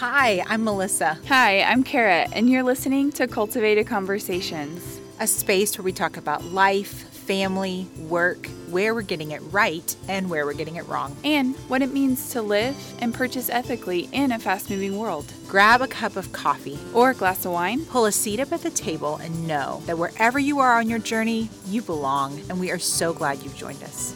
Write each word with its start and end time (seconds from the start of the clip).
Hi, 0.00 0.42
I'm 0.46 0.64
Melissa, 0.64 1.18
Hi, 1.28 1.62
I'm 1.62 1.82
Kara, 1.82 2.28
and 2.32 2.50
you're 2.50 2.62
listening 2.62 3.10
to 3.12 3.26
Cultivated 3.26 3.86
Conversations. 3.86 5.00
a 5.18 5.26
space 5.26 5.78
where 5.78 5.84
we 5.84 5.92
talk 5.92 6.18
about 6.18 6.44
life, 6.44 7.08
family, 7.08 7.86
work, 8.00 8.46
where 8.68 8.94
we're 8.94 9.00
getting 9.00 9.30
it 9.30 9.40
right, 9.50 9.96
and 10.08 10.28
where 10.28 10.44
we're 10.44 10.52
getting 10.52 10.76
it 10.76 10.86
wrong. 10.86 11.16
And 11.24 11.56
what 11.68 11.80
it 11.80 11.90
means 11.94 12.28
to 12.32 12.42
live 12.42 12.76
and 12.98 13.14
purchase 13.14 13.48
ethically 13.48 14.10
in 14.12 14.32
a 14.32 14.38
fast 14.38 14.68
moving 14.68 14.98
world. 14.98 15.32
Grab 15.48 15.80
a 15.80 15.88
cup 15.88 16.16
of 16.16 16.30
coffee, 16.32 16.78
Or 16.92 17.10
a 17.10 17.14
glass 17.14 17.46
of 17.46 17.52
wine. 17.52 17.86
pull 17.86 18.04
a 18.04 18.12
seat 18.12 18.38
up 18.40 18.52
at 18.52 18.60
the 18.60 18.68
table, 18.70 19.16
and 19.16 19.48
know 19.48 19.82
that 19.86 19.96
wherever 19.96 20.38
you 20.38 20.58
are 20.58 20.78
on 20.78 20.90
your 20.90 20.98
journey, 20.98 21.48
you 21.66 21.80
belong, 21.80 22.38
and 22.50 22.60
we 22.60 22.70
are 22.70 22.78
so 22.78 23.14
glad 23.14 23.42
you've 23.42 23.56
joined 23.56 23.82
us. 23.82 24.14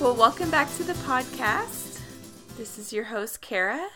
Well, 0.00 0.16
welcome 0.16 0.50
back 0.50 0.74
to 0.78 0.82
the 0.82 0.94
podcast. 0.94 1.79
This 2.60 2.76
is 2.76 2.92
your 2.92 3.04
host, 3.04 3.40
Kara. 3.40 3.88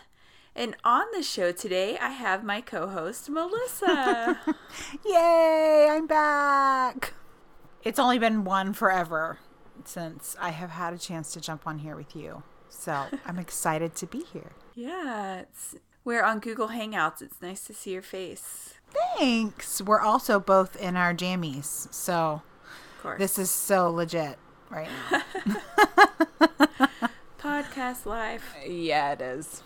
And 0.57 0.75
on 0.85 1.05
the 1.15 1.23
show 1.23 1.53
today, 1.53 1.99
I 1.99 2.09
have 2.09 2.43
my 2.43 2.63
co 2.63 2.89
host, 2.89 3.29
Melissa. 3.29 4.41
Yay, 5.05 5.89
I'm 5.91 6.07
back. 6.07 7.13
It's 7.83 7.99
only 7.99 8.19
been 8.19 8.43
one 8.45 8.73
forever 8.73 9.39
since 9.85 10.35
I 10.41 10.49
have 10.49 10.71
had 10.71 10.95
a 10.95 10.99
chance 10.99 11.31
to 11.35 11.43
jump 11.43 11.67
on 11.67 11.81
here 11.81 11.95
with 11.95 12.17
you. 12.17 12.43
So 12.71 13.05
I'm 13.27 13.39
excited 13.39 13.95
to 13.97 14.07
be 14.07 14.25
here. 14.33 14.53
yeah, 14.75 15.41
it's, 15.41 15.75
we're 16.03 16.23
on 16.25 16.41
Google 16.41 16.69
Hangouts. 16.69 17.21
It's 17.21 17.43
nice 17.43 17.65
to 17.67 17.75
see 17.75 17.91
your 17.93 18.01
face. 18.01 18.73
Thanks. 19.19 19.83
We're 19.83 20.01
also 20.01 20.41
both 20.41 20.75
in 20.77 20.97
our 20.97 21.13
jammies. 21.13 21.93
So 21.93 22.41
Of 22.97 23.03
course. 23.03 23.19
this 23.19 23.39
is 23.39 23.51
so 23.51 23.91
legit 23.91 24.39
right 24.71 24.89
now. 25.11 26.99
podcast 27.45 28.07
life. 28.07 28.55
Uh, 28.65 28.69
yeah, 28.71 29.13
it 29.13 29.21
is. 29.21 29.63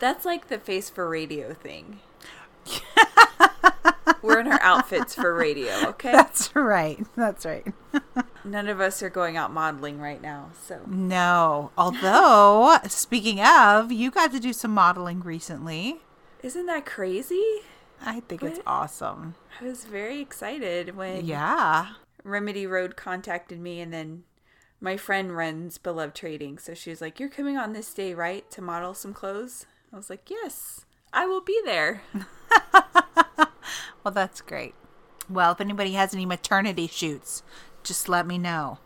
That's 0.00 0.24
like 0.24 0.48
the 0.48 0.58
face 0.58 0.90
for 0.90 1.08
radio 1.08 1.54
thing. 1.54 2.00
We're 4.22 4.40
in 4.40 4.48
our 4.48 4.60
outfits 4.62 5.14
for 5.14 5.32
radio, 5.34 5.72
okay? 5.90 6.10
That's 6.12 6.54
right. 6.56 6.98
That's 7.14 7.46
right. 7.46 7.64
None 8.44 8.68
of 8.68 8.80
us 8.80 9.00
are 9.02 9.10
going 9.10 9.36
out 9.36 9.52
modeling 9.52 10.00
right 10.00 10.20
now, 10.20 10.50
so 10.66 10.80
No. 10.86 11.70
Although, 11.78 12.78
speaking 12.88 13.40
of, 13.40 13.92
you 13.92 14.10
got 14.10 14.32
to 14.32 14.40
do 14.40 14.52
some 14.52 14.72
modeling 14.72 15.20
recently. 15.20 16.00
isn't 16.42 16.66
that 16.66 16.84
crazy? 16.84 17.44
I 18.04 18.20
think 18.20 18.42
it's 18.42 18.60
awesome. 18.66 19.34
I 19.60 19.64
was 19.64 19.84
very 19.84 20.20
excited 20.20 20.96
when 20.96 21.24
Yeah. 21.24 21.92
Remedy 22.24 22.66
Road 22.66 22.96
contacted 22.96 23.60
me, 23.60 23.80
and 23.80 23.92
then 23.92 24.24
my 24.80 24.96
friend 24.96 25.36
runs 25.36 25.78
Beloved 25.78 26.14
Trading, 26.14 26.58
so 26.58 26.74
she 26.74 26.90
was 26.90 27.00
like, 27.00 27.18
"You're 27.18 27.28
coming 27.28 27.56
on 27.56 27.72
this 27.72 27.92
day, 27.92 28.14
right, 28.14 28.48
to 28.50 28.62
model 28.62 28.94
some 28.94 29.14
clothes?" 29.14 29.66
I 29.92 29.96
was 29.96 30.10
like, 30.10 30.30
"Yes, 30.30 30.84
I 31.12 31.26
will 31.26 31.40
be 31.40 31.60
there." 31.64 32.02
Well, 34.08 34.14
that's 34.14 34.40
great. 34.40 34.74
Well, 35.28 35.52
if 35.52 35.60
anybody 35.60 35.92
has 35.92 36.14
any 36.14 36.24
maternity 36.24 36.86
shoots, 36.86 37.42
just 37.82 38.08
let 38.08 38.26
me 38.26 38.38
know. 38.38 38.78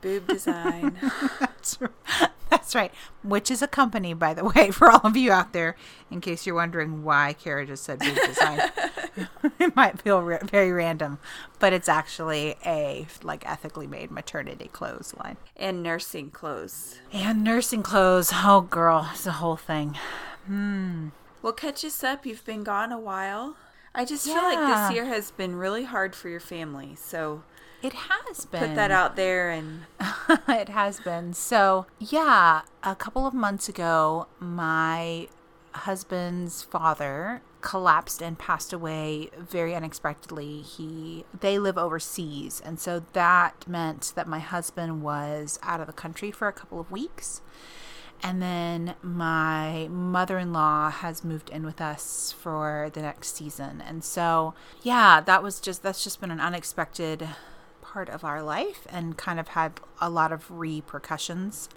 Boob 0.00 0.26
design. 0.26 0.96
That's, 1.40 1.78
that's 2.50 2.74
right. 2.74 2.92
Which 3.22 3.50
is 3.50 3.62
a 3.62 3.68
company, 3.68 4.14
by 4.14 4.34
the 4.34 4.44
way, 4.44 4.70
for 4.72 4.90
all 4.90 5.00
of 5.04 5.16
you 5.16 5.30
out 5.32 5.52
there, 5.52 5.76
in 6.10 6.20
case 6.20 6.46
you're 6.46 6.54
wondering 6.54 7.04
why 7.04 7.34
Kara 7.34 7.66
just 7.66 7.84
said 7.84 7.98
boob 7.98 8.16
design. 8.26 8.60
it 9.58 9.76
might 9.76 10.00
feel 10.00 10.22
ra- 10.22 10.38
very 10.44 10.72
random, 10.72 11.18
but 11.58 11.72
it's 11.72 11.88
actually 11.88 12.56
a 12.64 13.06
like 13.22 13.48
ethically 13.48 13.86
made 13.86 14.10
maternity 14.10 14.68
clothes 14.72 15.14
line 15.18 15.36
and 15.56 15.82
nursing 15.82 16.30
clothes. 16.30 17.00
and 17.12 17.42
nursing 17.44 17.82
clothes. 17.82 18.30
Oh, 18.32 18.62
girl, 18.62 19.08
it's 19.12 19.26
a 19.26 19.32
whole 19.32 19.56
thing. 19.56 19.96
Hmm. 20.46 21.08
Well, 21.42 21.52
catch 21.52 21.84
us 21.84 22.02
up. 22.02 22.26
You've 22.26 22.44
been 22.44 22.64
gone 22.64 22.90
a 22.92 22.98
while. 22.98 23.56
I 23.94 24.04
just 24.04 24.26
feel 24.26 24.36
like 24.36 24.58
this 24.58 24.94
year 24.94 25.06
has 25.06 25.30
been 25.30 25.56
really 25.56 25.84
hard 25.84 26.14
for 26.14 26.28
your 26.28 26.40
family. 26.40 26.94
So 26.96 27.42
It 27.82 27.92
has 27.92 28.44
been. 28.44 28.60
put 28.60 28.74
that 28.74 28.90
out 28.90 29.16
there 29.16 29.50
and 29.50 29.82
it 30.48 30.68
has 30.68 31.00
been. 31.00 31.32
So, 31.32 31.86
yeah, 31.98 32.62
a 32.82 32.96
couple 32.96 33.26
of 33.26 33.34
months 33.34 33.68
ago, 33.68 34.26
my 34.40 35.28
husband's 35.72 36.62
father 36.62 37.42
collapsed 37.60 38.22
and 38.22 38.38
passed 38.38 38.72
away 38.72 39.30
very 39.38 39.74
unexpectedly. 39.74 40.60
He 40.62 41.24
they 41.38 41.58
live 41.58 41.78
overseas, 41.78 42.60
and 42.64 42.80
so 42.80 43.04
that 43.12 43.66
meant 43.68 44.12
that 44.16 44.26
my 44.26 44.38
husband 44.38 45.02
was 45.02 45.58
out 45.62 45.80
of 45.80 45.86
the 45.86 45.92
country 45.92 46.30
for 46.30 46.48
a 46.48 46.52
couple 46.52 46.80
of 46.80 46.90
weeks. 46.90 47.42
And 48.20 48.42
then 48.42 48.96
my 49.00 49.86
mother 49.88 50.38
in 50.40 50.52
law 50.52 50.90
has 50.90 51.22
moved 51.22 51.50
in 51.50 51.64
with 51.64 51.80
us 51.80 52.34
for 52.36 52.90
the 52.92 53.00
next 53.00 53.36
season. 53.36 53.80
And 53.80 54.02
so, 54.02 54.54
yeah, 54.82 55.20
that 55.20 55.40
was 55.40 55.60
just, 55.60 55.84
that's 55.84 56.02
just 56.02 56.20
been 56.20 56.32
an 56.32 56.40
unexpected 56.40 57.28
part 57.92 58.08
of 58.08 58.24
our 58.24 58.42
life 58.42 58.86
and 58.90 59.16
kind 59.16 59.40
of 59.40 59.48
had 59.48 59.80
a 60.00 60.10
lot 60.10 60.32
of 60.32 60.50
repercussions. 60.50 61.68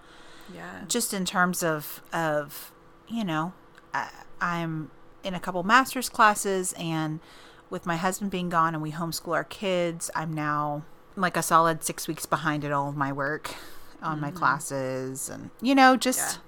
Yeah. 0.54 0.82
just 0.90 1.14
in 1.14 1.24
terms 1.24 1.64
of, 1.64 2.02
of 2.12 2.74
you 3.08 3.24
know, 3.24 3.54
I, 3.94 4.10
I'm 4.42 4.92
in 5.24 5.34
a 5.34 5.40
couple 5.40 5.64
master's 5.64 6.10
classes 6.10 6.74
and 6.78 7.22
with 7.70 7.86
my 7.86 7.96
husband 7.96 8.32
being 8.32 8.50
gone 8.50 8.74
and 8.74 8.84
we 8.84 8.92
homeschool 8.92 9.34
our 9.34 9.46
kids, 9.46 10.12
I'm 10.14 10.34
now 10.34 10.84
like 11.16 11.38
a 11.38 11.42
solid 11.42 11.84
six 11.84 12.08
weeks 12.08 12.26
behind 12.26 12.66
in 12.66 12.74
all 12.74 12.90
of 12.90 12.98
my 12.98 13.14
work 13.14 13.56
on 14.02 14.20
my 14.20 14.28
mm-hmm. 14.28 14.38
classes 14.38 15.30
and 15.30 15.52
you 15.62 15.76
know 15.76 15.96
just 15.96 16.40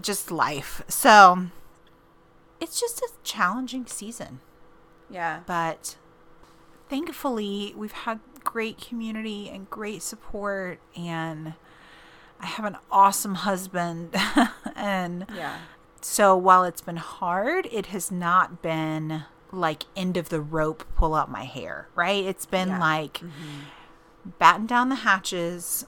just 0.00 0.30
life. 0.30 0.82
So 0.88 1.46
it's 2.60 2.78
just 2.80 3.00
a 3.00 3.08
challenging 3.22 3.86
season. 3.86 4.40
Yeah. 5.08 5.40
but 5.46 5.96
thankfully 6.88 7.72
we've 7.76 7.92
had 7.92 8.18
great 8.46 8.78
community 8.80 9.50
and 9.50 9.68
great 9.68 10.02
support 10.02 10.78
and 10.96 11.52
i 12.40 12.46
have 12.46 12.64
an 12.64 12.76
awesome 12.90 13.34
husband 13.34 14.14
and 14.76 15.26
Yeah. 15.34 15.56
so 16.00 16.36
while 16.36 16.62
it's 16.64 16.80
been 16.80 16.96
hard 16.96 17.66
it 17.72 17.86
has 17.86 18.10
not 18.12 18.62
been 18.62 19.24
like 19.52 19.82
end 19.96 20.16
of 20.16 20.28
the 20.28 20.40
rope 20.40 20.84
pull 20.96 21.14
out 21.14 21.30
my 21.30 21.44
hair 21.44 21.88
right 21.96 22.24
it's 22.24 22.46
been 22.46 22.68
Yeah. 22.68 22.78
like 22.80 23.14
mm-hmm. 23.14 24.30
batten 24.38 24.66
down 24.66 24.88
the 24.90 24.96
hatches 24.96 25.84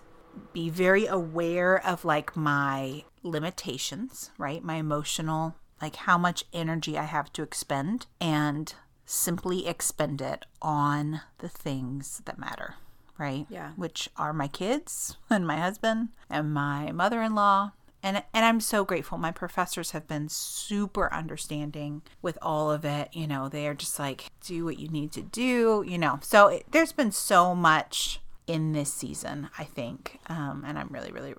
be 0.53 0.69
very 0.69 1.07
aware 1.07 1.85
of 1.87 2.05
like 2.05 2.37
my 2.37 3.05
limitations 3.23 4.31
right 4.37 4.63
my 4.65 4.77
emotional 4.77 5.55
like 5.81 5.97
how 5.97 6.19
much 6.19 6.45
energy 6.53 6.99
i 6.99 7.05
have 7.05 7.33
to 7.35 7.43
expend 7.43 8.07
and 8.21 8.75
simply 9.11 9.67
expend 9.67 10.21
it 10.21 10.45
on 10.61 11.23
the 11.39 11.49
things 11.49 12.21
that 12.27 12.39
matter 12.39 12.75
right 13.17 13.47
Yeah. 13.49 13.71
which 13.77 14.09
are 14.17 14.33
my 14.33 14.49
kids 14.49 15.17
and 15.31 15.47
my 15.47 15.57
husband 15.57 16.09
and 16.29 16.53
my 16.53 16.93
mother-in-law 16.93 17.73
and 18.03 18.23
and 18.33 18.45
I'm 18.45 18.61
so 18.61 18.85
grateful. 18.85 19.19
My 19.19 19.33
professors 19.33 19.91
have 19.91 20.07
been 20.07 20.29
super 20.29 21.13
understanding 21.13 22.03
with 22.23 22.39
all 22.41 22.71
of 22.71 22.85
it. 22.85 23.09
You 23.13 23.27
know, 23.27 23.49
they 23.49 23.67
are 23.67 23.75
just 23.75 23.99
like, 23.99 24.27
do 24.41 24.65
what 24.65 24.79
you 24.79 24.87
need 24.89 25.11
to 25.13 25.21
do. 25.23 25.83
You 25.85 25.99
know, 25.99 26.21
so 26.23 26.47
it, 26.47 26.67
there's 26.71 26.93
been 26.93 27.11
so 27.11 27.57
much 27.57 28.21
in 28.47 28.71
this 28.71 28.93
season, 28.95 29.49
I 29.59 29.65
think, 29.65 30.21
um, 30.29 30.63
and 30.65 30.79
I'm 30.79 30.87
really, 30.93 31.11
really, 31.11 31.35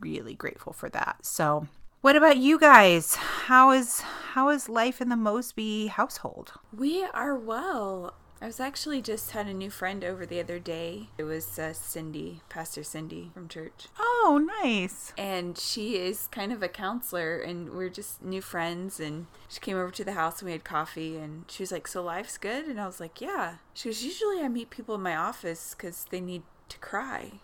really 0.00 0.34
grateful 0.34 0.72
for 0.72 0.88
that. 0.90 1.16
So, 1.22 1.66
what 2.04 2.16
about 2.16 2.36
you 2.36 2.58
guys? 2.58 3.14
How 3.14 3.70
is 3.70 4.02
how 4.34 4.50
is 4.50 4.68
life 4.68 5.00
in 5.00 5.08
the 5.08 5.16
Mosby 5.16 5.86
household? 5.86 6.52
We 6.70 7.02
are 7.02 7.34
well. 7.34 8.12
I 8.42 8.46
was 8.46 8.60
actually 8.60 9.00
just 9.00 9.30
had 9.30 9.46
a 9.46 9.54
new 9.54 9.70
friend 9.70 10.04
over 10.04 10.26
the 10.26 10.38
other 10.38 10.58
day. 10.58 11.08
It 11.16 11.22
was 11.22 11.58
uh, 11.58 11.72
Cindy, 11.72 12.42
Pastor 12.50 12.84
Cindy 12.84 13.30
from 13.32 13.48
church. 13.48 13.86
Oh, 13.98 14.46
nice. 14.62 15.14
And 15.16 15.56
she 15.56 15.96
is 15.96 16.26
kind 16.26 16.52
of 16.52 16.62
a 16.62 16.68
counselor, 16.68 17.38
and 17.38 17.70
we're 17.70 17.88
just 17.88 18.22
new 18.22 18.42
friends. 18.42 19.00
And 19.00 19.26
she 19.48 19.60
came 19.60 19.78
over 19.78 19.90
to 19.92 20.04
the 20.04 20.12
house 20.12 20.40
and 20.40 20.46
we 20.46 20.52
had 20.52 20.62
coffee. 20.62 21.16
And 21.16 21.44
she 21.48 21.62
was 21.62 21.72
like, 21.72 21.88
So 21.88 22.02
life's 22.02 22.36
good? 22.36 22.66
And 22.66 22.78
I 22.78 22.84
was 22.84 23.00
like, 23.00 23.22
Yeah. 23.22 23.54
She 23.72 23.88
goes, 23.88 24.04
Usually 24.04 24.42
I 24.42 24.48
meet 24.48 24.68
people 24.68 24.94
in 24.96 25.00
my 25.00 25.16
office 25.16 25.74
because 25.74 26.04
they 26.10 26.20
need 26.20 26.42
to 26.68 26.76
cry. 26.80 27.40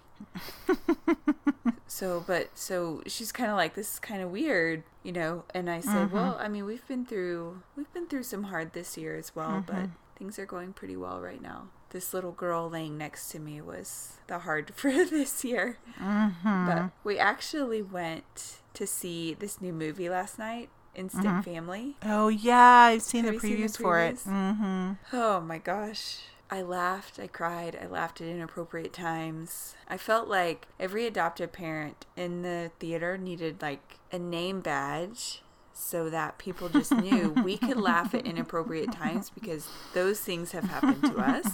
so, 1.87 2.25
but 2.27 2.51
so 2.55 3.03
she's 3.07 3.33
kind 3.33 3.51
of 3.51 3.57
like, 3.57 3.75
This 3.75 3.95
is 3.95 3.99
kind 3.99 4.23
of 4.23 4.31
weird, 4.31 4.83
you 5.03 5.13
know? 5.13 5.45
And 5.55 5.71
I 5.71 5.81
said, 5.81 6.09
mm-hmm. 6.09 6.15
Well, 6.15 6.37
I 6.41 6.49
mean, 6.49 6.65
we've 6.65 6.87
been 6.87 7.05
through, 7.05 7.63
we've 7.77 7.93
been 7.93 8.07
through 8.07 8.25
some 8.25 8.45
hard 8.45 8.73
this 8.73 8.97
year 8.97 9.17
as 9.17 9.35
well, 9.35 9.63
but 9.67 9.77
mm-hmm. 9.77 9.93
things 10.17 10.39
are 10.39 10.47
going 10.47 10.73
pretty 10.73 10.97
well 10.97 11.21
right 11.21 11.43
now. 11.43 11.69
This 11.91 12.15
little 12.15 12.33
girl 12.33 12.71
laying 12.71 12.97
next 12.97 13.31
to 13.31 13.41
me 13.41 13.61
was 13.61 14.19
the 14.29 14.41
hard 14.41 14.73
for 14.75 14.91
this 14.91 15.45
year. 15.45 15.79
Mm-hmm. 16.01 16.67
But 16.67 16.91
we 17.05 17.19
actually 17.19 17.83
went 17.83 18.59
to 18.75 18.87
see 18.87 19.35
this 19.35 19.61
new 19.61 19.73
movie 19.73 20.09
last 20.09 20.39
night, 20.39 20.71
Instant 20.95 21.45
Family. 21.45 21.97
Oh 22.05 22.29
yeah, 22.29 22.59
I've 22.59 23.03
seen 23.03 23.25
the 23.25 23.33
you 23.33 23.41
seen 23.41 23.51
the 23.51 23.63
previews 23.65 23.77
for 23.77 23.99
it. 24.01 24.17
Mm-hmm. 24.17 24.93
Oh 25.13 25.41
my 25.41 25.59
gosh. 25.59 26.21
I 26.51 26.63
laughed, 26.63 27.19
I 27.21 27.27
cried, 27.29 27.79
I 27.81 27.87
laughed 27.87 28.21
at 28.21 28.27
inappropriate 28.27 28.93
times. 28.93 29.75
I 29.89 29.97
felt 29.97 30.29
like 30.29 30.67
every 30.81 31.07
adoptive 31.07 31.53
parent 31.53 32.07
in 32.17 32.43
the 32.43 32.71
theater 32.81 33.17
needed 33.17 33.63
like 33.63 33.99
a 34.11 34.19
name 34.19 34.61
badge 34.61 35.43
so 35.73 36.11
that 36.11 36.37
people 36.39 36.69
just 36.69 36.93
knew 36.93 37.31
we 37.45 37.57
could 37.57 37.77
laugh 37.79 38.15
at 38.15 38.27
inappropriate 38.27 38.93
times 38.93 39.31
because 39.31 39.67
those 39.95 40.21
things 40.21 40.53
have 40.53 40.65
happened 40.65 41.03
to 41.05 41.17
us 41.19 41.47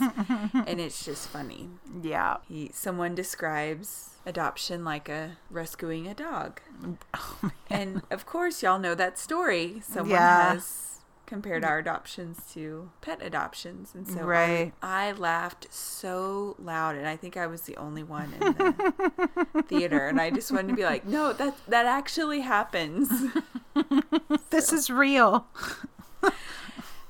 and 0.66 0.81
it's 0.81 1.04
just 1.04 1.28
funny. 1.28 1.69
Yeah. 2.02 2.38
He, 2.49 2.70
someone 2.72 3.14
describes 3.14 4.10
adoption 4.25 4.84
like 4.84 5.08
a 5.08 5.37
rescuing 5.50 6.06
a 6.08 6.14
dog. 6.14 6.60
Oh, 7.14 7.50
and 7.70 8.02
of 8.10 8.26
course, 8.26 8.62
y'all 8.62 8.78
know 8.78 8.94
that 8.94 9.19
story. 9.19 9.81
Someone 9.84 10.10
Yeah. 10.10 10.52
has 10.54 10.85
compared 11.26 11.62
mm. 11.62 11.69
our 11.69 11.78
adoptions 11.78 12.40
to 12.55 12.90
pet 13.00 13.20
adoptions. 13.23 13.94
And 13.94 14.06
so 14.06 14.23
Right. 14.23 14.73
I, 14.82 15.08
I 15.08 15.12
laughed 15.12 15.67
so 15.70 16.56
loud, 16.58 16.96
and 16.96 17.06
I 17.06 17.17
think 17.17 17.37
I 17.37 17.46
was 17.46 17.62
the 17.62 17.76
only 17.76 18.02
one 18.02 18.32
in 18.34 18.40
the 18.40 19.62
theater. 19.69 20.06
And 20.06 20.20
I 20.20 20.31
just 20.31 20.50
wanted 20.50 20.69
to 20.69 20.75
be 20.75 20.84
like, 20.84 21.05
no, 21.06 21.32
that, 21.32 21.56
that 21.69 21.87
actually 21.87 22.40
happens. 22.40 23.11
This 24.50 24.73
is 24.73 24.88
real. 24.88 25.46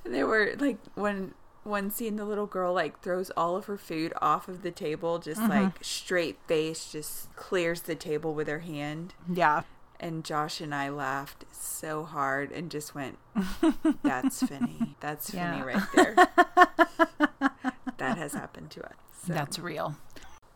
There 0.05 0.27
were 0.27 0.55
like 0.59 0.79
one 0.95 1.35
one 1.65 1.91
scene 1.91 2.15
the 2.15 2.25
little 2.25 2.47
girl 2.47 2.73
like 2.73 3.01
throws 3.01 3.31
all 3.37 3.57
of 3.57 3.65
her 3.65 3.77
food 3.77 4.13
off 4.23 4.47
of 4.47 4.63
the 4.63 4.71
table 4.71 5.19
just 5.19 5.41
mm-hmm. 5.41 5.65
like 5.65 5.73
straight 5.83 6.39
face 6.47 6.93
just 6.93 7.35
clears 7.35 7.83
the 7.83 7.97
table 7.97 8.33
with 8.33 8.47
her 8.47 8.61
hand 8.61 9.15
Yeah. 9.29 9.63
And 10.01 10.25
Josh 10.25 10.61
and 10.61 10.75
I 10.75 10.89
laughed 10.89 11.45
so 11.53 12.05
hard 12.05 12.53
and 12.53 12.71
just 12.71 12.95
went 12.95 13.19
that's 14.03 14.43
Finny 14.47 14.97
that's 15.01 15.31
Finny 15.31 15.63
right 15.63 15.83
there 15.95 16.15
that 17.99 18.19
has 18.19 18.35
happened 18.35 18.71
to 18.73 18.85
us 18.85 18.95
So- 19.27 19.33
That's 19.33 19.59
real. 19.59 19.97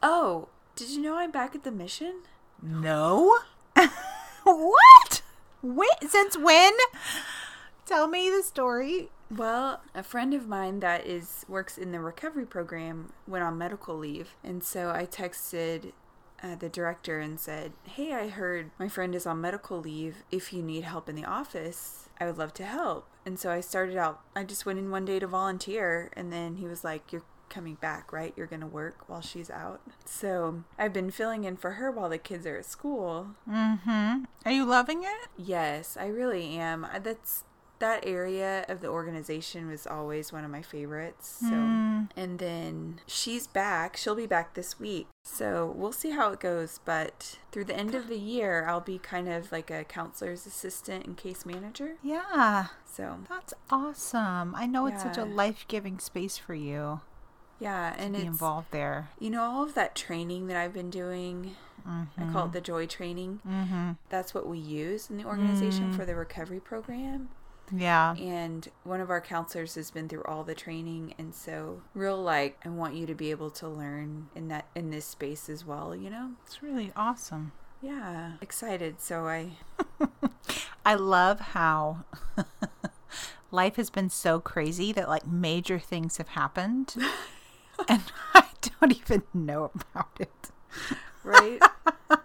oh 0.02 0.48
did 0.76 0.90
you 0.90 1.00
know 1.02 1.16
I'm 1.16 1.30
back 1.30 1.54
at 1.54 1.62
the 1.64 1.70
mission 1.72 2.22
No. 2.62 3.38
what? 4.44 5.22
Wait, 5.62 5.88
since 6.08 6.36
when? 6.38 6.72
Tell 7.86 8.06
me 8.08 8.30
the 8.30 8.42
story. 8.42 9.10
Well, 9.30 9.80
a 9.94 10.02
friend 10.02 10.32
of 10.34 10.48
mine 10.48 10.80
that 10.80 11.06
is 11.06 11.44
works 11.48 11.76
in 11.78 11.92
the 11.92 12.00
recovery 12.00 12.46
program 12.46 13.12
went 13.26 13.44
on 13.44 13.58
medical 13.58 13.96
leave, 13.96 14.30
and 14.42 14.62
so 14.64 14.90
I 14.90 15.06
texted 15.06 15.92
uh, 16.42 16.54
the 16.56 16.68
director 16.68 17.20
and 17.20 17.38
said, 17.38 17.72
"Hey, 17.84 18.12
I 18.14 18.28
heard 18.28 18.70
my 18.78 18.88
friend 18.88 19.14
is 19.14 19.26
on 19.26 19.40
medical 19.40 19.80
leave. 19.80 20.24
If 20.30 20.52
you 20.52 20.62
need 20.62 20.84
help 20.84 21.08
in 21.08 21.16
the 21.16 21.24
office, 21.24 22.08
I 22.20 22.26
would 22.26 22.38
love 22.38 22.54
to 22.54 22.64
help." 22.64 23.06
And 23.26 23.38
so 23.38 23.50
I 23.50 23.60
started 23.60 23.96
out. 23.96 24.20
I 24.34 24.44
just 24.44 24.64
went 24.66 24.78
in 24.78 24.90
one 24.90 25.04
day 25.04 25.18
to 25.18 25.26
volunteer, 25.26 26.10
and 26.14 26.32
then 26.32 26.56
he 26.56 26.66
was 26.66 26.84
like, 26.84 27.12
"You're." 27.12 27.22
Coming 27.50 27.74
back, 27.74 28.12
right? 28.12 28.32
You're 28.36 28.46
gonna 28.46 28.68
work 28.68 29.08
while 29.08 29.20
she's 29.20 29.50
out. 29.50 29.80
So 30.04 30.62
I've 30.78 30.92
been 30.92 31.10
filling 31.10 31.42
in 31.42 31.56
for 31.56 31.72
her 31.72 31.90
while 31.90 32.08
the 32.08 32.16
kids 32.16 32.46
are 32.46 32.58
at 32.58 32.64
school. 32.64 33.34
Mm-hmm. 33.50 34.22
Are 34.44 34.52
you 34.52 34.64
loving 34.64 35.02
it? 35.02 35.28
Yes, 35.36 35.96
I 35.96 36.06
really 36.06 36.56
am. 36.56 36.86
That's 37.02 37.42
that 37.80 38.06
area 38.06 38.64
of 38.68 38.80
the 38.80 38.88
organization 38.88 39.68
was 39.68 39.86
always 39.86 40.32
one 40.32 40.44
of 40.44 40.50
my 40.50 40.62
favorites. 40.62 41.38
So, 41.40 41.48
hmm. 41.48 42.02
and 42.16 42.38
then 42.38 43.00
she's 43.06 43.46
back. 43.46 43.96
She'll 43.96 44.14
be 44.14 44.26
back 44.26 44.54
this 44.54 44.78
week. 44.78 45.08
So 45.22 45.72
we'll 45.76 45.92
see 45.92 46.10
how 46.10 46.30
it 46.32 46.40
goes. 46.40 46.80
But 46.84 47.38
through 47.52 47.64
the 47.64 47.76
end 47.76 47.94
of 47.94 48.08
the 48.08 48.18
year, 48.18 48.66
I'll 48.68 48.80
be 48.80 48.98
kind 48.98 49.28
of 49.28 49.50
like 49.50 49.70
a 49.70 49.84
counselor's 49.84 50.46
assistant 50.46 51.06
and 51.06 51.16
case 51.16 51.44
manager. 51.44 51.96
Yeah. 52.02 52.66
So 52.84 53.18
That's 53.28 53.54
awesome. 53.70 54.54
I 54.54 54.66
know 54.66 54.86
it's 54.86 55.02
such 55.02 55.18
a 55.18 55.24
life-giving 55.24 55.98
space 55.98 56.36
for 56.36 56.54
you 56.54 57.00
yeah, 57.60 57.92
to 57.94 58.00
and 58.00 58.14
be 58.14 58.20
it's 58.20 58.26
involved 58.26 58.68
there. 58.70 59.10
you 59.20 59.30
know 59.30 59.42
all 59.42 59.62
of 59.62 59.74
that 59.74 59.94
training 59.94 60.46
that 60.48 60.56
I've 60.56 60.72
been 60.72 60.90
doing. 60.90 61.56
I 61.86 62.06
call 62.16 62.24
it 62.24 62.28
mm-hmm. 62.28 62.52
the 62.52 62.60
joy 62.60 62.86
training. 62.86 63.40
Mm-hmm. 63.48 63.92
That's 64.10 64.34
what 64.34 64.46
we 64.46 64.58
use 64.58 65.08
in 65.08 65.16
the 65.16 65.24
organization 65.24 65.92
mm. 65.92 65.96
for 65.96 66.04
the 66.04 66.14
recovery 66.14 66.60
program. 66.60 67.30
Yeah. 67.72 68.14
and 68.16 68.66
one 68.84 69.00
of 69.00 69.10
our 69.10 69.20
counselors 69.20 69.74
has 69.76 69.90
been 69.90 70.08
through 70.08 70.24
all 70.24 70.42
the 70.44 70.54
training 70.54 71.14
and 71.18 71.34
so 71.34 71.82
real 71.94 72.20
like 72.20 72.58
i 72.64 72.68
want 72.68 72.94
you 72.94 73.06
to 73.06 73.14
be 73.14 73.30
able 73.30 73.50
to 73.52 73.68
learn 73.68 74.28
in 74.34 74.48
that 74.48 74.66
in 74.74 74.90
this 74.90 75.04
space 75.04 75.48
as 75.48 75.64
well 75.64 75.94
you 75.94 76.10
know 76.10 76.32
It's 76.44 76.62
really 76.62 76.92
awesome. 76.96 77.52
yeah 77.80 78.32
excited 78.40 79.00
so 79.00 79.26
i 79.26 79.50
I 80.84 80.94
love 80.94 81.40
how 81.40 82.04
life 83.50 83.76
has 83.76 83.90
been 83.90 84.08
so 84.08 84.40
crazy 84.40 84.92
that 84.92 85.08
like 85.08 85.26
major 85.26 85.78
things 85.78 86.16
have 86.16 86.28
happened 86.28 86.94
and 87.88 88.02
I 88.34 88.44
don't 88.80 88.96
even 88.96 89.22
know 89.34 89.70
about 89.74 90.08
it. 90.18 90.50
right 91.22 91.60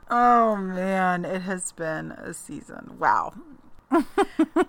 Oh 0.09 0.55
man, 0.55 1.25
it 1.25 1.41
has 1.41 1.71
been 1.73 2.11
a 2.11 2.33
season. 2.33 2.95
Wow. 2.99 3.33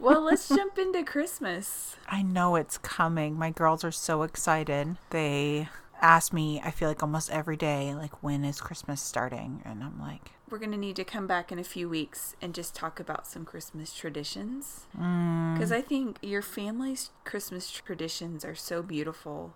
Well 0.00 0.22
let's 0.22 0.48
jump 0.48 0.78
into 0.78 1.02
christmas 1.02 1.96
I 2.08 2.22
know 2.22 2.56
it's 2.56 2.78
coming. 2.78 3.38
My 3.38 3.50
girls 3.50 3.84
are 3.84 3.92
so 3.92 4.22
excited. 4.22 4.96
They 5.10 5.68
ask 6.00 6.32
me, 6.32 6.60
I 6.64 6.70
feel 6.70 6.88
like 6.88 7.02
almost 7.02 7.30
every 7.30 7.56
day, 7.56 7.94
like, 7.94 8.22
when 8.22 8.44
is 8.44 8.60
Christmas 8.60 9.00
starting? 9.00 9.62
And 9.64 9.82
I'm 9.82 9.98
like, 10.00 10.32
we're 10.48 10.58
going 10.58 10.72
to 10.72 10.78
need 10.78 10.96
to 10.96 11.04
come 11.04 11.26
back 11.26 11.50
in 11.50 11.58
a 11.58 11.64
few 11.64 11.88
weeks 11.88 12.36
and 12.40 12.54
just 12.54 12.72
talk 12.72 13.00
about 13.00 13.26
some 13.26 13.44
christmas 13.44 13.92
traditions 13.92 14.86
mm, 14.96 15.54
because 15.54 15.72
i 15.72 15.80
think 15.80 16.18
your 16.22 16.40
family's 16.40 17.10
christmas 17.24 17.68
traditions 17.68 18.44
are 18.44 18.54
so 18.54 18.80
beautiful 18.80 19.52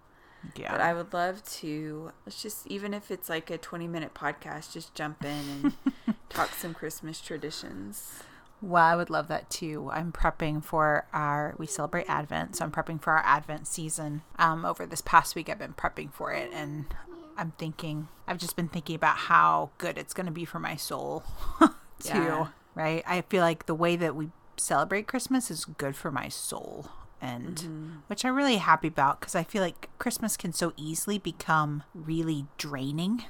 yeah. 0.57 0.73
but 0.73 0.81
i 0.81 0.93
would 0.93 1.13
love 1.13 1.45
to 1.45 2.11
let's 2.27 2.43
just 2.43 2.67
even 2.67 2.93
if 2.93 3.09
it's 3.09 3.29
like 3.29 3.51
a 3.51 3.57
20 3.57 3.87
minute 3.87 4.15
podcast 4.15 4.73
just 4.73 4.93
jump 4.97 5.25
in 5.25 5.45
and 5.63 5.73
talk 6.29 6.51
some 6.55 6.75
christmas 6.75 7.21
traditions 7.21 8.25
Well, 8.63 8.85
I 8.85 8.95
would 8.97 9.11
love 9.11 9.29
that 9.29 9.49
too. 9.51 9.91
I'm 9.93 10.13
prepping 10.13 10.63
for 10.65 11.07
our, 11.13 11.55
we 11.59 11.67
celebrate 11.67 12.07
Advent, 12.09 12.57
so 12.57 12.65
I'm 12.65 12.71
prepping 12.71 13.01
for 13.01 13.13
our 13.15 13.23
Advent 13.25 13.67
season. 13.67 14.23
Um, 14.39 14.65
over 14.65 14.85
this 14.87 15.01
past 15.01 15.35
week, 15.35 15.49
I've 15.49 15.59
been 15.59 15.73
prepping 15.75 16.13
for 16.13 16.33
it, 16.33 16.51
and 16.53 16.85
I'm 17.39 17.53
thinking, 17.59 18.09
I've 18.29 18.39
just 18.39 18.57
been 18.57 18.69
thinking 18.69 18.97
about 18.97 19.17
how 19.17 19.71
good 19.79 19.97
it's 19.97 20.13
going 20.13 20.27
to 20.27 20.33
be 20.33 20.45
for 20.45 20.59
my 20.59 20.77
soul, 20.77 21.23
too. 21.61 21.69
Yeah. 22.09 22.47
Right? 22.75 23.03
I 23.07 23.23
feel 23.23 23.43
like 23.43 23.65
the 23.67 23.75
way 23.75 23.97
that 23.97 24.15
we 24.15 24.29
celebrate 24.57 25.07
Christmas 25.07 25.51
is 25.51 25.65
good 25.65 25.97
for 25.97 26.11
my 26.11 26.29
soul, 26.29 26.89
and 27.21 27.57
Mm-hmm. 27.57 27.91
which 28.09 28.25
I'm 28.25 28.35
really 28.35 28.57
happy 28.57 28.89
about 28.89 29.21
because 29.21 29.35
I 29.35 29.43
feel 29.43 29.63
like 29.63 29.89
Christmas 29.99 30.37
can 30.37 30.53
so 30.53 30.73
easily 30.77 31.19
become 31.19 31.83
really 31.95 32.47
draining, 32.59 33.25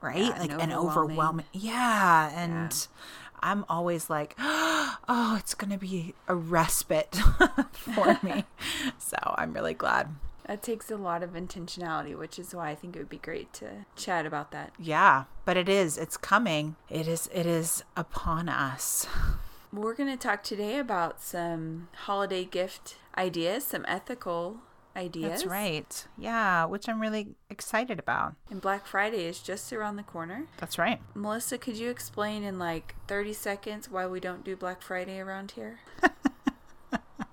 right? 0.00 0.16
Yeah, 0.18 0.38
like 0.38 0.50
and 0.50 0.72
overwhelming. 0.72 0.86
overwhelming. 1.16 1.46
Yeah, 1.52 2.30
and 2.34 2.86
I'm 3.44 3.66
always 3.68 4.08
like, 4.08 4.34
oh, 4.38 5.36
it's 5.38 5.54
gonna 5.54 5.78
be 5.78 6.14
a 6.26 6.34
respite 6.34 7.14
for 7.72 8.18
me. 8.22 8.44
so 8.98 9.16
I'm 9.22 9.52
really 9.52 9.74
glad. 9.74 10.14
That 10.46 10.62
takes 10.62 10.90
a 10.90 10.96
lot 10.96 11.22
of 11.22 11.30
intentionality, 11.34 12.18
which 12.18 12.38
is 12.38 12.54
why 12.54 12.70
I 12.70 12.74
think 12.74 12.96
it 12.96 12.98
would 12.98 13.08
be 13.08 13.18
great 13.18 13.52
to 13.54 13.86
chat 13.96 14.26
about 14.26 14.50
that. 14.50 14.72
Yeah, 14.78 15.24
but 15.44 15.56
it 15.56 15.68
is. 15.68 15.96
It's 15.96 16.16
coming. 16.16 16.76
It 16.90 17.06
is. 17.06 17.30
It 17.32 17.46
is 17.46 17.84
upon 17.96 18.48
us. 18.48 19.06
We're 19.72 19.94
going 19.94 20.10
to 20.10 20.16
talk 20.16 20.42
today 20.42 20.78
about 20.78 21.20
some 21.22 21.88
holiday 21.94 22.44
gift 22.44 22.96
ideas, 23.16 23.64
some 23.64 23.84
ethical 23.88 24.58
ideas. 24.96 25.30
That's 25.30 25.46
right. 25.46 26.06
Yeah, 26.18 26.64
which 26.66 26.88
I'm 26.88 27.00
really 27.00 27.34
excited 27.50 27.98
about. 27.98 28.34
And 28.50 28.60
Black 28.60 28.86
Friday 28.86 29.24
is 29.26 29.40
just 29.40 29.72
around 29.72 29.96
the 29.96 30.02
corner. 30.02 30.46
That's 30.58 30.78
right. 30.78 31.00
Melissa, 31.14 31.58
could 31.58 31.76
you 31.76 31.90
explain 31.90 32.42
in 32.44 32.58
like 32.58 32.94
30 33.08 33.32
seconds 33.32 33.90
why 33.90 34.06
we 34.06 34.20
don't 34.20 34.44
do 34.44 34.56
Black 34.56 34.82
Friday 34.82 35.18
around 35.18 35.52
here? 35.52 35.80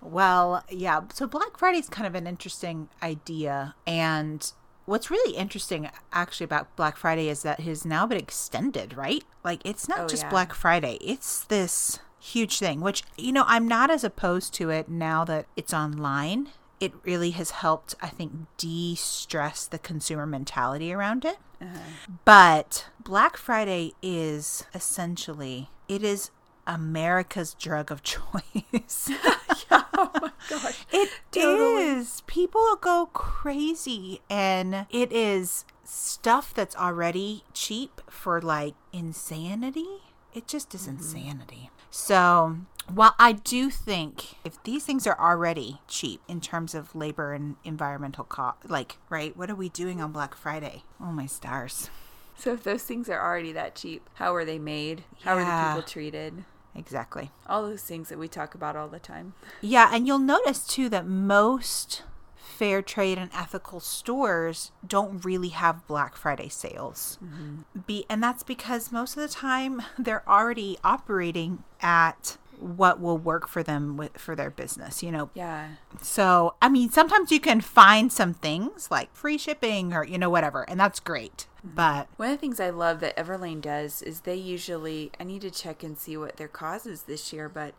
Well, 0.01 0.65
yeah. 0.70 1.01
So 1.13 1.25
Black 1.25 1.58
Friday 1.58 1.77
is 1.80 1.88
kind 1.88 2.06
of 2.06 2.15
an 2.15 2.27
interesting 2.27 2.89
idea. 3.01 3.75
And 3.88 4.51
what's 4.86 5.10
really 5.10 5.38
interesting 5.38 5.89
actually 6.12 6.44
about 6.44 6.75
Black 6.75 6.98
Friday 6.98 7.30
is 7.30 7.44
that 7.44 7.60
it 7.60 7.63
has 7.65 7.86
now 7.86 8.06
been 8.06 8.18
extended, 8.18 8.98
right? 8.98 9.24
Like 9.46 9.62
it's 9.63 9.88
not 9.88 10.00
Oh, 10.01 10.08
just 10.08 10.24
yeah. 10.24 10.30
Black 10.30 10.53
Friday, 10.53 10.98
it's 11.01 11.46
this 11.46 12.00
huge 12.20 12.60
thing, 12.60 12.82
which, 12.82 13.03
you 13.18 13.32
know, 13.32 13.46
I'm 13.48 13.68
not 13.70 13.89
as 13.89 14.03
opposed 14.03 14.53
to 14.56 14.70
it 14.70 14.89
now 14.89 15.24
that 15.25 15.46
it's 15.56 15.74
online. 15.74 16.50
It 16.81 16.93
really 17.03 17.31
has 17.31 17.51
helped, 17.51 17.95
I 18.01 18.09
think, 18.09 18.33
de 18.57 18.95
stress 18.95 19.65
the 19.67 19.79
consumer 19.79 20.25
mentality 20.25 20.91
around 20.91 21.23
it. 21.23 21.38
Uh-huh. 21.61 21.77
But 22.25 22.88
Black 23.00 23.38
Friday 23.38 23.93
is 24.01 24.65
essentially, 24.73 25.69
it 25.88 26.03
is 26.03 26.31
America's 26.65 27.53
drug 27.53 27.91
of 27.91 28.01
choice. 28.03 29.11
oh 29.71 30.11
my 30.21 30.31
gosh. 30.50 30.85
It 30.91 31.09
Totally. 31.31 31.83
is. 31.83 32.23
People 32.27 32.75
go 32.81 33.09
crazy 33.13 34.21
and 34.29 34.85
it 34.89 35.11
is 35.11 35.65
stuff 35.83 36.53
that's 36.53 36.75
already 36.75 37.43
cheap 37.53 38.01
for 38.09 38.41
like 38.41 38.75
insanity. 38.91 40.01
It 40.33 40.47
just 40.47 40.73
is 40.73 40.83
mm-hmm. 40.83 40.97
insanity. 40.97 41.69
So, 41.89 42.57
While 42.93 43.15
I 43.17 43.31
do 43.31 43.69
think 43.69 44.36
if 44.43 44.62
these 44.63 44.86
things 44.86 45.07
are 45.07 45.19
already 45.19 45.79
cheap 45.88 46.21
in 46.27 46.41
terms 46.41 46.75
of 46.75 46.93
labor 46.95 47.33
and 47.33 47.55
environmental 47.63 48.24
cost, 48.24 48.69
like, 48.69 48.98
right, 49.10 49.36
what 49.36 49.50
are 49.50 49.55
we 49.55 49.69
doing 49.69 50.01
on 50.01 50.12
Black 50.12 50.36
Friday? 50.36 50.83
Oh, 51.00 51.12
my 51.12 51.25
stars. 51.25 51.89
So 52.38 52.53
if 52.53 52.63
those 52.63 52.83
things 52.83 53.07
are 53.07 53.21
already 53.21 53.51
that 53.53 53.75
cheap, 53.75 54.10
how 54.15 54.33
are 54.33 54.43
they 54.43 54.60
made? 54.60 55.03
How 55.24 55.38
are 55.38 55.45
the 55.45 55.75
people 55.75 55.88
treated? 55.88 56.43
Exactly. 56.75 57.31
All 57.48 57.63
those 57.63 57.83
things 57.83 58.10
that 58.10 58.17
we 58.17 58.27
talk 58.27 58.55
about 58.55 58.75
all 58.75 58.88
the 58.88 59.00
time. 59.00 59.33
Yeah, 59.62 59.91
and 59.93 60.07
you'll 60.07 60.19
notice 60.19 60.65
too 60.65 60.89
that 60.89 61.05
most 61.05 62.03
fair 62.36 62.81
trade 62.81 63.17
and 63.17 63.29
ethical 63.33 63.79
stores 63.79 64.71
don't 64.86 65.24
really 65.24 65.50
have 65.50 65.86
Black 65.88 66.15
Friday 66.15 66.50
sales. 66.50 67.19
Mm-hmm. 67.24 67.79
Be 67.86 68.05
and 68.10 68.24
that's 68.24 68.43
because 68.43 68.91
most 68.91 69.15
of 69.17 69.21
the 69.21 69.29
time 69.33 69.81
they're 70.00 70.27
already 70.27 70.77
operating 70.83 71.63
at 71.79 72.38
what 72.62 73.00
will 73.00 73.18
work 73.18 73.48
for 73.48 73.63
them 73.63 73.98
with 73.98 74.18
for 74.18 74.36
their 74.36 74.50
business, 74.50 75.01
you 75.01 75.12
know. 75.12 75.30
Yeah. 75.34 75.70
So, 76.01 76.56
I 76.62 76.70
mean, 76.70 76.89
sometimes 76.89 77.32
you 77.32 77.39
can 77.39 77.62
find 77.62 78.12
some 78.12 78.34
things 78.34 78.89
like 78.91 79.13
free 79.15 79.38
shipping 79.38 79.94
or 79.94 80.06
you 80.06 80.18
know 80.18 80.30
whatever, 80.30 80.63
and 80.70 80.80
that's 80.80 81.00
great. 81.00 81.48
Mm-hmm. 81.65 81.75
But 81.75 82.08
One 82.18 82.30
of 82.30 82.38
the 82.38 82.41
things 82.41 82.60
I 82.60 82.70
love 82.70 83.00
that 83.01 83.18
Everlane 83.18 83.62
does 83.62 84.01
is 84.01 84.22
they 84.22 84.36
usually, 84.36 85.12
I 85.20 85.24
need 85.24 85.41
to 85.41 85.51
check 85.51 85.84
and 85.84 85.98
see 85.98 86.18
what 86.18 86.38
their 86.38 86.48
cause 86.48 86.86
is 86.86 87.03
this 87.03 87.32
year, 87.32 87.50
but 87.50 87.74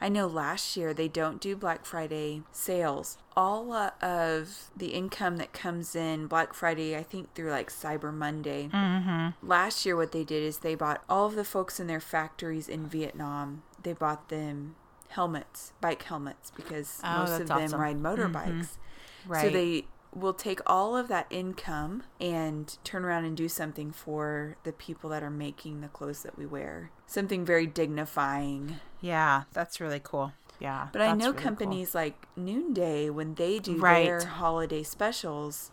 I 0.00 0.08
know 0.08 0.26
last 0.26 0.76
year 0.76 0.94
they 0.94 1.08
don't 1.08 1.40
do 1.40 1.56
Black 1.56 1.84
Friday 1.84 2.42
sales. 2.52 3.18
All 3.36 3.72
of 3.72 4.70
the 4.76 4.88
income 4.88 5.36
that 5.38 5.52
comes 5.52 5.96
in 5.96 6.26
Black 6.26 6.54
Friday, 6.54 6.96
I 6.96 7.02
think 7.02 7.34
through 7.34 7.50
like 7.50 7.70
Cyber 7.70 8.12
Monday. 8.12 8.68
Mm-hmm. 8.72 9.46
Last 9.46 9.84
year, 9.84 9.96
what 9.96 10.12
they 10.12 10.24
did 10.24 10.42
is 10.42 10.58
they 10.58 10.74
bought 10.74 11.02
all 11.08 11.26
of 11.26 11.34
the 11.34 11.44
folks 11.44 11.80
in 11.80 11.88
their 11.88 12.00
factories 12.00 12.68
in 12.68 12.86
Vietnam, 12.86 13.62
they 13.82 13.92
bought 13.92 14.28
them 14.28 14.76
helmets, 15.10 15.72
bike 15.80 16.02
helmets, 16.02 16.52
because 16.54 17.00
Oh, 17.04 17.20
most 17.20 17.40
of 17.40 17.48
them 17.48 17.62
awesome. 17.62 17.80
ride 17.80 17.96
mm-hmm. 17.98 18.06
motorbikes. 18.06 18.64
So 18.64 18.78
Right. 19.26 19.42
So 19.44 19.50
they 19.50 19.84
will 20.14 20.32
take 20.32 20.60
all 20.66 20.96
of 20.96 21.08
that 21.08 21.26
income 21.28 22.02
and 22.20 22.78
turn 22.82 23.04
around 23.04 23.24
and 23.26 23.36
do 23.36 23.48
something 23.48 23.92
for 23.92 24.56
the 24.64 24.72
people 24.72 25.10
that 25.10 25.22
are 25.22 25.30
making 25.30 25.80
the 25.82 25.88
clothes 25.88 26.22
that 26.22 26.38
we 26.38 26.46
wear. 26.46 26.90
Something 27.06 27.44
very 27.44 27.66
dignifying. 27.66 28.80
yeah, 29.00 29.42
that's 29.52 29.80
really 29.80 30.00
cool. 30.02 30.32
Yeah. 30.60 30.88
But 30.92 31.02
I 31.02 31.12
know 31.12 31.26
really 31.26 31.32
cool. 31.34 31.42
companies 31.42 31.94
like 31.94 32.26
Noonday 32.36 33.10
when 33.10 33.34
they 33.34 33.58
do 33.60 33.76
Right. 33.76 34.04
their 34.06 34.24
holiday 34.24 34.82
specials, 34.82 35.70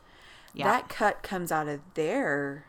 Yeah. 0.53 0.65
that 0.65 0.89
cut 0.89 1.23
comes 1.23 1.51
out 1.51 1.67
of 1.67 1.79
their 1.95 2.65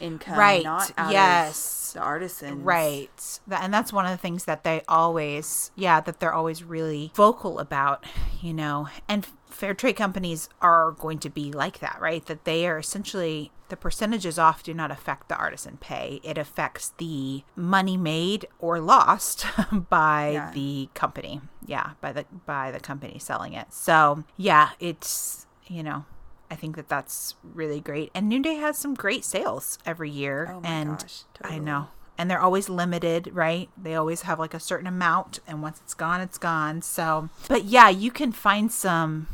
income, 0.00 0.38
Right, 0.38 0.62
not 0.64 0.92
out 0.96 1.12
yes. 1.12 1.56
The 1.92 2.00
artisans. 2.00 2.62
Right. 2.62 3.40
And 3.50 3.72
that's 3.72 3.92
one 3.92 4.04
of 4.06 4.10
the 4.10 4.16
things 4.16 4.44
that 4.44 4.64
they 4.64 4.82
always, 4.88 5.70
yeah, 5.76 6.00
that 6.00 6.20
they're 6.20 6.32
always 6.34 6.62
really 6.62 7.12
vocal 7.14 7.58
about, 7.58 8.04
you 8.40 8.52
know. 8.54 8.88
And 9.08 9.26
fair 9.46 9.74
trade 9.74 9.96
companies 9.96 10.48
are 10.60 10.92
going 10.92 11.18
to 11.20 11.30
be 11.30 11.52
like 11.52 11.78
that, 11.80 11.98
right? 12.00 12.24
That 12.26 12.44
they 12.44 12.66
are 12.68 12.78
essentially 12.78 13.50
the 13.68 13.76
percentages 13.76 14.38
off 14.38 14.62
do 14.62 14.72
not 14.72 14.90
affect 14.90 15.28
the 15.28 15.36
artisan 15.36 15.76
pay. 15.76 16.20
It 16.22 16.38
affects 16.38 16.92
the 16.96 17.42
money 17.54 17.96
made 17.98 18.46
or 18.58 18.80
lost 18.80 19.44
by 19.90 20.30
Yeah. 20.32 20.50
the 20.54 20.88
company. 20.94 21.40
Yeah, 21.66 21.90
by 22.00 22.12
the 22.12 22.24
by 22.46 22.70
the 22.70 22.80
company 22.80 23.18
selling 23.18 23.52
it. 23.52 23.72
So, 23.74 24.24
yeah, 24.38 24.70
it's, 24.80 25.46
you 25.66 25.82
know, 25.82 26.06
I 26.50 26.54
think 26.54 26.76
that 26.76 26.88
that's 26.88 27.34
really 27.42 27.80
great. 27.80 28.10
And 28.14 28.28
Noonday 28.28 28.54
has 28.54 28.78
some 28.78 28.94
great 28.94 29.24
sales 29.24 29.78
every 29.84 30.10
year. 30.10 30.50
Oh 30.54 30.60
and 30.64 30.98
gosh, 30.98 31.22
I 31.42 31.58
know. 31.58 31.88
And 32.16 32.30
they're 32.30 32.40
always 32.40 32.68
limited, 32.68 33.30
right? 33.32 33.68
They 33.80 33.94
always 33.94 34.22
have 34.22 34.38
like 34.38 34.54
a 34.54 34.60
certain 34.60 34.88
amount, 34.88 35.38
and 35.46 35.62
once 35.62 35.80
it's 35.84 35.94
gone, 35.94 36.20
it's 36.20 36.38
gone. 36.38 36.82
So, 36.82 37.28
but 37.48 37.64
yeah, 37.64 37.88
you 37.88 38.10
can 38.10 38.32
find 38.32 38.72
some. 38.72 39.28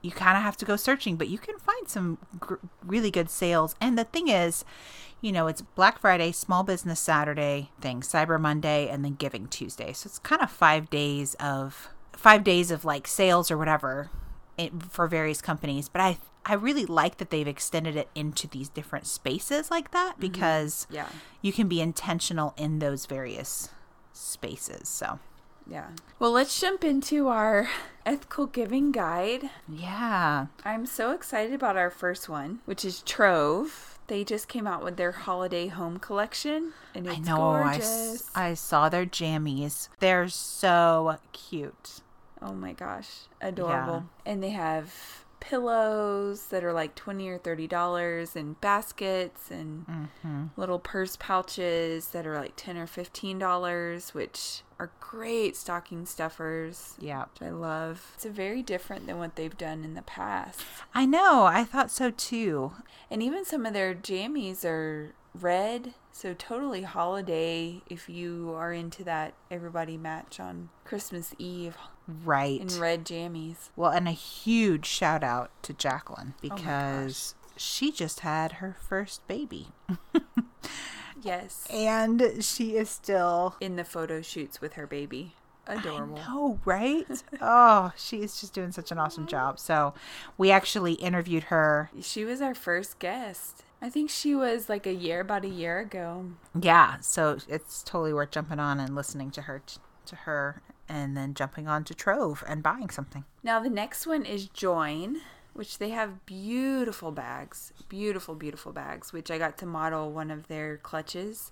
You 0.00 0.10
kind 0.10 0.36
of 0.36 0.42
have 0.42 0.56
to 0.56 0.64
go 0.64 0.74
searching, 0.76 1.16
but 1.16 1.28
you 1.28 1.38
can 1.38 1.58
find 1.58 1.88
some 1.88 2.18
gr- 2.40 2.54
really 2.84 3.10
good 3.10 3.30
sales. 3.30 3.76
And 3.80 3.96
the 3.96 4.04
thing 4.04 4.28
is, 4.28 4.64
you 5.20 5.30
know, 5.30 5.46
it's 5.46 5.62
Black 5.62 6.00
Friday, 6.00 6.32
Small 6.32 6.64
Business 6.64 6.98
Saturday 6.98 7.70
thing, 7.80 8.00
Cyber 8.00 8.40
Monday, 8.40 8.88
and 8.88 9.04
then 9.04 9.14
Giving 9.14 9.46
Tuesday. 9.46 9.92
So 9.92 10.08
it's 10.08 10.18
kind 10.18 10.42
of 10.42 10.50
five 10.50 10.90
days 10.90 11.34
of 11.34 11.88
five 12.12 12.44
days 12.44 12.70
of 12.70 12.84
like 12.84 13.06
sales 13.06 13.50
or 13.50 13.58
whatever 13.58 14.10
for 14.88 15.06
various 15.06 15.40
companies. 15.40 15.88
But 15.88 16.00
I 16.00 16.18
I 16.44 16.54
really 16.54 16.84
like 16.86 17.18
that 17.18 17.30
they've 17.30 17.46
extended 17.48 17.94
it 17.96 18.08
into 18.14 18.48
these 18.48 18.68
different 18.68 19.06
spaces 19.06 19.70
like 19.70 19.92
that 19.92 20.12
mm-hmm. 20.14 20.20
because 20.22 20.86
Yeah. 20.90 21.06
you 21.40 21.52
can 21.52 21.68
be 21.68 21.80
intentional 21.80 22.52
in 22.56 22.78
those 22.80 23.06
various 23.06 23.68
spaces. 24.12 24.88
So, 24.88 25.18
Yeah. 25.66 25.88
Well, 26.18 26.32
let's 26.32 26.60
jump 26.60 26.82
into 26.84 27.28
our 27.28 27.68
ethical 28.04 28.46
giving 28.46 28.90
guide. 28.92 29.50
yeah. 29.68 30.46
I'm 30.64 30.86
so 30.86 31.12
excited 31.12 31.54
about 31.54 31.76
our 31.76 31.90
first 31.90 32.28
one, 32.28 32.60
which 32.64 32.84
is 32.84 33.02
Trove. 33.02 33.98
They 34.08 34.24
just 34.24 34.48
came 34.48 34.66
out 34.66 34.82
with 34.82 34.96
their 34.96 35.12
holiday 35.12 35.68
home 35.68 35.98
collection, 35.98 36.72
and 36.94 37.06
it's 37.06 37.16
I 37.16 37.20
know. 37.20 37.50
I, 37.52 37.62
gorgeous. 37.62 37.86
s- 38.14 38.30
I 38.34 38.54
saw 38.54 38.88
their 38.88 39.06
jammies. 39.06 39.88
They're 40.00 40.28
so 40.28 41.18
cute. 41.32 42.00
oh 42.42 42.52
my 42.52 42.72
gosh, 42.72 43.08
adorable! 43.40 44.04
And 44.26 44.42
they 44.42 44.50
have 44.50 45.21
pillows 45.42 46.46
that 46.46 46.62
are 46.64 46.72
like 46.72 46.94
twenty 46.94 47.28
or 47.28 47.36
thirty 47.36 47.66
dollars, 47.66 48.34
and 48.36 48.58
baskets, 48.60 49.50
and 49.50 49.86
Mm-hmm. 49.86 50.44
little 50.56 50.78
purse 50.78 51.16
pouches 51.16 52.08
that 52.08 52.26
are 52.26 52.36
like 52.38 52.52
ten 52.56 52.76
or 52.76 52.86
fifteen 52.86 53.38
dollars, 53.38 54.14
which 54.14 54.62
are 54.78 54.90
great 55.00 55.56
stocking 55.56 56.06
stuffers. 56.06 56.94
Yeah. 56.98 57.24
I 57.40 57.50
love. 57.50 58.12
It's 58.14 58.24
very 58.24 58.62
different 58.62 59.06
than 59.06 59.18
what 59.18 59.36
they've 59.36 59.56
done 59.56 59.84
in 59.84 59.94
the 59.94 60.02
past. 60.02 60.60
I 60.94 61.06
know. 61.06 61.44
I 61.44 61.64
thought 61.64 61.90
so 61.90 62.10
too. 62.10 62.72
And 63.10 63.22
even 63.22 63.44
some 63.44 63.66
of 63.66 63.72
their 63.74 63.94
jammies 63.94 64.64
are 64.64 65.12
red, 65.40 65.94
so 66.12 66.34
totally 66.34 66.82
holiday 66.82 67.82
if 67.88 68.08
you 68.08 68.52
are 68.56 68.72
into 68.72 69.02
that 69.04 69.34
everybody 69.50 69.96
match 69.96 70.38
on 70.40 70.68
Christmas 70.84 71.34
Eve 71.38 71.76
Right. 72.06 72.60
in 72.60 72.80
red 72.80 73.04
jammies. 73.04 73.70
Well, 73.76 73.90
and 73.92 74.08
a 74.08 74.12
huge 74.12 74.86
shout 74.86 75.22
out 75.24 75.50
to 75.62 75.72
Jacqueline 75.72 76.34
Oh 76.36 76.40
because 76.42 77.34
she 77.56 77.92
just 77.92 78.20
had 78.20 78.52
her 78.54 78.76
first 78.80 79.26
baby. 79.28 79.68
Yes. 81.22 81.66
And 81.70 82.38
she 82.44 82.76
is 82.76 82.90
still 82.90 83.54
In 83.60 83.76
the 83.76 83.84
photo 83.84 84.22
shoots 84.22 84.60
with 84.60 84.72
her 84.74 84.86
baby. 84.86 85.34
Adorable. 85.68 86.18
Oh, 86.26 86.58
right? 86.64 87.06
oh, 87.40 87.92
she 87.96 88.22
is 88.22 88.40
just 88.40 88.52
doing 88.52 88.72
such 88.72 88.90
an 88.90 88.98
awesome 88.98 89.28
job. 89.28 89.60
So, 89.60 89.94
we 90.36 90.50
actually 90.50 90.94
interviewed 90.94 91.44
her. 91.44 91.90
She 92.00 92.24
was 92.24 92.42
our 92.42 92.54
first 92.54 92.98
guest. 92.98 93.62
I 93.82 93.90
think 93.90 94.08
she 94.10 94.34
was 94.34 94.68
like 94.68 94.86
a 94.86 94.94
year, 94.94 95.20
about 95.20 95.44
a 95.44 95.48
year 95.48 95.80
ago. 95.80 96.26
Yeah, 96.58 97.00
so 97.00 97.38
it's 97.48 97.82
totally 97.82 98.12
worth 98.12 98.30
jumping 98.30 98.60
on 98.60 98.78
and 98.78 98.94
listening 98.94 99.32
to 99.32 99.42
her 99.42 99.60
to 100.06 100.16
her 100.16 100.62
and 100.88 101.16
then 101.16 101.34
jumping 101.34 101.66
on 101.66 101.84
to 101.84 101.94
Trove 101.94 102.44
and 102.46 102.62
buying 102.62 102.90
something. 102.90 103.24
Now 103.42 103.60
the 103.60 103.70
next 103.70 104.06
one 104.06 104.24
is 104.24 104.48
JOYN, 104.48 105.20
which 105.52 105.78
they 105.78 105.90
have 105.90 106.24
beautiful 106.26 107.10
bags, 107.10 107.72
beautiful, 107.88 108.34
beautiful 108.36 108.72
bags. 108.72 109.12
Which 109.12 109.30
I 109.30 109.38
got 109.38 109.58
to 109.58 109.66
model 109.66 110.12
one 110.12 110.30
of 110.30 110.46
their 110.48 110.76
clutches, 110.76 111.50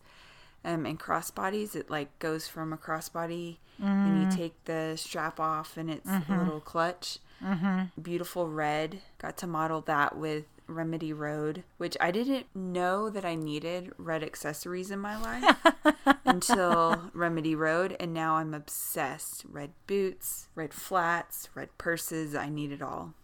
um, 0.64 0.86
and 0.86 1.00
crossbodies. 1.00 1.74
It 1.74 1.90
like 1.90 2.16
goes 2.18 2.46
from 2.46 2.72
a 2.72 2.76
crossbody, 2.76 3.56
and 3.78 4.22
you 4.22 4.36
take 4.36 4.64
the 4.66 4.94
strap 4.96 5.40
off, 5.40 5.76
and 5.76 5.90
it's 5.90 6.08
a 6.08 6.24
little 6.28 6.60
clutch. 6.60 7.18
Mm-hmm. 7.42 8.00
Beautiful 8.00 8.48
red. 8.48 9.00
Got 9.18 9.36
to 9.38 9.46
model 9.46 9.80
that 9.82 10.16
with 10.16 10.44
Remedy 10.74 11.12
Road, 11.12 11.64
which 11.78 11.96
I 12.00 12.10
didn't 12.10 12.46
know 12.54 13.10
that 13.10 13.24
I 13.24 13.34
needed 13.34 13.92
red 13.98 14.22
accessories 14.22 14.90
in 14.90 14.98
my 14.98 15.20
life 15.20 15.56
until 16.24 17.10
Remedy 17.12 17.54
Road, 17.54 17.96
and 17.98 18.14
now 18.14 18.36
I'm 18.36 18.54
obsessed. 18.54 19.44
Red 19.48 19.70
boots, 19.86 20.48
red 20.54 20.72
flats, 20.74 21.48
red 21.54 21.76
purses. 21.78 22.34
I 22.34 22.48
need 22.48 22.72
it 22.72 22.82
all. 22.82 23.14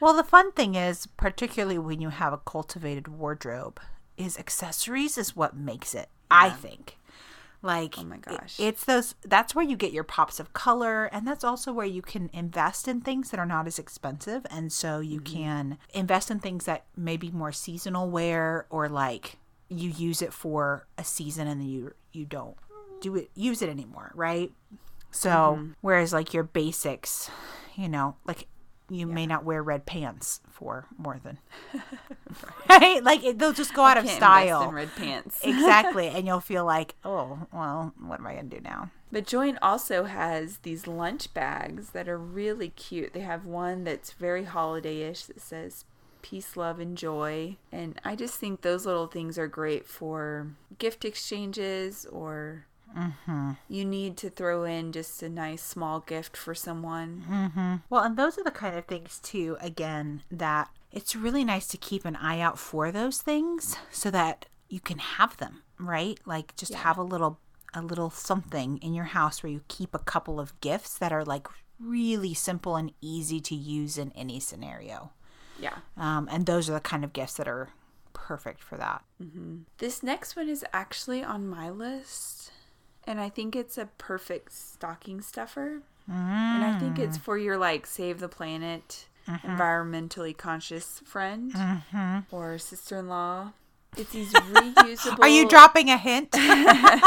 Well, 0.00 0.14
the 0.14 0.24
fun 0.24 0.52
thing 0.52 0.74
is, 0.74 1.06
particularly 1.06 1.78
when 1.78 2.00
you 2.00 2.10
have 2.10 2.32
a 2.32 2.38
cultivated 2.38 3.08
wardrobe, 3.08 3.80
is 4.16 4.38
accessories 4.38 5.18
is 5.18 5.34
what 5.34 5.56
makes 5.56 5.94
it. 5.94 6.08
I 6.30 6.50
think. 6.50 6.97
Like, 7.60 7.96
Oh 7.98 8.04
my 8.04 8.18
gosh. 8.18 8.56
it's 8.60 8.84
those. 8.84 9.14
That's 9.24 9.54
where 9.54 9.64
you 9.64 9.76
get 9.76 9.92
your 9.92 10.04
pops 10.04 10.38
of 10.38 10.52
color, 10.52 11.06
and 11.06 11.26
that's 11.26 11.42
also 11.42 11.72
where 11.72 11.86
you 11.86 12.02
can 12.02 12.30
invest 12.32 12.86
in 12.86 13.00
things 13.00 13.30
that 13.30 13.40
are 13.40 13.46
not 13.46 13.66
as 13.66 13.78
expensive, 13.78 14.46
and 14.50 14.72
so 14.72 15.00
you 15.00 15.20
Mm-hmm. 15.20 15.34
can 15.36 15.78
invest 15.92 16.30
in 16.30 16.38
things 16.38 16.66
that 16.66 16.84
may 16.96 17.16
be 17.16 17.30
more 17.32 17.50
seasonal 17.52 18.08
wear, 18.10 18.66
or 18.70 18.88
like 18.88 19.38
you 19.68 19.90
use 19.90 20.22
it 20.22 20.32
for 20.32 20.86
a 20.96 21.04
season 21.04 21.46
and 21.46 21.60
then 21.60 21.68
you 21.68 21.92
you 22.12 22.24
don't 22.24 22.56
do 23.02 23.16
it 23.16 23.30
use 23.34 23.60
it 23.60 23.68
anymore, 23.68 24.12
right? 24.14 24.50
So 25.10 25.60
Mm-hmm. 25.60 25.72
whereas 25.80 26.12
like 26.12 26.32
your 26.32 26.44
basics, 26.44 27.30
you 27.76 27.88
know, 27.88 28.16
like 28.24 28.46
you 28.90 29.06
may 29.06 29.26
not 29.26 29.44
wear 29.44 29.62
red 29.62 29.86
pants 29.86 30.40
for 30.48 30.86
more 30.96 31.20
than 31.22 31.38
right. 32.68 33.02
Like 33.02 33.22
it, 33.24 33.38
they'll 33.38 33.52
just 33.52 33.74
go 33.74 33.82
out 33.82 33.98
of 33.98 34.04
Can't 34.04 34.16
style. 34.16 34.68
in 34.68 34.74
red 34.74 34.94
pants. 34.96 35.40
exactly, 35.44 36.08
and 36.08 36.26
you'll 36.26 36.40
feel 36.40 36.64
like, 36.64 36.94
oh 37.04 37.46
well, 37.52 37.92
what 38.00 38.20
am 38.20 38.26
I 38.26 38.34
gonna 38.34 38.48
do 38.48 38.60
now? 38.60 38.90
But 39.10 39.26
JOYN 39.26 39.58
also 39.62 40.04
has 40.04 40.58
these 40.58 40.86
lunch 40.86 41.32
bags 41.32 41.90
that 41.90 42.08
are 42.08 42.18
really 42.18 42.68
cute. 42.70 43.14
They 43.14 43.20
have 43.20 43.46
one 43.46 43.84
that's 43.84 44.12
very 44.12 44.44
holiday-ish 44.44 45.24
that 45.24 45.40
says 45.40 45.86
peace, 46.20 46.56
love, 46.56 46.78
and 46.78 46.96
joy. 46.96 47.56
And 47.72 47.98
I 48.04 48.14
just 48.16 48.34
think 48.34 48.60
those 48.60 48.84
little 48.84 49.06
things 49.06 49.38
are 49.38 49.46
great 49.48 49.86
for 49.86 50.48
gift 50.78 51.04
exchanges 51.06 52.04
or 52.12 52.66
you 53.68 53.84
need 53.84 54.16
to 54.18 54.30
throw 54.30 54.64
in 54.64 54.92
just 54.92 55.22
a 55.22 55.28
nice 55.28 55.62
small 55.62 56.00
gift 56.00 56.36
for 56.36 56.54
someone. 56.54 57.80
Well, 57.90 58.02
and 58.02 58.16
those 58.16 58.38
are 58.38 58.44
the 58.44 58.50
kind 58.50 58.76
of 58.76 58.86
things 58.86 59.20
too. 59.22 59.56
Again, 59.60 60.22
that 60.30 60.70
it's 60.90 61.14
really 61.14 61.44
nice 61.44 61.66
to 61.68 61.76
keep 61.76 62.04
an 62.04 62.16
eye 62.16 62.40
out 62.40 62.58
for 62.58 62.90
those 62.90 63.20
things 63.20 63.76
so 63.90 64.10
that 64.10 64.46
you 64.68 64.80
can 64.80 64.98
have 64.98 65.36
them, 65.36 65.62
right? 65.78 66.18
Like 66.24 66.56
just 66.56 66.74
have 66.74 66.98
a 66.98 67.02
little 67.02 67.38
a 67.74 67.82
little 67.82 68.10
something 68.10 68.78
in 68.78 68.94
your 68.94 69.04
house 69.04 69.42
where 69.42 69.52
you 69.52 69.62
keep 69.68 69.94
a 69.94 69.98
couple 69.98 70.40
of 70.40 70.58
gifts 70.60 70.96
that 70.98 71.12
are 71.12 71.24
like 71.24 71.46
really 71.78 72.34
simple 72.34 72.76
and 72.76 72.92
easy 73.00 73.40
to 73.40 73.54
use 73.54 73.98
in 73.98 74.10
any 74.12 74.40
scenario. 74.40 75.12
Yeah. 75.60 75.76
Um, 75.96 76.28
and 76.30 76.46
those 76.46 76.68
are 76.70 76.72
the 76.72 76.80
kind 76.80 77.04
of 77.04 77.12
gifts 77.12 77.34
that 77.34 77.48
are 77.48 77.68
perfect 78.12 78.62
for 78.62 78.76
that. 78.78 79.04
Mm-hmm. 79.22 79.58
This 79.78 80.02
next 80.02 80.34
one 80.36 80.48
is 80.48 80.64
actually 80.72 81.22
on 81.22 81.46
my 81.46 81.70
list, 81.70 82.52
and 83.08 83.18
I 83.18 83.30
think 83.30 83.56
it's 83.56 83.78
a 83.78 83.86
perfect 83.96 84.52
stocking 84.52 85.22
stuffer. 85.22 85.80
And 86.06 86.64
I 86.64 86.78
think 86.78 86.98
it's 86.98 87.18
mm. 87.18 87.22
for 87.22 87.36
your 87.36 87.58
like 87.58 87.86
save 87.86 88.20
the 88.20 88.28
planet, 88.28 89.06
mm-hmm. 89.26 89.46
environmentally 89.46 90.36
conscious 90.36 91.00
friend 91.04 91.52
mm-hmm. 91.52 92.18
or 92.30 92.58
sister 92.58 92.98
in 92.98 93.08
law. 93.08 93.52
It's 93.96 94.12
these 94.12 94.32
reusable. 94.32 95.20
Are 95.20 95.28
you 95.28 95.48
dropping 95.48 95.90
a 95.90 95.96
hint? 95.98 96.34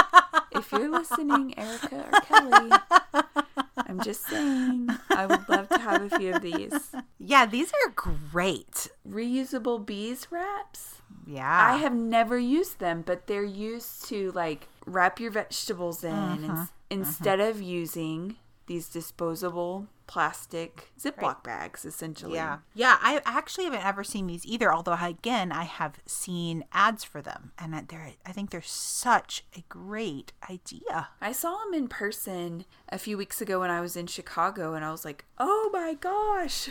If 0.53 0.69
you're 0.73 0.91
listening, 0.91 1.57
Erica 1.57 2.09
or 2.11 2.21
Kelly, 2.21 2.71
I'm 3.77 4.01
just 4.03 4.25
saying, 4.25 4.89
I 5.09 5.25
would 5.25 5.47
love 5.47 5.69
to 5.69 5.79
have 5.79 6.11
a 6.11 6.17
few 6.17 6.35
of 6.35 6.41
these 6.41 6.91
yeah, 7.17 7.45
these 7.45 7.71
are 7.71 7.93
great. 7.95 8.89
reusable 9.07 9.83
bees 9.85 10.27
wraps. 10.29 11.00
Yeah. 11.31 11.73
I 11.73 11.77
have 11.77 11.93
never 11.93 12.37
used 12.37 12.79
them, 12.79 13.03
but 13.05 13.27
they're 13.27 13.43
used 13.43 14.05
to 14.09 14.31
like 14.31 14.67
wrap 14.85 15.19
your 15.19 15.31
vegetables 15.31 16.03
in 16.03 16.13
and, 16.13 16.45
uh-huh. 16.45 16.53
Uh-huh. 16.53 16.65
instead 16.89 17.39
of 17.39 17.61
using 17.61 18.35
these 18.67 18.87
disposable 18.89 19.87
plastic 20.07 20.91
Ziploc 20.99 21.41
bags, 21.43 21.85
essentially. 21.85 22.35
Yeah. 22.35 22.59
Yeah, 22.73 22.97
I 23.01 23.21
actually 23.25 23.63
haven't 23.65 23.85
ever 23.85 24.03
seen 24.03 24.27
these 24.27 24.45
either, 24.45 24.73
although 24.73 24.97
again, 25.01 25.53
I 25.53 25.63
have 25.63 25.99
seen 26.05 26.65
ads 26.73 27.03
for 27.05 27.21
them 27.21 27.53
and 27.57 27.73
they're 27.87 28.11
I 28.25 28.31
think 28.33 28.49
they're 28.49 28.61
such 28.61 29.45
a 29.55 29.63
great 29.69 30.33
idea. 30.49 31.09
I 31.21 31.31
saw 31.31 31.57
them 31.63 31.73
in 31.73 31.87
person 31.87 32.65
a 32.89 32.97
few 32.97 33.17
weeks 33.17 33.41
ago 33.41 33.61
when 33.61 33.69
I 33.71 33.79
was 33.79 33.95
in 33.95 34.07
Chicago, 34.07 34.73
and 34.73 34.83
I 34.83 34.91
was 34.91 35.05
like, 35.05 35.25
"Oh 35.37 35.69
my 35.71 35.93
gosh!" 35.93 36.69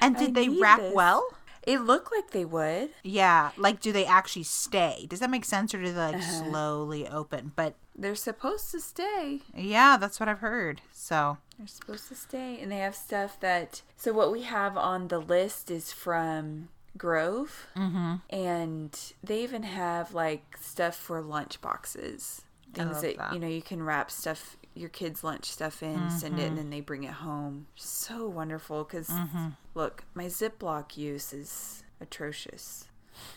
And 0.00 0.16
I 0.16 0.20
did 0.20 0.34
they 0.34 0.48
wrap 0.48 0.80
this. 0.80 0.94
well? 0.94 1.26
It 1.66 1.80
looked 1.80 2.12
like 2.12 2.30
they 2.30 2.44
would. 2.44 2.90
Yeah, 3.02 3.50
like 3.56 3.80
do 3.80 3.92
they 3.92 4.06
actually 4.06 4.44
stay? 4.44 5.06
Does 5.08 5.18
that 5.20 5.30
make 5.30 5.44
sense 5.44 5.74
or 5.74 5.82
do 5.82 5.92
they 5.92 5.98
like 5.98 6.14
Uh-huh. 6.16 6.44
slowly 6.50 7.06
open? 7.08 7.52
But 7.56 7.74
They're 7.94 8.14
supposed 8.14 8.70
to 8.70 8.80
stay. 8.80 9.40
yeah, 9.54 9.96
that's 9.96 10.20
what 10.20 10.28
I've 10.28 10.38
heard. 10.38 10.80
So, 10.92 11.38
They're 11.58 11.66
supposed 11.66 12.08
to 12.08 12.14
stay, 12.14 12.60
and 12.60 12.70
they 12.70 12.78
have 12.78 12.94
stuff 12.94 13.40
that. 13.40 13.82
So 13.96 14.12
what 14.12 14.30
we 14.30 14.42
have 14.42 14.76
on 14.76 15.08
the 15.08 15.18
list 15.18 15.70
is 15.70 15.92
from 15.92 16.68
Grove, 16.96 17.66
mm-hmm. 17.76 18.16
and 18.30 18.98
they 19.22 19.42
even 19.42 19.64
have 19.64 20.14
like 20.14 20.56
stuff 20.60 20.94
for 20.96 21.20
lunch 21.20 21.60
boxes. 21.60 22.42
Things 22.74 23.00
that, 23.00 23.16
that. 23.16 23.32
you 23.32 23.38
know 23.38 23.48
you 23.48 23.62
can 23.62 23.82
wrap 23.82 24.10
stuff 24.10 24.56
your 24.76 24.88
kids' 24.88 25.24
lunch 25.24 25.46
stuff 25.46 25.82
in, 25.82 26.10
send 26.10 26.38
it, 26.38 26.42
and 26.42 26.48
mm-hmm. 26.50 26.56
then 26.56 26.70
they 26.70 26.80
bring 26.80 27.04
it 27.04 27.12
home. 27.12 27.66
So 27.74 28.28
wonderful 28.28 28.84
because 28.84 29.08
mm-hmm. 29.08 29.48
look, 29.74 30.04
my 30.14 30.26
Ziploc 30.26 30.96
use 30.96 31.32
is 31.32 31.84
atrocious. 32.00 32.86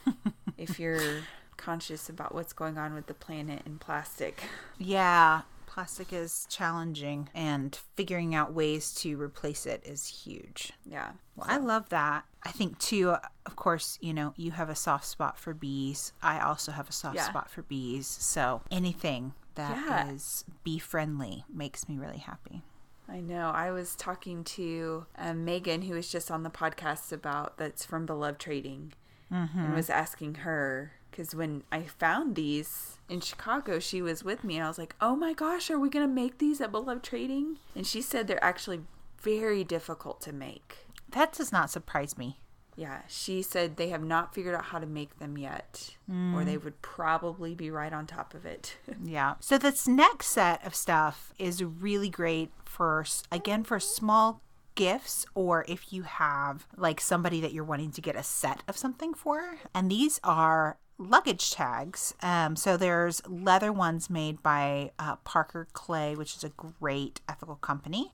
if 0.57 0.79
you're 0.79 1.21
conscious 1.57 2.09
about 2.09 2.33
what's 2.33 2.53
going 2.53 2.77
on 2.77 2.93
with 2.93 3.07
the 3.07 3.13
planet 3.13 3.61
and 3.65 3.79
plastic. 3.79 4.43
yeah, 4.77 5.41
plastic 5.65 6.11
is 6.11 6.47
challenging 6.49 7.29
and 7.35 7.79
figuring 7.95 8.33
out 8.33 8.53
ways 8.53 8.93
to 8.95 9.15
replace 9.15 9.65
it 9.65 9.81
is 9.85 10.07
huge. 10.07 10.73
Yeah. 10.85 11.11
Well, 11.35 11.47
I 11.49 11.57
love 11.57 11.89
that. 11.89 12.25
I 12.43 12.51
think 12.51 12.79
too, 12.79 13.15
of 13.45 13.55
course, 13.55 13.97
you 14.01 14.13
know, 14.13 14.33
you 14.35 14.51
have 14.51 14.69
a 14.69 14.75
soft 14.75 15.05
spot 15.05 15.37
for 15.37 15.53
bees. 15.53 16.11
I 16.21 16.39
also 16.39 16.71
have 16.71 16.89
a 16.89 16.93
soft 16.93 17.15
Yeah. 17.15 17.29
spot 17.29 17.49
for 17.49 17.61
bees. 17.61 18.07
So 18.07 18.61
anything 18.71 19.33
that 19.67 20.09
is 20.13 20.43
Yeah. 20.47 20.53
bee 20.63 20.79
friendly 20.79 21.45
makes 21.51 21.87
me 21.89 21.97
really 21.97 22.17
happy. 22.19 22.61
I 23.07 23.21
know. 23.21 23.49
I 23.49 23.71
was 23.71 23.95
talking 23.95 24.43
to 24.43 25.05
um, 25.17 25.43
Megan, 25.43 25.81
who 25.83 25.95
was 25.95 26.11
just 26.11 26.29
on 26.29 26.43
the 26.43 26.49
podcast 26.51 27.11
about 27.11 27.57
that's 27.57 27.83
from 27.85 28.05
Beloved 28.05 28.39
Trading, 28.39 28.93
and 29.31 29.73
was 29.75 29.89
asking 29.89 30.35
her 30.35 30.93
because 31.11 31.33
when 31.35 31.63
I 31.71 31.83
found 31.83 32.35
these 32.35 32.97
in 33.09 33.19
Chicago, 33.21 33.79
she 33.79 34.01
was 34.01 34.23
with 34.23 34.43
me, 34.43 34.59
I 34.61 34.67
was 34.67 34.77
like, 34.77 34.95
"Oh 35.01 35.15
my 35.15 35.33
gosh, 35.33 35.69
are 35.71 35.79
we 35.79 35.89
gonna 35.89 36.07
make 36.07 36.37
these 36.37 36.61
at 36.61 36.71
Beloved 36.71 37.03
Trading?" 37.03 37.57
And 37.75 37.85
she 37.87 38.01
said 38.01 38.27
they're 38.27 38.43
actually 38.43 38.81
very 39.21 39.63
difficult 39.63 40.21
to 40.21 40.31
make. 40.33 40.87
That 41.09 41.33
does 41.33 41.51
not 41.51 41.69
surprise 41.71 42.15
me. 42.17 42.39
Yeah, 42.79 43.01
she 43.09 43.41
said 43.41 43.75
they 43.75 43.89
have 43.89 44.05
not 44.05 44.33
figured 44.33 44.55
out 44.55 44.63
how 44.63 44.79
to 44.79 44.85
make 44.85 45.19
them 45.19 45.37
yet, 45.37 45.97
or 46.07 46.45
they 46.45 46.55
hmm. 46.55 46.63
would 46.63 46.81
probably 46.81 47.53
be 47.53 47.69
right 47.69 47.91
on 47.91 48.07
top 48.07 48.33
of 48.33 48.45
it. 48.45 48.77
Yeah. 49.03 49.35
So 49.39 49.57
this 49.57 49.87
next 49.87 50.27
set 50.27 50.65
of 50.65 50.75
stuff 50.75 51.33
is 51.37 51.63
really 51.63 52.09
great 52.09 52.51
for 52.63 53.05
again 53.31 53.63
for 53.63 53.79
small 53.79 54.41
gifts 54.75 55.25
or 55.33 55.65
if 55.67 55.91
you 55.91 56.03
have 56.03 56.67
like 56.77 57.01
somebody 57.01 57.41
that 57.41 57.51
you're 57.51 57.63
wanting 57.63 57.91
to 57.91 58.01
get 58.01 58.15
a 58.15 58.23
set 58.23 58.63
of 58.67 58.77
something 58.77 59.13
for. 59.13 59.57
And 59.73 59.89
these 59.91 60.19
are 60.23 60.77
luggage 60.99 61.51
tags. 61.51 62.13
Um, 62.21 62.55
so 62.55 62.77
there's 62.77 63.21
leather 63.27 63.71
ones 63.71 64.09
made 64.09 64.43
by 64.43 64.91
uh, 64.99 65.15
Parker 65.17 65.67
Clay, 65.73 66.15
which 66.15 66.35
is 66.35 66.43
a 66.43 66.49
great 66.49 67.21
ethical 67.27 67.55
company. 67.55 68.11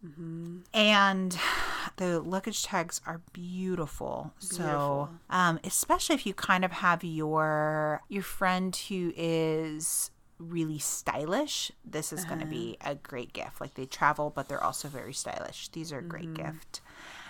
And 0.74 1.38
the 1.98 2.22
luggage 2.22 2.64
tags 2.64 3.02
are 3.06 3.22
beautiful. 3.34 4.32
So, 4.40 5.10
um, 5.30 5.60
especially 5.64 6.16
if 6.16 6.26
you 6.26 6.34
kind 6.34 6.64
of 6.64 6.72
have 6.72 7.04
your 7.04 8.02
your 8.08 8.24
friend 8.24 8.76
who 8.88 9.12
is 9.18 10.12
really 10.38 10.80
stylish, 10.80 11.72
this 11.84 12.12
is 12.14 12.26
going 12.26 12.40
to 12.40 12.46
be 12.46 12.78
a 12.86 12.96
great 12.96 13.34
gift. 13.34 13.60
Like 13.60 13.74
they 13.74 13.86
travel, 13.86 14.32
but 14.34 14.48
they're 14.48 14.64
also 14.64 14.88
very 14.88 15.14
stylish. 15.14 15.70
These 15.70 15.92
are 15.92 16.00
a 16.00 16.04
great 16.04 16.34
gift. 16.34 16.82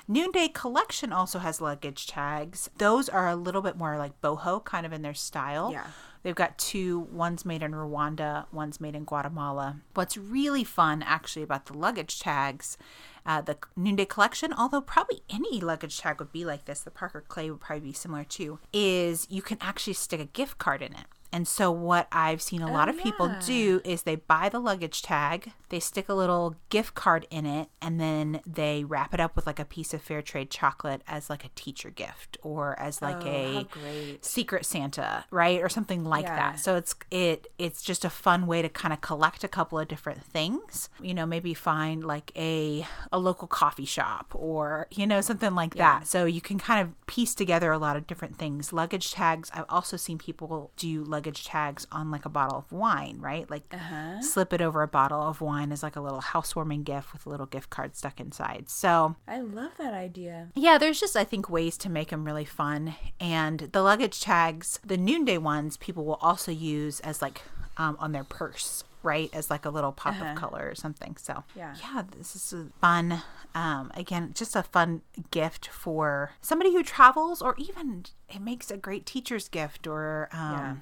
Noonday 0.08 0.50
Collection 0.50 1.12
also 1.12 1.40
has 1.40 1.62
luggage 1.62 2.08
tags. 2.08 2.70
Those 2.78 3.10
are 3.10 3.28
a 3.28 3.36
little 3.36 3.62
bit 3.62 3.78
more 3.78 3.98
like 3.98 4.22
boho, 4.22 4.64
kind 4.64 4.86
of 4.86 4.94
in 4.94 5.02
their 5.02 5.14
style. 5.14 5.72
Yeah. 5.72 5.88
They've 6.22 6.34
got 6.34 6.58
two, 6.58 7.02
one's 7.12 7.46
made 7.46 7.62
in 7.62 7.74
Rwanda, 7.74 8.46
one's 8.52 8.82
made 8.82 8.96
in 8.96 9.04
Guatemala. 9.04 9.78
What's 9.94 10.18
really 10.18 10.64
fun 10.64 11.04
actually 11.04 11.44
about 11.44 11.68
the 11.68 11.78
luggage 11.78 12.20
tags, 12.20 12.80
uh, 13.28 13.42
the 13.42 13.58
Noonday 13.76 14.06
collection, 14.06 14.52
although 14.52 14.82
probably 14.82 15.22
any 15.30 15.62
luggage 15.62 16.00
tag 16.00 16.20
would 16.20 16.32
be 16.32 16.44
like 16.44 16.66
this, 16.66 16.82
the 16.82 16.90
Parker 16.90 17.24
Clay 17.28 17.52
would 17.52 17.62
probably 17.62 17.90
be 17.90 17.94
similar 17.94 18.24
too, 18.24 18.58
is 18.74 19.28
you 19.30 19.44
can 19.44 19.60
actually 19.62 19.94
stick 19.94 20.20
a 20.20 20.26
gift 20.26 20.58
card 20.58 20.82
in 20.82 20.94
it. 20.94 21.06
And 21.36 21.46
so 21.50 21.70
what 21.70 22.08
I've 22.14 22.42
seen 22.42 22.62
a 22.62 22.72
lot 22.72 22.88
oh, 22.88 22.92
of 22.92 22.98
people 22.98 23.28
yeah. 23.28 23.42
do 23.46 23.82
is 23.84 24.04
they 24.04 24.16
buy 24.16 24.48
the 24.48 24.60
luggage 24.60 25.02
tag, 25.02 25.52
they 25.68 25.82
stick 25.82 26.08
a 26.08 26.14
little 26.14 26.56
gift 26.70 26.96
card 26.96 27.28
in 27.30 27.46
it, 27.46 27.68
and 27.82 28.00
then 28.00 28.40
they 28.48 28.86
wrap 28.86 29.14
it 29.14 29.20
up 29.20 29.36
with 29.36 29.46
like 29.46 29.60
a 29.60 29.66
piece 29.66 29.94
of 29.94 30.02
fair 30.02 30.22
trade 30.22 30.50
chocolate 30.50 31.02
as 31.10 31.30
like 31.30 31.44
a 31.44 31.50
teacher 31.54 31.90
gift 31.90 32.38
or 32.42 32.80
as 32.80 33.02
like 33.02 33.18
Oh, 33.26 33.28
a 33.28 34.18
secret 34.22 34.66
santa 34.66 35.26
right 35.30 35.62
or 35.62 35.68
something 35.68 36.04
like 36.06 36.24
Yeah. 36.26 36.36
that 36.36 36.60
so 36.60 36.76
it's 36.76 36.96
it 37.12 37.48
it's 37.58 37.82
just 37.82 38.06
a 38.06 38.10
fun 38.10 38.48
way 38.48 38.62
to 38.62 38.70
kind 38.70 38.94
of 38.94 39.02
collect 39.02 39.44
a 39.44 39.48
couple 39.48 39.78
of 39.80 39.88
different 39.88 40.24
things 40.24 40.90
you 41.02 41.14
know 41.14 41.26
maybe 41.26 41.54
find 41.54 42.04
like 42.04 42.32
a 42.38 42.86
a 43.12 43.20
local 43.20 43.48
coffee 43.48 43.86
shop 43.86 44.28
or 44.34 44.88
you 44.92 45.06
know 45.08 45.22
something 45.22 45.54
like 45.56 45.76
Yeah. 45.76 46.00
that 46.00 46.08
so 46.08 46.26
you 46.26 46.42
can 46.42 46.60
kind 46.60 46.82
of 46.82 47.08
piece 47.08 47.34
together 47.36 47.72
a 47.72 47.78
lot 47.78 47.96
of 47.98 48.08
different 48.08 48.38
things 48.38 48.72
luggage 48.74 49.12
tags 49.12 49.50
i've 49.54 49.66
also 49.70 49.98
seen 49.98 50.18
people 50.18 50.72
do 50.78 51.04
luggage 51.04 51.25
tags 51.34 51.88
on 51.92 52.12
like 52.12 52.26
a 52.26 52.30
bottle 52.30 52.58
of 52.58 52.72
wine 52.72 53.18
right 53.20 53.50
like 53.50 53.64
Uh-huh. 53.74 54.22
slip 54.22 54.54
it 54.54 54.62
over 54.62 54.82
a 54.84 54.88
bottle 54.88 55.22
of 55.22 55.42
wine 55.42 55.72
as 55.72 55.82
like 55.82 55.96
a 55.96 56.02
little 56.02 56.22
housewarming 56.22 56.84
gift 56.84 57.12
with 57.14 57.26
a 57.26 57.30
little 57.30 57.46
gift 57.48 57.70
card 57.70 57.96
stuck 57.96 58.20
inside 58.20 58.70
so 58.70 59.16
I 59.28 59.40
love 59.42 59.72
that 59.78 59.94
idea. 59.94 60.50
yeah, 60.56 60.78
there's 60.78 61.00
just, 61.00 61.16
I 61.16 61.24
think, 61.24 61.50
ways 61.50 61.78
to 61.80 61.90
make 61.90 62.10
them 62.10 62.26
really 62.26 62.46
fun. 62.46 62.96
And 63.20 63.60
the 63.72 63.82
luggage 63.82 64.22
tags, 64.22 64.80
the 64.86 64.98
noonday 64.98 65.38
ones, 65.38 65.78
people 65.78 66.06
will 66.06 66.20
also 66.22 66.52
use 66.52 67.00
as 67.02 67.22
like 67.22 67.42
um, 67.78 67.98
on 68.00 68.12
their 68.12 68.24
purse 68.24 68.84
right? 69.04 69.30
As 69.34 69.52
like 69.52 69.66
a 69.66 69.70
little 69.70 69.92
pop 69.92 70.20
of 70.20 70.36
color 70.36 70.68
or 70.68 70.74
something. 70.74 71.16
So 71.18 71.34
Uh-huh. 71.34 71.44
Yeah. 71.56 71.76
yeah, 71.80 72.04
this 72.18 72.36
is 72.36 72.52
a 72.54 72.66
fun. 72.82 73.22
Um, 73.54 73.92
again, 73.94 74.32
just 74.34 74.56
a 74.56 74.64
fun 74.64 75.02
gift 75.30 75.68
for 75.68 76.32
somebody 76.42 76.74
who 76.74 76.82
travels, 76.82 77.40
or 77.40 77.54
even 77.60 78.06
it 78.28 78.42
makes 78.42 78.72
a 78.72 78.78
great 78.78 79.06
teacher's 79.06 79.48
gift, 79.48 79.86
or 79.86 80.28
um, 80.34 80.52
Yeah. 80.52 80.76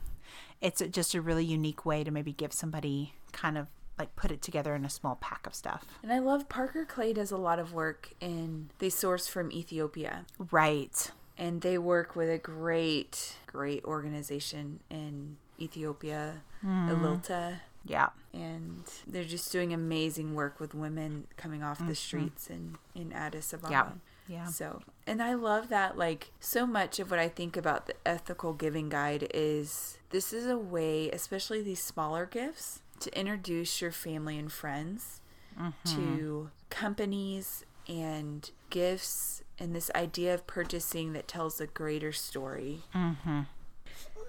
It's 0.63 0.81
a- 0.81 0.87
just 0.87 1.13
a 1.13 1.21
really 1.21 1.45
unique 1.45 1.85
way 1.85 2.03
to 2.03 2.09
maybe 2.09 2.33
give 2.33 2.53
somebody 2.53 3.13
kind 3.31 3.57
of 3.57 3.67
like 3.99 4.15
put 4.15 4.31
it 4.31 4.41
together 4.41 4.73
in 4.73 4.85
a 4.85 4.89
small 4.89 5.15
pack 5.15 5.45
of 5.45 5.53
stuff. 5.53 5.85
And 6.01 6.11
I 6.11 6.19
love 6.19 6.49
Parker 6.49 6.85
Clay 6.85 7.13
does 7.13 7.31
a 7.31 7.37
lot 7.37 7.59
of 7.59 7.73
work 7.73 8.13
in 8.19 8.69
they 8.79 8.89
source 8.89 9.27
from 9.27 9.51
Ethiopia. 9.51 10.25
Right. 10.51 11.11
And 11.37 11.61
they 11.61 11.77
work 11.77 12.15
with 12.15 12.29
a 12.29 12.37
great, 12.37 13.35
great 13.45 13.83
organization 13.85 14.79
in 14.89 15.37
Ethiopia, 15.59 16.41
hmm. 16.61 16.89
Ellilta. 16.89 17.59
Yeah. 17.85 18.09
And 18.33 18.83
they're 19.05 19.23
just 19.23 19.51
doing 19.51 19.73
amazing 19.73 20.33
work 20.33 20.59
with 20.59 20.73
women 20.73 21.27
coming 21.37 21.61
off 21.61 21.77
the 21.77 21.83
mm-hmm. 21.83 21.93
streets 21.93 22.49
in, 22.49 22.77
in 22.95 23.11
Addis 23.13 23.53
Ababa. 23.53 23.71
Yeah. 23.71 23.89
Yeah. 24.27 24.45
So, 24.47 24.81
and 25.05 25.21
I 25.21 25.33
love 25.33 25.69
that, 25.69 25.97
like, 25.97 26.31
so 26.39 26.65
much 26.65 26.99
of 26.99 27.11
what 27.11 27.19
I 27.19 27.27
think 27.27 27.57
about 27.57 27.87
the 27.87 27.95
ethical 28.05 28.53
giving 28.53 28.89
guide 28.89 29.27
is 29.33 29.97
this 30.11 30.31
is 30.31 30.47
a 30.47 30.57
way, 30.57 31.09
especially 31.11 31.61
these 31.61 31.81
smaller 31.81 32.25
gifts, 32.25 32.81
to 33.01 33.19
introduce 33.19 33.81
your 33.81 33.91
family 33.91 34.37
and 34.37 34.51
friends 34.51 35.19
to 35.85 35.91
mm-hmm. 35.91 36.45
companies 36.69 37.65
and 37.87 38.49
gifts 38.69 39.43
and 39.59 39.75
this 39.75 39.91
idea 39.93 40.33
of 40.33 40.47
purchasing 40.47 41.13
that 41.13 41.27
tells 41.27 41.61
a 41.61 41.67
greater 41.67 42.11
story. 42.11 42.79
Mm-hmm. 42.95 43.41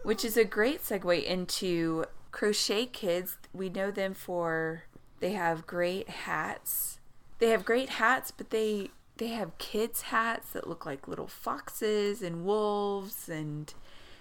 Which 0.03 0.25
is 0.25 0.37
a 0.37 0.45
great 0.45 0.83
segue 0.83 1.25
into 1.25 2.05
Crochet 2.31 2.87
Kids. 2.87 3.39
We 3.55 3.71
know 3.71 3.91
them 3.91 4.13
for 4.13 4.85
they 5.21 5.33
have 5.33 5.67
great 5.67 6.09
hats. 6.09 6.99
They 7.39 7.49
have 7.51 7.65
great 7.65 7.91
hats, 7.91 8.31
but 8.31 8.51
they 8.51 8.91
they 9.17 9.29
have 9.29 9.59
kids 9.59 10.03
hats 10.03 10.51
that 10.51 10.69
look 10.69 10.85
like 10.85 11.09
little 11.09 11.29
foxes 11.29 12.23
and 12.23 12.45
wolves 12.45 13.29
and 13.29 13.73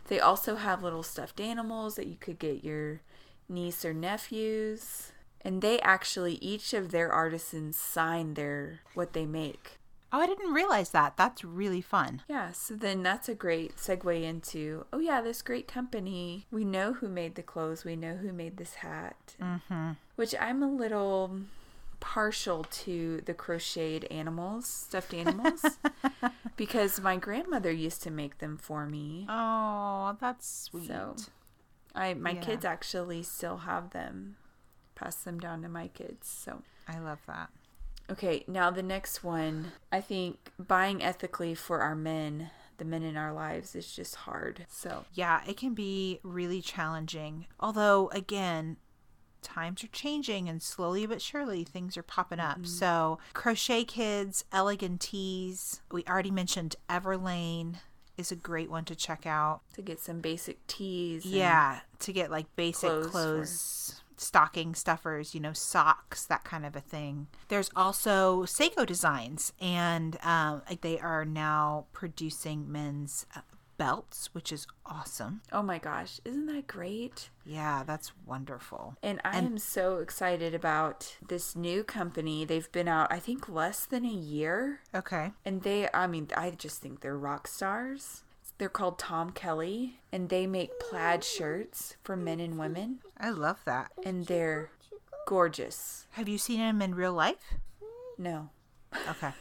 they 0.08 0.20
also 0.20 0.56
have 0.56 0.84
little 0.84 1.04
stuffed 1.04 1.40
animals 1.40 1.96
that 1.96 2.08
you 2.08 2.18
could 2.20 2.40
get 2.40 2.64
your 2.64 3.02
niece 3.48 3.86
or 3.86 3.94
nephews. 3.94 5.12
And 5.42 5.62
they 5.62 5.80
actually 5.82 6.36
each 6.36 6.74
of 6.74 6.92
their 6.92 7.12
artisans 7.12 7.78
sign 7.78 8.34
their 8.34 8.82
what 8.94 9.14
they 9.14 9.26
make. 9.26 9.80
Oh, 10.12 10.20
I 10.20 10.28
didn't 10.28 10.54
realize 10.54 10.92
that. 10.92 11.18
That's 11.18 11.44
really 11.44 11.82
fun. 11.82 12.22
Yeah, 12.30 12.52
so 12.52 12.76
then 12.76 13.02
that's 13.02 13.28
a 13.28 13.34
great 13.34 13.78
segue 13.78 14.24
into 14.24 14.86
oh 14.94 15.00
yeah, 15.00 15.22
this 15.22 15.42
great 15.42 15.68
company. 15.68 16.46
We 16.52 16.64
know 16.64 16.94
who 16.94 17.10
made 17.10 17.36
the 17.36 17.42
clothes. 17.42 17.84
We 17.84 17.96
know 17.96 18.16
who 18.18 18.32
made 18.32 18.58
this 18.58 18.76
hat. 18.76 19.36
Mm-hmm. 19.42 19.92
Which 20.16 20.36
I'm 20.40 20.62
a 20.62 20.72
little 20.72 21.40
partial 22.04 22.66
to 22.66 23.22
the 23.26 23.34
crocheted 23.34 24.04
animals, 24.12 24.68
stuffed 24.68 25.14
animals, 25.14 25.78
because 26.58 27.00
my 27.00 27.16
grandmother 27.16 27.72
used 27.72 28.04
to 28.04 28.12
make 28.12 28.40
them 28.40 28.58
for 28.58 28.86
me. 28.86 29.26
Oh, 29.30 30.18
that's 30.20 30.46
sweet. 30.66 30.88
So 30.90 31.16
I 31.96 32.14
my 32.14 32.32
Yeah. 32.32 32.42
kids 32.42 32.66
actually 32.66 33.24
still 33.24 33.60
have 33.60 33.92
them. 33.92 34.36
Pass 34.96 35.16
them 35.16 35.40
down 35.40 35.62
to 35.62 35.70
my 35.70 35.88
kids. 35.88 36.28
So 36.28 36.62
I 36.90 37.00
love 37.00 37.22
that. 37.28 37.50
Okay, 38.12 38.44
now 38.48 38.70
the 38.70 38.84
next 38.84 39.24
one. 39.24 39.72
I 39.90 40.02
think 40.02 40.52
buying 40.60 41.02
ethically 41.02 41.56
for 41.56 41.80
our 41.80 41.96
men, 41.96 42.52
the 42.80 42.86
men 42.86 43.02
in 43.04 43.16
our 43.16 43.32
lives, 43.32 43.76
is 43.76 43.96
just 43.96 44.16
hard. 44.16 44.66
So, 44.68 45.06
Yeah, 45.14 45.42
it 45.48 45.56
can 45.56 45.74
be 45.74 46.20
really 46.22 46.62
challenging. 46.62 47.48
Although, 47.62 48.10
again, 48.10 48.76
times 49.44 49.84
are 49.84 49.88
changing 49.88 50.48
and 50.50 50.62
slowly 50.62 51.06
but 51.06 51.22
surely 51.22 51.64
things 51.64 51.98
are 51.98 52.04
popping 52.04 52.40
up. 52.40 52.66
So, 52.66 53.20
Crochet 53.34 53.84
Kids, 53.86 54.46
Elegant 54.52 55.02
Tees, 55.02 55.82
we 55.92 56.04
already 56.06 56.32
mentioned 56.32 56.76
Everlane 56.90 57.76
is 58.18 58.32
a 58.32 58.36
great 58.36 58.70
one 58.70 58.86
to 58.86 58.96
check 58.96 59.26
out. 59.26 59.62
to 59.74 59.82
get 59.82 60.00
some 60.00 60.20
basic 60.20 60.66
and- 61.26 61.34
Yeah, 61.34 61.80
to 62.00 62.14
get 62.14 62.30
like 62.32 62.46
basic 62.56 62.90
clothes 62.90 63.08
clothes, 63.12 63.94
for- 63.96 64.04
stocking 64.22 64.74
stuffers, 64.76 65.34
you 65.34 65.40
know, 65.42 65.52
socks, 65.52 66.26
that 66.28 66.44
kind 66.44 66.66
of 66.66 66.76
a 66.76 66.80
thing. 66.80 67.28
There's 67.50 67.70
also 67.76 68.44
Sseko 68.44 68.86
Designs, 68.86 69.52
and 69.60 70.18
um, 70.24 70.62
they 70.82 71.00
are 71.00 71.26
now 71.26 71.88
producing 71.92 72.72
men's 72.72 73.26
uh, 73.36 73.42
belts, 73.78 74.30
which 74.34 74.52
is 74.52 74.68
awesome. 74.86 75.42
Oh 75.52 75.62
my 75.64 75.78
gosh, 75.78 76.20
isn't 76.26 76.46
that 76.48 76.68
great? 76.68 77.30
Yeah, 77.46 77.84
that's 77.86 78.12
wonderful. 78.26 78.96
And 79.04 79.20
I 79.24 79.38
am 79.38 79.58
so 79.58 79.98
excited 79.98 80.54
about 80.54 81.18
this 81.28 81.56
new 81.56 81.84
company. 81.84 82.46
They've 82.46 82.72
been 82.72 82.88
out, 82.88 83.12
I 83.12 83.20
think, 83.20 83.50
less 83.50 83.86
than 83.86 84.06
a 84.06 84.10
year. 84.10 84.82
Okay. 84.96 85.32
And 85.44 85.64
they, 85.64 85.90
I 85.94 86.08
mean, 86.08 86.30
I 86.36 86.52
just 86.52 86.82
think 86.82 87.02
they're 87.02 87.18
rock 87.18 87.48
stars. 87.48 88.24
They're 88.60 88.70
called 88.70 89.00
Tom 89.00 89.32
Kelly, 89.32 90.00
and 90.12 90.30
they 90.30 90.46
make 90.46 90.80
plaid 90.80 91.24
shirts 91.24 91.98
for 92.04 92.16
men 92.16 92.40
and 92.40 92.58
women. 92.58 93.00
I 93.20 93.32
love 93.32 93.60
that. 93.66 93.92
And 94.06 94.28
they're 94.28 94.70
gorgeous. 95.28 96.08
Have 96.12 96.30
you 96.30 96.38
seen 96.38 96.60
them 96.60 96.82
in 96.82 96.96
real 96.96 97.14
life? 97.14 97.56
No. 98.18 98.52
Okay. 99.10 99.32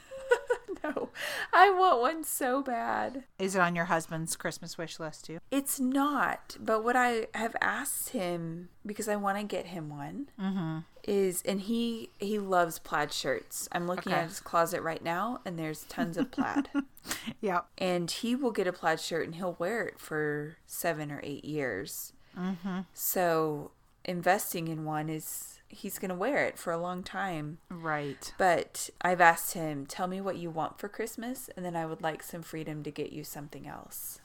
No. 0.97 1.11
I 1.53 1.71
want 1.71 2.01
one 2.01 2.25
so 2.25 2.63
bad. 2.63 3.25
Is 3.39 3.55
it 3.55 3.61
on 3.61 3.77
your 3.77 3.85
husband's 3.85 4.35
Christmas 4.37 4.77
wish 4.77 4.99
list 4.99 5.27
too? 5.27 5.39
It's 5.51 5.79
not, 5.79 6.57
but 6.61 6.83
what 6.83 6.97
I 6.97 7.29
have 7.35 7.55
asked 7.61 8.11
him 8.11 8.69
because 8.85 9.09
I 9.09 9.17
want 9.17 9.39
to 9.39 9.45
get 9.45 9.67
him 9.67 9.89
one 9.89 10.29
Mm-hmm. 10.41 10.79
is, 11.05 11.43
and 11.47 11.61
he 11.61 12.11
he 12.19 12.39
loves 12.39 12.79
plaid 12.81 13.13
shirts. 13.13 13.69
I'm 13.71 13.87
looking 13.87 14.13
Okay. 14.13 14.23
at 14.23 14.29
his 14.29 14.41
closet 14.41 14.83
right 14.83 15.03
now, 15.05 15.41
and 15.45 15.59
there's 15.59 15.85
tons 15.85 16.17
of 16.17 16.31
plaid. 16.33 16.69
yeah. 17.41 17.61
and 17.79 18.11
he 18.11 18.35
will 18.35 18.51
get 18.53 18.67
a 18.67 18.73
plaid 18.73 18.99
shirt 19.01 19.25
and 19.27 19.37
he'll 19.37 19.57
wear 19.59 19.87
it 19.87 20.01
for 20.01 20.57
seven 20.67 21.13
or 21.13 21.21
eight 21.23 21.45
years. 21.45 22.13
Mm-hmm. 22.39 22.81
So 22.93 23.71
investing 24.05 24.67
in 24.69 24.85
one 24.85 25.09
is 25.09 25.61
he's 25.73 25.99
gonna 25.99 26.15
wear 26.15 26.45
it 26.47 26.59
for 26.59 26.73
a 26.73 26.79
long 26.79 27.03
time. 27.03 27.59
Right. 27.69 28.33
But 28.39 28.91
I've 29.01 29.21
asked 29.21 29.55
him, 29.55 29.87
tell 29.87 30.07
me 30.07 30.21
what 30.21 30.37
you 30.37 30.51
want 30.51 30.79
for 30.79 30.89
Christmas, 30.89 31.51
and 31.57 31.65
then 31.65 31.75
I 31.75 31.87
would 31.87 32.03
like 32.03 32.23
some 32.23 32.43
freedom 32.43 32.83
to 32.85 32.91
get 32.93 33.11
you 33.13 33.25
something 33.25 33.67
else. 33.67 34.21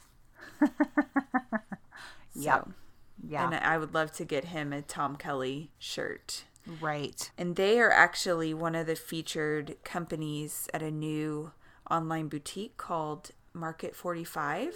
Yep. 2.35 2.65
So, 2.67 2.73
Yeah. 3.27 3.45
And 3.45 3.55
I 3.55 3.77
would 3.77 3.93
love 3.93 4.11
to 4.13 4.25
get 4.25 4.45
him 4.45 4.71
a 4.71 4.81
Tom 4.81 5.15
Kelly 5.15 5.71
shirt. 5.79 6.43
right. 6.81 7.31
And 7.37 7.55
they 7.55 7.79
are 7.79 7.91
actually 7.91 8.53
one 8.53 8.75
of 8.75 8.85
the 8.85 8.95
featured 8.95 9.77
companies 9.83 10.67
at 10.73 10.83
a 10.83 10.91
new 10.91 11.51
online 11.89 12.27
boutique 12.27 12.77
called 12.77 13.31
Market 13.53 13.95
45, 13.95 14.75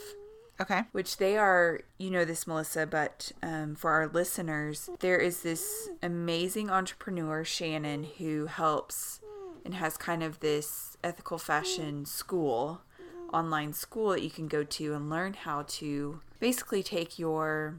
Okay. 0.62 0.84
which 0.92 1.18
they 1.18 1.38
are, 1.38 1.82
you 1.98 2.12
know 2.12 2.24
this, 2.24 2.46
Melissa, 2.46 2.86
but 2.86 3.32
um, 3.42 3.74
for 3.76 3.92
our 3.92 4.08
listeners, 4.08 4.90
there 5.00 5.18
is 5.18 5.42
this 5.42 5.90
amazing 6.04 6.70
entrepreneur, 6.70 7.44
Shannon, 7.44 8.06
who 8.20 8.46
helps 8.46 9.20
and 9.66 9.74
has 9.74 9.98
kind 9.98 10.22
of 10.22 10.40
this 10.40 10.98
ethical 11.04 11.38
fashion 11.38 12.06
school, 12.06 12.82
online 13.34 13.74
school 13.74 14.10
that 14.12 14.22
you 14.22 14.30
can 14.30 14.48
go 14.48 14.64
to 14.64 14.94
and 14.94 15.10
learn 15.10 15.34
how 15.34 15.64
to 15.68 16.22
basically 16.40 16.84
take 16.84 17.18
your 17.18 17.78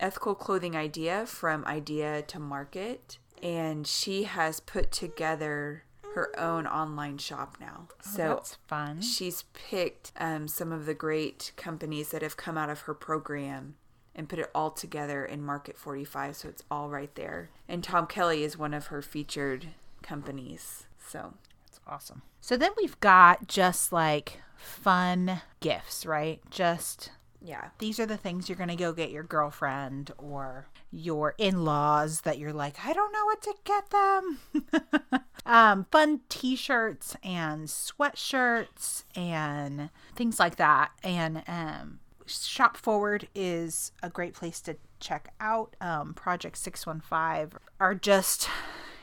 ethical 0.00 0.34
clothing 0.34 0.76
idea 0.76 1.24
from 1.24 1.64
idea 1.64 2.22
to 2.22 2.38
market. 2.38 3.18
And 3.42 3.86
she 3.86 4.24
has 4.24 4.60
put 4.60 4.92
together 4.92 5.84
her 6.14 6.38
own 6.38 6.66
online 6.66 7.18
shop 7.18 7.56
now. 7.60 7.88
So 8.00 8.22
Oh, 8.24 8.28
That's 8.34 8.54
fun. 8.66 9.00
she's 9.00 9.44
picked 9.54 10.12
um, 10.18 10.48
some 10.48 10.72
of 10.72 10.86
the 10.86 10.94
great 10.94 11.52
companies 11.56 12.10
that 12.10 12.22
have 12.22 12.36
come 12.36 12.56
out 12.58 12.70
of 12.70 12.80
her 12.82 12.94
program 12.94 13.74
and 14.14 14.28
put 14.28 14.38
it 14.38 14.50
all 14.54 14.70
together 14.70 15.24
in 15.24 15.42
Market 15.42 15.76
45. 15.78 16.36
So 16.36 16.48
it's 16.48 16.62
all 16.70 16.90
right 16.90 17.14
there. 17.14 17.50
And 17.68 17.82
Tom 17.82 18.06
Kelly 18.06 18.42
is 18.44 18.58
one 18.58 18.74
of 18.74 18.86
her 18.88 19.00
featured 19.02 19.68
companies. 20.02 20.84
So 21.04 21.34
That's 21.66 21.80
awesome. 21.86 22.22
So 22.40 22.56
then 22.56 22.72
we've 22.76 22.98
got 23.00 23.46
just 23.48 23.92
like 23.92 24.40
fun 24.56 25.40
gifts, 25.60 26.04
right? 26.04 26.40
Just 26.50 27.10
yeah. 27.44 27.68
these 27.78 27.98
are 27.98 28.06
the 28.06 28.16
things 28.16 28.48
you're 28.48 28.56
going 28.56 28.68
to 28.68 28.76
go 28.76 28.92
get 28.92 29.10
your 29.10 29.22
girlfriend 29.22 30.10
or 30.18 30.66
your 30.90 31.34
in-laws 31.38 32.22
that 32.22 32.38
you're 32.38 32.52
like 32.52 32.76
i 32.84 32.92
don't 32.92 33.12
know 33.12 33.24
what 33.24 33.42
to 33.42 33.54
get 33.64 33.90
them. 33.90 35.22
Um, 35.44 35.86
fun 35.90 36.20
t-shirts 36.28 37.16
and 37.22 37.66
sweatshirts 37.66 39.04
and 39.16 39.90
things 40.14 40.38
like 40.38 40.56
that. 40.56 40.92
And 41.02 41.42
um, 41.48 41.98
shop 42.26 42.76
forward 42.76 43.28
is 43.34 43.92
a 44.02 44.10
great 44.10 44.34
place 44.34 44.60
to 44.62 44.76
check 45.00 45.32
out. 45.40 45.74
Um, 45.80 46.14
project 46.14 46.58
615 46.58 47.58
are 47.80 47.94
just 47.94 48.48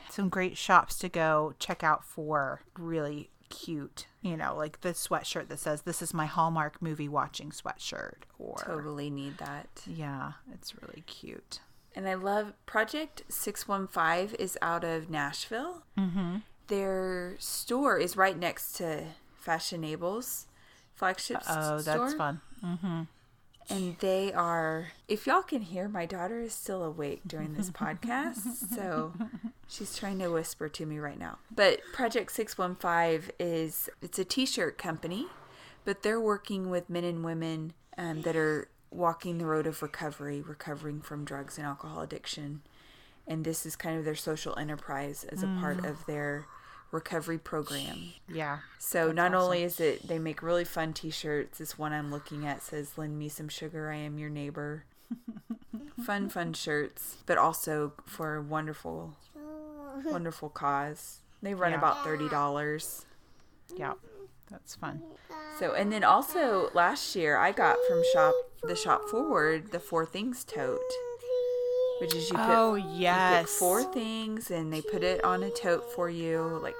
some 0.08 0.28
great 0.28 0.56
shops 0.56 0.98
to 0.98 1.08
go 1.08 1.54
check 1.58 1.84
out 1.84 2.04
for 2.04 2.62
really 2.78 3.30
cute 3.50 4.06
you 4.22 4.36
know 4.36 4.54
like 4.56 4.80
the 4.80 4.90
sweatshirt 4.90 5.48
that 5.48 5.58
says 5.58 5.82
this 5.82 6.00
is 6.00 6.14
my 6.14 6.24
hallmark 6.26 6.80
movie 6.80 7.08
watching 7.08 7.50
sweatshirt 7.50 8.22
or 8.38 8.56
Totally 8.64 9.10
need 9.10 9.36
that. 9.38 9.68
yeah, 9.86 10.32
it's 10.54 10.74
really 10.80 11.02
cute. 11.06 11.60
And 11.94 12.08
I 12.08 12.14
love 12.14 12.52
Project 12.66 13.22
615 13.28 14.36
is 14.38 14.56
out 14.62 14.84
of 14.84 15.10
Nashville. 15.10 15.82
Mm-hmm. 15.98 16.36
Their 16.68 17.34
store 17.40 17.98
is 17.98 18.16
right 18.16 18.38
next 18.38 18.72
to 18.74 19.04
Fashionable's 19.34 20.46
flagship 20.94 21.38
Oh, 21.48 21.78
store. 21.78 21.82
that's 21.82 22.14
fun. 22.14 22.40
And 23.70 23.96
they 24.00 24.32
are, 24.32 24.88
if 25.06 25.26
y'all 25.26 25.42
can 25.42 25.62
hear, 25.62 25.88
my 25.88 26.04
daughter 26.04 26.40
is 26.40 26.52
still 26.52 26.82
awake 26.82 27.20
during 27.26 27.54
this 27.54 27.70
podcast. 27.70 28.38
So 28.74 29.12
she's 29.68 29.96
trying 29.96 30.18
to 30.20 30.28
whisper 30.28 30.68
to 30.68 30.86
me 30.86 30.98
right 30.98 31.18
now. 31.18 31.38
But 31.54 31.80
Project 31.92 32.32
615 32.32 33.32
is, 33.38 33.88
it's 34.02 34.18
a 34.18 34.24
t 34.24 34.46
shirt 34.46 34.78
company, 34.78 35.26
but 35.84 36.02
they're 36.02 36.20
working 36.20 36.70
with 36.70 36.90
men 36.90 37.04
and 37.04 37.24
women 37.24 37.74
um, 37.96 38.22
that 38.22 38.36
are 38.36 38.68
walking 38.90 39.38
the 39.38 39.46
road 39.46 39.66
of 39.66 39.82
recovery, 39.82 40.40
recovering 40.40 41.00
from 41.00 41.24
drugs 41.24 41.58
and 41.58 41.66
alcohol 41.66 42.00
addiction. 42.00 42.62
And 43.26 43.44
this 43.44 43.64
is 43.64 43.76
kind 43.76 43.98
of 43.98 44.04
their 44.04 44.16
social 44.16 44.58
enterprise 44.58 45.24
as 45.24 45.42
a 45.42 45.46
part 45.60 45.84
of 45.84 46.04
their 46.06 46.46
recovery 46.90 47.38
program. 47.38 48.12
Yeah. 48.28 48.58
So 48.78 49.12
not 49.12 49.34
only 49.34 49.62
is 49.62 49.78
it 49.80 50.06
they 50.08 50.18
make 50.18 50.42
really 50.42 50.64
fun 50.64 50.92
t-shirts. 50.92 51.58
This 51.58 51.78
one 51.78 51.92
I'm 51.92 52.10
looking 52.10 52.46
at 52.46 52.62
says 52.62 52.96
lend 52.98 53.18
me 53.18 53.28
some 53.28 53.48
sugar 53.48 53.90
I 53.90 53.96
am 53.96 54.18
your 54.18 54.30
neighbor. 54.30 54.84
fun 56.04 56.28
fun 56.28 56.52
shirts, 56.52 57.16
but 57.26 57.38
also 57.38 57.92
for 58.06 58.36
a 58.36 58.42
wonderful 58.42 59.14
wonderful 60.04 60.48
cause. 60.48 61.20
They 61.42 61.54
run 61.54 61.72
Yeah. 61.72 61.78
about 61.78 62.04
$30. 62.04 63.04
Yeah. 63.76 63.94
That's 64.50 64.74
fun. 64.74 65.02
So 65.58 65.74
and 65.74 65.92
then 65.92 66.02
also 66.04 66.70
last 66.74 67.14
year 67.14 67.36
I 67.36 67.52
got 67.52 67.76
from 67.88 68.02
shop 68.12 68.34
the 68.62 68.74
shop 68.76 69.04
forward 69.08 69.70
the 69.72 69.80
four 69.80 70.04
things 70.04 70.44
tote. 70.44 70.80
Which 72.00 72.14
is 72.14 72.30
you 72.30 72.36
put 72.36 72.48
Oh, 72.48 72.74
you 72.74 72.84
pick 72.84 73.00
yes. 73.00 73.50
four 73.58 73.82
things 73.84 74.50
and 74.50 74.72
they 74.72 74.80
put 74.80 75.02
it 75.02 75.22
on 75.22 75.42
a 75.42 75.50
tote 75.50 75.92
for 75.92 76.08
you. 76.08 76.58
Like 76.62 76.76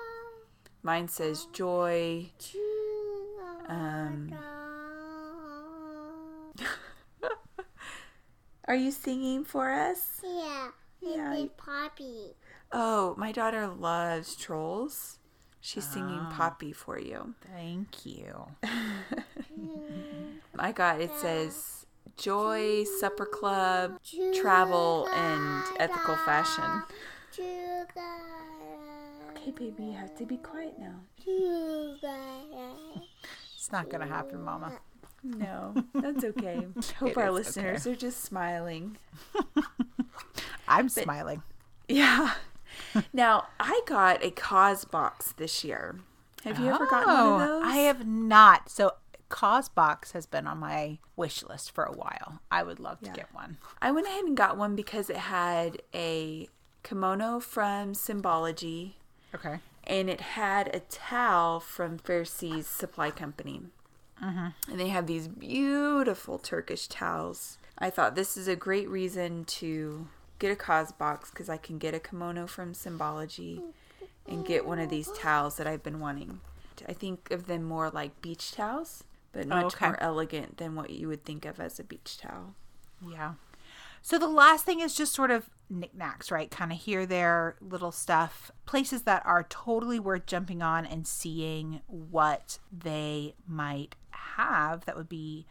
mine 0.83 1.09
says 1.09 1.47
joy, 1.53 2.31
um 3.69 4.33
Are 8.67 8.75
you 8.77 8.91
singing 8.93 9.45
for 9.45 9.71
us? 9.71 10.21
Yeah. 10.23 10.69
Yeah. 11.01 11.35
It's 11.35 11.53
Poppy. 11.57 12.35
Oh, 12.73 13.15
my 13.19 13.33
daughter 13.33 13.67
loves 13.67 14.37
trolls. 14.37 15.19
She's 15.61 15.85
singing 15.87 16.25
Poppy 16.31 16.73
for 16.73 16.99
you. 16.99 17.35
Thank 17.53 18.07
you. 18.07 18.47
I 20.59 20.73
got 20.73 21.01
it 21.01 21.11
says 21.17 21.80
joy, 22.21 22.85
supper 22.85 23.25
club, 23.25 23.99
travel, 24.35 25.09
and 25.13 25.65
ethical 25.79 26.17
fashion. 26.17 26.83
Okay, 29.31 29.51
baby, 29.53 29.85
you 29.85 29.93
have 29.93 30.15
to 30.19 30.27
be 30.27 30.37
quiet 30.37 30.75
now. 30.79 31.01
It's 33.55 33.73
not 33.73 33.89
going 33.89 34.07
to 34.07 34.13
happen, 34.13 34.43
Mama. 34.43 34.73
No, 35.23 35.75
that's 35.95 36.25
okay. 36.25 36.67
Hope 36.99 37.11
It 37.11 37.17
our 37.17 37.31
listeners 37.31 37.87
okay. 37.87 37.93
are 37.93 37.99
just 37.99 38.23
smiling. 38.23 38.97
I'm 40.69 40.89
smiling. 40.89 41.43
Yeah. 41.89 42.35
now, 43.13 43.49
I 43.59 43.81
got 43.87 44.25
a 44.25 44.31
cause 44.31 44.85
box 44.85 45.33
this 45.33 45.65
year. 45.65 45.97
Have 46.45 46.59
you 46.59 46.69
ever 46.69 46.87
gotten 46.87 47.13
one 47.13 47.43
of 47.43 47.49
those? 47.49 47.63
Oh, 47.65 47.69
I 47.69 47.77
have 47.79 48.07
not. 48.07 48.71
So, 48.71 48.93
Causebox 49.31 50.13
has 50.13 50.27
been 50.27 50.47
on 50.47 50.59
my 50.59 50.99
wish 51.17 51.43
list 51.43 51.71
for 51.71 51.85
a 51.85 51.93
while. 51.93 52.41
I 52.51 52.63
would 52.63 52.79
love 52.79 53.01
to 53.01 53.07
Yeah. 53.07 53.13
get 53.15 53.35
one. 53.35 53.57
I 53.81 53.91
went 53.91 54.07
ahead 54.07 54.25
and 54.25 54.37
got 54.37 54.59
one 54.59 54.77
because 54.77 55.09
it 55.09 55.17
had 55.17 55.81
a 55.95 56.49
kimono 56.83 57.41
from 57.41 57.95
Symbology 57.95 58.97
Okay. 59.35 59.61
and 59.85 60.11
it 60.11 60.21
had 60.21 60.75
a 60.75 60.81
towel 60.81 61.61
from 61.61 61.97
Fair 61.99 62.25
Seas 62.27 62.67
Supply 62.67 63.11
Company. 63.11 63.63
Mm-hmm. 64.23 64.49
And 64.71 64.79
they 64.81 64.89
have 64.89 65.07
these 65.07 65.29
beautiful 65.29 66.39
Turkish 66.39 66.87
towels. 66.89 67.57
I 67.79 67.89
thought 67.89 68.15
this 68.15 68.37
is 68.37 68.49
a 68.49 68.57
great 68.57 68.89
reason 68.91 69.45
to 69.47 70.09
get 70.39 70.53
a 70.53 70.57
cause 70.57 70.93
box 70.93 71.31
because 71.31 71.49
I 71.49 71.57
can 71.57 71.79
get 71.79 71.95
a 71.95 72.01
kimono 72.01 72.47
from 72.47 72.75
Symbology 72.75 73.63
and 74.27 74.45
get 74.45 74.67
one 74.67 74.79
of 74.79 74.91
these 74.91 75.11
towels 75.13 75.57
that 75.57 75.67
I've 75.67 75.83
been 75.83 76.01
wanting. 76.01 76.41
I 76.89 76.93
think 76.95 77.31
of 77.31 77.47
them 77.47 77.63
more 77.65 77.91
like 77.91 78.21
beach 78.23 78.53
towels, 78.53 79.05
but 79.33 79.47
oh, 79.47 79.49
much 79.49 79.75
okay. 79.75 79.87
more 79.87 80.03
elegant 80.03 80.57
than 80.59 80.75
what 80.75 80.91
you 80.91 81.09
would 81.09 81.25
think 81.25 81.45
of 81.45 81.61
as 81.61 81.79
a 81.79 81.85
beach 81.85 82.19
towel. 82.19 82.55
Yeah. 83.07 83.35
So 84.03 84.19
the 84.19 84.29
last 84.29 84.65
thing 84.65 84.81
is 84.81 84.95
just 84.95 85.13
sort 85.13 85.31
of 85.31 85.51
knickknacks, 85.69 86.31
right? 86.31 86.51
Kind 86.51 86.73
of 86.73 86.79
here, 86.79 87.05
there, 87.05 87.57
little 87.61 87.93
stuff. 87.93 88.51
Places 88.67 89.03
that 89.03 89.25
are 89.27 89.45
totally 89.45 90.01
worth 90.01 90.27
jumping 90.27 90.63
on 90.63 90.87
and 90.87 91.07
seeing 91.07 91.81
what 91.87 92.59
they 92.73 93.35
might 93.47 93.97
have 94.11 94.85
that 94.87 94.97
would 94.97 95.09
be 95.09 95.47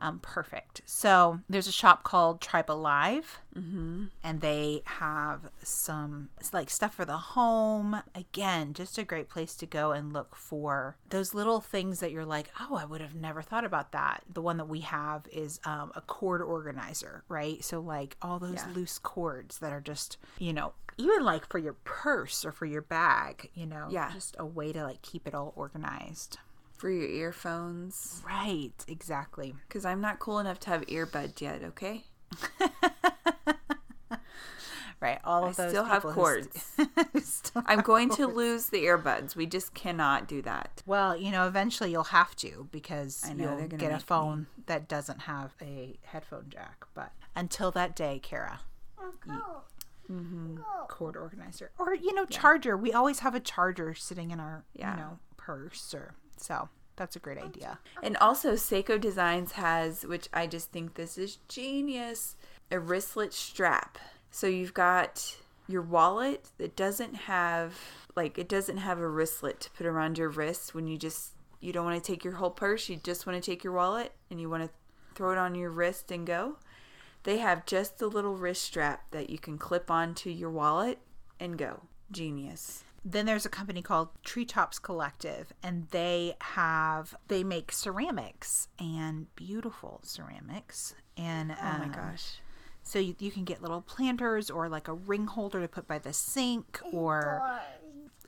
um, 0.00 0.20
perfect. 0.20 0.82
So 0.86 1.40
there's 1.48 1.66
a 1.66 1.72
shop 1.72 2.02
called 2.04 2.40
Tribe 2.40 2.70
Alive, 2.70 3.40
mm-hmm. 3.56 4.04
and 4.22 4.40
they 4.40 4.82
have 4.84 5.50
some 5.62 6.28
like 6.52 6.70
stuff 6.70 6.94
for 6.94 7.04
the 7.04 7.16
home. 7.16 8.02
Again, 8.14 8.74
just 8.74 8.98
a 8.98 9.04
great 9.04 9.28
place 9.28 9.54
to 9.56 9.66
go 9.66 9.92
and 9.92 10.12
look 10.12 10.36
for 10.36 10.96
those 11.10 11.34
little 11.34 11.60
things 11.60 12.00
that 12.00 12.12
you're 12.12 12.24
like, 12.24 12.50
oh, 12.60 12.76
I 12.76 12.84
would 12.84 13.00
have 13.00 13.14
never 13.14 13.42
thought 13.42 13.64
about 13.64 13.92
that. 13.92 14.22
The 14.32 14.42
one 14.42 14.56
that 14.58 14.68
we 14.68 14.80
have 14.80 15.26
is 15.32 15.60
um, 15.64 15.90
a 15.94 16.00
cord 16.00 16.42
organizer, 16.42 17.24
right? 17.28 17.64
So 17.64 17.80
like 17.80 18.16
all 18.22 18.38
those 18.38 18.54
Yeah. 18.54 18.68
loose 18.74 18.98
cords 18.98 19.58
that 19.58 19.72
are 19.72 19.80
just, 19.80 20.16
you 20.38 20.52
know, 20.52 20.72
even 20.96 21.24
like 21.24 21.48
for 21.48 21.58
your 21.58 21.74
purse 21.84 22.44
or 22.44 22.52
for 22.52 22.66
your 22.66 22.82
bag, 22.82 23.50
you 23.54 23.66
know, 23.66 23.86
Yeah. 23.90 24.10
just 24.12 24.36
a 24.38 24.46
way 24.46 24.72
to 24.72 24.82
like 24.84 25.02
keep 25.02 25.26
it 25.26 25.34
all 25.34 25.52
organized. 25.56 26.38
For 26.78 26.90
your 26.90 27.08
earphones. 27.08 28.22
Right, 28.26 28.72
exactly. 28.88 29.54
Because 29.68 29.84
I'm 29.84 30.00
not 30.00 30.18
cool 30.20 30.38
enough 30.38 30.58
to 30.60 30.70
have 30.70 30.86
earbuds 30.86 31.40
yet, 31.40 31.62
okay? 31.64 32.04
Right, 35.00 35.20
all 35.22 35.44
I 35.44 35.50
of 35.50 35.56
those 35.56 35.70
still 35.70 35.84
have 35.84 36.02
cords. 36.02 36.72
st- 36.76 37.24
still 37.24 37.62
I'm 37.66 37.76
have 37.78 37.84
going 37.86 38.10
to 38.16 38.26
lose 38.26 38.66
the 38.66 38.78
earbuds. 38.78 39.36
We 39.36 39.46
just 39.46 39.72
cannot 39.72 40.26
do 40.26 40.42
that. 40.42 40.82
Well, 40.86 41.16
you 41.16 41.30
know, 41.30 41.46
eventually 41.46 41.92
you'll 41.92 42.02
have 42.02 42.34
to 42.36 42.66
because 42.72 43.22
I 43.24 43.32
know, 43.32 43.56
you'll 43.58 43.68
get 43.68 43.80
a 43.80 43.84
make 43.90 43.92
me. 43.92 43.98
phone 44.00 44.46
that 44.66 44.88
doesn't 44.88 45.20
have 45.22 45.52
a 45.62 46.00
headphone 46.02 46.46
jack. 46.48 46.84
But 46.94 47.12
until 47.36 47.70
that 47.70 47.94
day, 47.94 48.18
Kara, 48.20 48.58
oh, 49.00 49.12
Go. 49.24 49.62
Mm-hmm. 50.12 50.56
cord 50.88 51.16
organizer 51.16 51.70
or 51.78 51.94
you 51.94 52.12
know 52.14 52.24
charger. 52.26 52.76
We 52.76 52.92
always 52.92 53.20
have 53.20 53.36
a 53.36 53.40
charger 53.40 53.94
sitting 53.94 54.32
in 54.32 54.40
our 54.40 54.64
Yeah. 54.74 54.94
you 54.96 55.00
know 55.00 55.18
purse 55.36 55.94
or 55.94 56.14
so. 56.40 56.68
That's 56.96 57.14
a 57.14 57.20
great 57.20 57.38
idea. 57.38 57.78
And 58.02 58.16
also, 58.16 58.54
Sseko 58.54 59.00
Designs 59.00 59.52
has, 59.52 60.04
which 60.04 60.28
I 60.32 60.48
just 60.48 60.72
think 60.72 60.94
this 60.94 61.16
is 61.16 61.38
genius, 61.48 62.34
a 62.72 62.80
wristlet 62.80 63.32
strap. 63.32 63.98
So 64.32 64.48
you've 64.48 64.74
got 64.74 65.36
your 65.68 65.82
wallet 65.82 66.46
that 66.58 66.74
doesn't 66.74 67.14
have, 67.14 67.78
like, 68.16 68.36
it 68.36 68.48
doesn't 68.48 68.78
have 68.78 68.98
a 68.98 69.08
wristlet 69.08 69.60
to 69.60 69.70
put 69.70 69.86
around 69.86 70.18
your 70.18 70.28
wrist 70.28 70.74
when 70.74 70.88
you 70.88 70.98
just, 70.98 71.34
you 71.60 71.72
don't 71.72 71.84
want 71.84 72.02
to 72.02 72.12
take 72.12 72.24
your 72.24 72.34
whole 72.34 72.50
purse. 72.50 72.88
You 72.88 72.96
just 72.96 73.26
want 73.26 73.40
to 73.40 73.50
take 73.50 73.62
your 73.62 73.74
wallet 73.74 74.12
and 74.28 74.40
you 74.40 74.50
want 74.50 74.64
to 74.64 74.70
throw 75.14 75.30
it 75.30 75.38
on 75.38 75.54
your 75.54 75.70
wrist 75.70 76.10
and 76.10 76.26
go. 76.26 76.56
They 77.22 77.38
have 77.38 77.64
just 77.64 77.98
the 77.98 78.08
little 78.08 78.34
wrist 78.34 78.64
strap 78.64 79.10
that 79.12 79.30
you 79.30 79.38
can 79.38 79.56
clip 79.56 79.90
onto 79.90 80.30
your 80.30 80.50
wallet 80.50 80.98
and 81.38 81.56
go. 81.56 81.82
Genius. 82.10 82.82
Then 83.10 83.24
there's 83.24 83.46
a 83.46 83.50
company 83.50 83.80
called 83.80 84.10
Treetops 84.22 84.78
Collective, 84.78 85.52
and 85.62 85.88
they 85.92 86.36
have 86.42 87.14
they 87.28 87.42
make 87.42 87.72
ceramics 87.72 88.68
and 88.78 89.34
beautiful 89.34 90.00
ceramics. 90.02 90.94
And 91.16 91.52
Oh 91.52 91.78
my 91.78 91.84
um, 91.84 91.92
gosh. 91.92 92.40
So 92.82 92.98
you, 92.98 93.16
you 93.18 93.30
can 93.30 93.44
get 93.44 93.62
little 93.62 93.80
planters 93.80 94.50
or 94.50 94.68
like 94.68 94.88
a 94.88 94.92
ring 94.94 95.26
holder 95.26 95.60
to 95.60 95.68
put 95.68 95.88
by 95.88 95.98
the 95.98 96.12
sink 96.12 96.80
or 96.92 97.42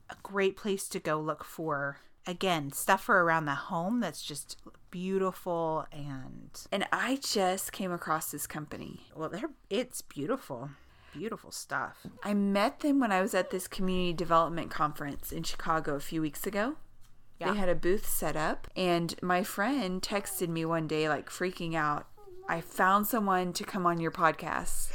a 0.08 0.16
great 0.22 0.56
place 0.56 0.88
to 0.88 0.98
go 0.98 1.20
look 1.20 1.44
for 1.44 1.98
again 2.26 2.72
stuff 2.72 3.04
for 3.04 3.22
around 3.22 3.46
the 3.46 3.54
home 3.54 4.00
that's 4.00 4.22
just 4.22 4.58
beautiful 4.90 5.86
and 5.92 6.66
And 6.72 6.86
I 6.92 7.18
just 7.22 7.72
came 7.72 7.92
across 7.92 8.30
this 8.30 8.46
company. 8.46 9.08
well 9.14 9.28
they're 9.28 9.50
it's 9.68 10.00
beautiful. 10.00 10.70
Beautiful 11.12 11.50
stuff. 11.50 12.06
I 12.22 12.34
met 12.34 12.80
them 12.80 13.00
when 13.00 13.12
I 13.12 13.20
was 13.20 13.34
at 13.34 13.50
this 13.50 13.66
community 13.66 14.12
development 14.12 14.70
conference 14.70 15.32
in 15.32 15.42
Chicago 15.42 15.94
a 15.94 16.00
few 16.00 16.20
weeks 16.22 16.46
ago. 16.46 16.76
Yeah. 17.38 17.52
They 17.52 17.58
had 17.58 17.68
a 17.68 17.74
booth 17.74 18.06
set 18.06 18.36
up, 18.36 18.68
and 18.76 19.14
my 19.22 19.42
friend 19.42 20.02
texted 20.02 20.48
me 20.48 20.64
one 20.64 20.86
day, 20.86 21.08
like 21.08 21.30
freaking 21.30 21.74
out. 21.74 22.06
I 22.48 22.60
found 22.60 23.06
someone 23.06 23.52
to 23.54 23.64
come 23.64 23.86
on 23.86 24.00
your 24.00 24.10
podcast. 24.10 24.92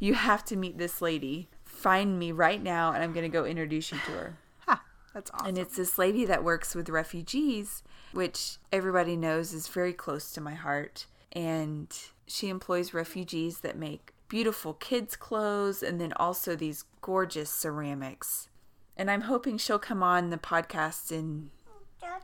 You 0.00 0.14
have 0.14 0.44
to 0.46 0.56
meet 0.56 0.76
this 0.76 1.00
lady. 1.00 1.48
Find 1.64 2.18
me 2.18 2.32
right 2.32 2.62
now, 2.62 2.92
and 2.92 3.02
I'm 3.02 3.12
going 3.12 3.24
to 3.24 3.28
go 3.28 3.44
introduce 3.44 3.92
you 3.92 3.98
to 4.06 4.10
her. 4.12 4.36
Ha, 4.66 4.82
that's 5.12 5.30
awesome. 5.32 5.48
And 5.48 5.58
it's 5.58 5.76
this 5.76 5.98
lady 5.98 6.24
that 6.24 6.42
works 6.42 6.74
with 6.74 6.88
refugees, 6.88 7.82
which 8.12 8.56
everybody 8.72 9.16
knows 9.16 9.52
is 9.52 9.68
very 9.68 9.92
close 9.92 10.32
to 10.32 10.40
my 10.40 10.54
heart. 10.54 11.06
And 11.32 11.94
she 12.26 12.48
employs 12.48 12.94
refugees 12.94 13.58
that 13.58 13.76
make 13.76 14.13
beautiful 14.28 14.74
kids' 14.74 15.16
clothes, 15.16 15.82
and 15.82 16.00
then 16.00 16.12
also 16.14 16.56
these 16.56 16.84
gorgeous 17.00 17.50
ceramics. 17.50 18.48
And 18.96 19.10
I'm 19.10 19.22
hoping 19.22 19.58
she'll 19.58 19.78
come 19.78 20.02
on 20.02 20.30
the 20.30 20.38
podcast 20.38 21.10
in 21.10 21.50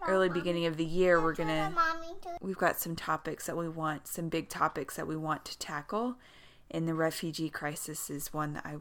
early 0.07 0.29
beginning 0.29 0.67
of 0.67 0.77
the 0.77 0.85
year. 0.85 1.21
We're 1.21 1.35
gonna 1.35 1.75
we've 2.41 2.57
got 2.57 2.79
some 2.79 2.97
topics 2.97 3.47
that 3.47 3.57
we 3.57 3.69
want, 3.69 4.07
some 4.07 4.29
big 4.29 4.49
topics 4.49 4.97
that 4.97 5.07
we 5.07 5.17
want 5.17 5.45
to 5.47 5.59
tackle, 5.59 6.17
and 6.71 6.87
the 6.87 6.95
refugee 6.95 7.51
crisis 7.51 8.11
is 8.11 8.33
one 8.33 8.53
that 8.55 8.67
I 8.67 8.77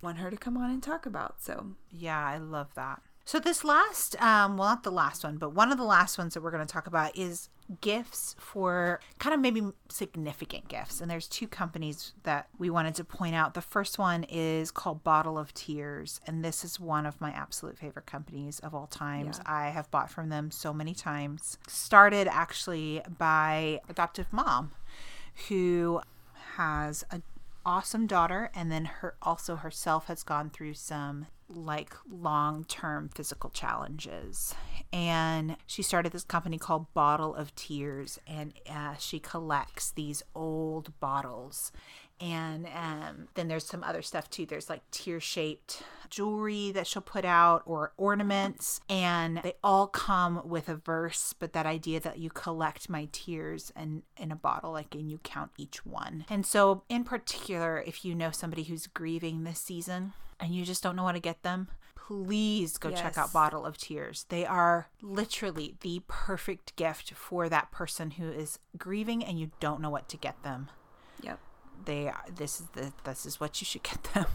want 0.00 0.18
her 0.18 0.30
to 0.30 0.36
come 0.36 0.56
on 0.56 0.70
and 0.70 0.82
talk 0.82 1.06
about. 1.06 1.42
So 1.42 1.72
Yeah, 1.90 2.24
I 2.24 2.38
love 2.38 2.74
that. 2.74 3.02
So 3.24 3.38
this 3.40 3.64
last, 3.64 4.20
um, 4.20 4.56
well, 4.56 4.68
not 4.68 4.82
the 4.82 4.90
last 4.90 5.24
one, 5.24 5.38
but 5.38 5.54
one 5.54 5.72
of 5.72 5.78
the 5.78 5.84
last 5.84 6.18
ones 6.18 6.34
that 6.34 6.42
we're 6.42 6.50
going 6.50 6.66
to 6.66 6.72
talk 6.72 6.86
about 6.86 7.16
is 7.16 7.48
gifts 7.80 8.36
for 8.38 9.00
kind 9.18 9.32
of 9.32 9.40
maybe 9.40 9.62
significant 9.88 10.68
gifts. 10.68 11.00
And 11.00 11.10
there's 11.10 11.26
two 11.26 11.48
companies 11.48 12.12
that 12.24 12.48
we 12.58 12.68
wanted 12.68 12.94
to 12.96 13.04
point 13.04 13.34
out. 13.34 13.54
The 13.54 13.62
first 13.62 13.98
one 13.98 14.24
is 14.24 14.70
called 14.70 15.02
Bottle 15.02 15.38
of 15.38 15.54
Tears, 15.54 16.20
and 16.26 16.44
this 16.44 16.64
is 16.64 16.78
one 16.78 17.06
of 17.06 17.18
my 17.20 17.30
absolute 17.30 17.78
favorite 17.78 18.04
companies 18.04 18.60
of 18.60 18.74
all 18.74 18.86
times. 18.86 19.40
I 19.46 19.70
have 19.70 19.90
bought 19.90 20.10
from 20.10 20.28
them 20.28 20.50
so 20.50 20.74
many 20.74 20.94
times. 20.94 21.58
Started 21.66 22.28
actually 22.28 23.00
by 23.18 23.80
adoptive 23.88 24.30
mom 24.32 24.72
who 25.48 26.02
has 26.56 27.04
a 27.10 27.22
awesome 27.66 28.06
daughter 28.06 28.50
and 28.54 28.70
then 28.70 28.84
her 28.84 29.14
also 29.22 29.56
herself 29.56 30.06
has 30.06 30.22
gone 30.22 30.50
through 30.50 30.74
some 30.74 31.26
like 31.48 31.94
long-term 32.10 33.10
physical 33.14 33.50
challenges. 33.50 34.54
And 34.92 35.56
she 35.66 35.82
started 35.82 36.12
this 36.12 36.24
company 36.24 36.58
called 36.58 36.92
bottle 36.94 37.34
of 37.34 37.54
tears 37.54 38.18
and 38.26 38.52
uh, 38.68 38.94
she 38.96 39.18
collects 39.18 39.90
these 39.90 40.22
old 40.34 40.98
bottles 41.00 41.72
and 42.24 42.66
um, 42.74 43.28
then 43.34 43.48
there's 43.48 43.66
some 43.66 43.84
other 43.84 44.00
stuff 44.00 44.30
too. 44.30 44.46
There's 44.46 44.70
like 44.70 44.80
tear 44.90 45.20
shaped 45.20 45.82
jewelry 46.08 46.70
that 46.72 46.86
she'll 46.86 47.02
put 47.02 47.26
out 47.26 47.62
or 47.66 47.92
ornaments. 47.98 48.80
And 48.88 49.40
they 49.42 49.54
all 49.62 49.86
come 49.86 50.40
with 50.48 50.70
a 50.70 50.74
verse 50.74 51.34
but 51.38 51.52
that 51.52 51.66
idea 51.66 52.00
that 52.00 52.18
you 52.18 52.30
collect 52.30 52.88
my 52.88 53.08
tears 53.12 53.72
and 53.76 54.02
in 54.16 54.32
a 54.32 54.36
bottle 54.36 54.72
like 54.72 54.94
and 54.94 55.10
you 55.10 55.18
count 55.18 55.50
each 55.58 55.84
one. 55.84 56.24
And 56.30 56.46
so 56.46 56.84
in 56.88 57.04
particular 57.04 57.84
if 57.86 58.06
you 58.06 58.14
know 58.14 58.30
somebody 58.30 58.62
who's 58.62 58.86
grieving 58.86 59.44
this 59.44 59.58
season 59.58 60.14
and 60.40 60.54
you 60.54 60.64
just 60.64 60.82
don't 60.82 60.96
know 60.96 61.04
how 61.04 61.12
to 61.12 61.20
get 61.20 61.42
them 61.42 61.68
please 61.94 62.76
go 62.76 62.90
check 62.90 63.16
out 63.16 63.32
bottle 63.32 63.64
of 63.64 63.78
tears. 63.78 64.26
They 64.28 64.44
are 64.44 64.88
literally 65.00 65.76
the 65.80 66.02
perfect 66.06 66.76
gift 66.76 67.12
for 67.14 67.48
that 67.48 67.70
person 67.70 68.12
who 68.12 68.30
is 68.30 68.58
grieving 68.76 69.24
and 69.24 69.38
you 69.38 69.50
don't 69.58 69.80
know 69.80 69.88
what 69.88 70.08
to 70.10 70.18
get 70.18 70.42
them. 70.42 70.68
Yep. 71.22 71.38
They 71.86 72.10
this 72.34 72.60
is 72.60 72.66
the 72.68 72.92
this 73.04 73.24
is 73.26 73.40
what 73.40 73.60
you 73.60 73.64
should 73.64 73.82
get 73.82 74.02
them 74.14 74.26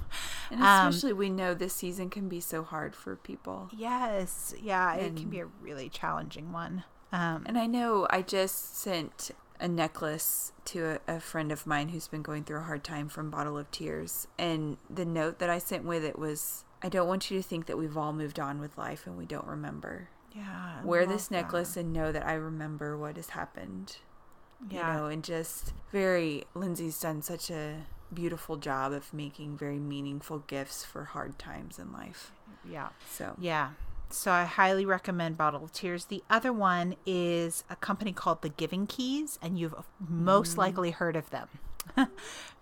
And 0.52 0.62
Um, 0.64 0.88
especially 0.90 1.14
we 1.14 1.30
know 1.30 1.54
this 1.54 1.74
season 1.74 2.10
can 2.10 2.30
be 2.30 2.40
so 2.40 2.64
hard 2.64 2.96
for 2.96 3.16
people. 3.16 3.70
yes 3.76 4.54
yeah 4.62 4.94
it 4.96 5.16
can 5.16 5.30
be 5.30 5.40
a 5.40 5.46
really 5.62 5.90
challenging 5.90 6.52
one 6.52 6.84
um 7.12 7.44
And 7.46 7.58
I 7.58 7.66
know 7.66 8.08
I 8.10 8.22
just 8.22 8.78
sent 8.78 9.32
a 9.60 9.68
necklace 9.68 10.54
to 10.66 11.00
a, 11.08 11.16
a 11.16 11.20
friend 11.20 11.52
of 11.52 11.68
mine 11.68 11.90
who's 11.90 12.08
been 12.08 12.22
going 12.22 12.44
through 12.46 12.60
a 12.60 12.64
hard 12.64 12.84
time 12.84 13.10
from 13.10 13.30
Bottle 13.30 13.58
of 13.58 13.70
Tears. 13.72 14.26
And 14.38 14.78
the 14.90 15.04
note 15.04 15.40
that 15.40 15.50
I 15.50 15.58
sent 15.58 15.84
with 15.84 16.06
it 16.06 16.18
was 16.18 16.64
I 16.82 16.88
don't 16.88 17.10
want 17.10 17.30
you 17.30 17.36
to 17.42 17.44
think 17.46 17.66
that 17.66 17.78
we've 17.78 17.98
all 17.98 18.14
moved 18.14 18.40
on 18.40 18.62
with 18.62 18.78
life 18.78 19.06
and 19.06 19.18
we 19.18 19.26
don't 19.26 19.46
remember. 19.48 20.08
yeah 20.34 20.78
I 20.82 20.86
Wear 20.86 21.06
this 21.06 21.28
that. 21.28 21.36
necklace 21.36 21.76
and 21.76 21.92
know 21.92 22.12
that 22.14 22.26
I 22.26 22.34
remember 22.36 22.98
what 22.98 23.18
has 23.18 23.30
happened. 23.32 23.98
Yeah 24.70 24.94
You 24.94 25.00
know, 25.00 25.06
and 25.08 25.24
just 25.24 25.74
very, 25.92 26.44
Lindsay's 26.54 27.00
done 27.00 27.22
such 27.22 27.50
a 27.50 27.86
beautiful 28.14 28.58
job 28.58 28.92
of 28.92 29.14
making 29.14 29.58
very 29.58 29.80
meaningful 29.80 30.40
gifts 30.40 30.84
for 30.84 31.06
hard 31.06 31.38
times 31.38 31.80
in 31.80 31.92
life. 31.92 32.32
yeah 32.70 32.90
So, 33.10 33.36
Yeah. 33.40 33.72
So 34.12 34.32
I 34.32 34.46
highly 34.46 34.88
recommend 34.88 35.38
Bottle 35.38 35.64
of 35.64 35.72
Tears. 35.72 36.06
The 36.06 36.24
other 36.32 36.52
one 36.52 36.96
is 37.06 37.64
a 37.70 37.76
company 37.76 38.12
called 38.12 38.42
The 38.42 38.50
Giving 38.50 38.88
Keys, 38.88 39.38
and 39.40 39.60
you've 39.60 39.76
most 40.00 40.52
mm-hmm. 40.52 40.62
likely 40.62 40.92
heard 40.92 41.16
of 41.16 41.30
them 41.30 41.48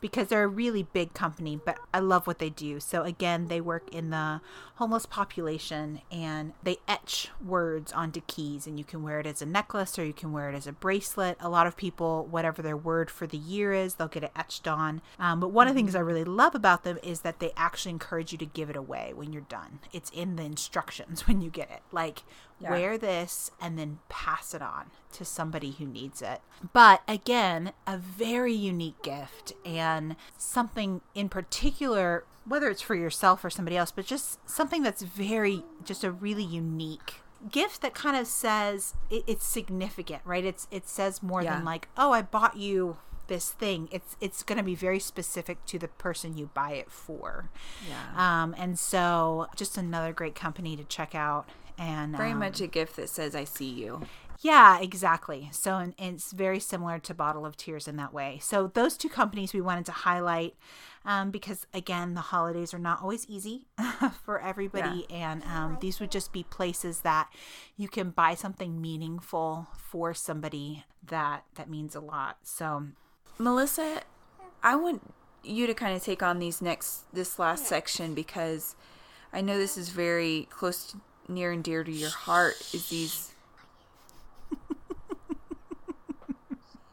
because 0.02 0.28
they're 0.28 0.44
a 0.44 0.48
really 0.48 0.84
big 0.84 1.14
company, 1.14 1.60
but 1.64 1.78
I 1.94 2.00
love 2.00 2.28
what 2.28 2.40
they 2.40 2.50
do. 2.50 2.80
So 2.80 3.04
again, 3.04 3.48
they 3.48 3.62
work 3.62 3.94
in 3.94 4.10
the 4.12 4.42
homeless 4.76 5.06
population 5.06 6.02
and 6.12 6.54
they 6.64 6.78
etch 6.88 7.30
words 7.44 7.92
onto 7.92 8.22
keys 8.28 8.68
and 8.68 8.78
you 8.78 8.86
can 8.86 9.02
wear 9.02 9.20
it 9.20 9.26
as 9.26 9.42
a 9.42 9.46
necklace 9.46 9.98
or 9.98 10.06
you 10.06 10.14
can 10.14 10.32
wear 10.32 10.50
it 10.50 10.56
as 10.56 10.68
a 10.68 10.72
bracelet. 10.72 11.38
A 11.40 11.50
lot 11.50 11.66
of 11.66 11.76
people, 11.76 12.28
whatever 12.30 12.62
their 12.62 12.78
word 12.78 13.10
for 13.10 13.26
the 13.26 13.38
year 13.38 13.74
is, 13.74 13.96
they'll 13.96 14.08
get 14.08 14.24
it 14.24 14.32
etched 14.36 14.68
on. 14.68 15.02
Um, 15.20 15.40
but 15.40 15.50
one 15.50 15.68
of 15.68 15.74
the 15.74 15.80
things 15.80 15.96
I 15.96 16.00
really 16.00 16.24
love 16.24 16.54
about 16.54 16.84
them 16.84 17.00
is 17.02 17.22
that 17.22 17.40
they 17.40 17.52
actually 17.58 17.92
encourage 17.92 18.32
you 18.32 18.38
to 18.38 18.46
give 18.46 18.70
it 18.70 18.76
away 18.76 19.14
when 19.16 19.34
you're 19.34 19.42
done. 19.44 19.80
It's 19.92 20.12
in 20.12 20.36
the 20.36 20.44
instructions 20.44 21.22
when 21.28 21.42
you 21.42 21.50
get 21.50 21.72
it. 21.72 21.82
Like, 21.92 22.24
Yeah. 22.60 22.72
wear 22.72 22.98
this 22.98 23.52
and 23.62 23.78
then 23.78 24.00
pass 24.10 24.54
it 24.54 24.62
on 24.62 24.86
to 25.14 25.24
somebody 25.26 25.72
who 25.72 25.86
needs 25.86 26.22
it. 26.22 26.42
But 26.74 27.02
again, 27.08 27.72
a 27.86 27.98
very 27.98 28.54
unique 28.54 29.02
gift 29.04 29.54
and 29.66 30.16
something 30.38 31.02
in 31.14 31.30
particular, 31.30 32.24
whether 32.46 32.70
it's 32.70 32.82
for 32.82 32.96
yourself 32.96 33.44
or 33.46 33.50
somebody 33.50 33.78
else, 33.78 33.92
but 33.92 34.06
just 34.06 34.40
something 34.50 34.82
that's 34.84 35.02
very, 35.04 35.64
just 35.84 36.04
a 36.04 36.12
really 36.12 36.44
unique 36.44 37.16
gift 37.52 37.82
that 37.84 37.94
kind 37.94 38.18
of 38.18 38.26
says 38.26 38.96
it, 39.12 39.24
it's 39.28 39.46
significant, 39.46 40.22
right? 40.26 40.44
It's 40.44 40.68
it 40.72 40.88
says 40.90 41.22
more 41.22 41.44
Yeah. 41.44 41.56
than 41.56 41.66
like, 41.66 41.88
oh, 41.96 42.12
I 42.12 42.24
bought 42.24 42.58
you 42.58 42.98
this 43.28 43.52
thing. 43.52 43.90
It's 43.92 44.16
it's 44.20 44.42
going 44.42 44.58
to 44.58 44.64
be 44.64 44.74
very 44.74 45.00
specific 45.00 45.64
to 45.68 45.78
the 45.78 45.90
person 45.90 46.38
you 46.38 46.50
buy 46.54 46.72
it 46.72 46.90
for. 46.90 47.50
yeah. 47.88 48.42
Um, 48.44 48.56
and 48.58 48.80
so 48.80 49.48
just 49.56 49.78
another 49.78 50.14
great 50.14 50.34
company 50.34 50.76
to 50.78 50.84
check 50.86 51.14
out. 51.14 51.48
And 51.78 52.16
very 52.16 52.32
um, 52.32 52.40
much 52.40 52.60
a 52.62 52.68
gift 52.68 52.96
that 52.96 53.10
says, 53.10 53.36
I 53.36 53.44
see 53.44 53.70
you. 53.70 54.02
yeah, 54.42 54.80
exactly. 54.80 55.50
So 55.52 55.78
and, 55.78 55.94
and 56.00 56.16
it's 56.16 56.32
very 56.32 56.60
similar 56.60 57.00
to 57.00 57.14
Bottle 57.14 57.46
of 57.46 57.56
Tears 57.58 57.88
in 57.88 57.98
that 57.98 58.14
way. 58.14 58.40
So 58.42 58.72
those 58.74 58.98
two 58.98 59.10
companies 59.10 59.54
we 59.54 59.62
wanted 59.62 59.86
to 59.88 59.92
highlight 59.92 60.56
um, 61.08 61.32
because 61.32 61.66
again, 61.74 62.16
the 62.16 62.22
holidays 62.22 62.74
are 62.74 62.80
not 62.80 63.02
always 63.02 63.26
easy 63.30 63.66
for 64.26 64.42
everybody, 64.42 65.08
and 65.10 65.42
um, 65.44 65.78
these 65.80 66.02
would 66.02 66.12
just 66.12 66.34
be 66.34 66.44
places 66.44 67.00
that 67.00 67.30
you 67.78 67.88
can 67.88 68.10
buy 68.10 68.36
something 68.36 68.82
meaningful 68.82 69.68
for 69.78 70.14
somebody 70.14 70.84
that 71.08 71.46
that 71.56 71.70
means 71.70 71.96
a 71.96 72.02
lot. 72.02 72.40
So 72.44 72.88
Melissa, 73.38 74.02
I 74.62 74.76
want 74.76 75.14
you 75.44 75.66
to 75.66 75.74
kind 75.74 75.96
of 75.96 76.04
take 76.04 76.22
on 76.22 76.40
these 76.40 76.62
next 76.62 77.12
this 77.14 77.40
last 77.40 77.66
section 77.66 78.14
because 78.14 78.76
I 79.32 79.40
know 79.40 79.58
this 79.58 79.78
is 79.78 79.90
very 79.90 80.48
close 80.50 80.88
to, 80.92 81.02
near 81.28 81.52
and 81.52 81.64
dear 81.64 81.84
to 81.84 81.92
your 81.92 82.10
heart 82.10 82.56
is 82.74 82.90
these 82.90 83.32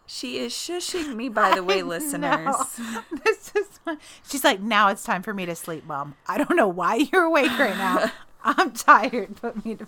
She 0.06 0.38
is 0.38 0.52
shushing 0.52 1.16
me 1.16 1.28
by 1.28 1.54
the 1.56 1.62
way, 1.64 1.82
listeners. 1.94 2.44
No. 2.78 3.02
this 3.24 3.52
is 3.56 3.66
my- 3.84 3.96
she's 4.28 4.44
like, 4.44 4.60
now 4.60 4.88
it's 4.88 5.02
time 5.02 5.22
for 5.22 5.34
me 5.34 5.44
to 5.46 5.56
sleep, 5.56 5.84
mom. 5.86 6.14
I 6.28 6.38
don't 6.38 6.54
know 6.56 6.68
why 6.68 6.94
you're 7.12 7.24
awake 7.24 7.58
right 7.58 7.76
now. 7.76 8.12
I'm 8.44 8.70
tired. 8.72 9.36
Put 9.36 9.64
me 9.64 9.74
to. 9.76 9.86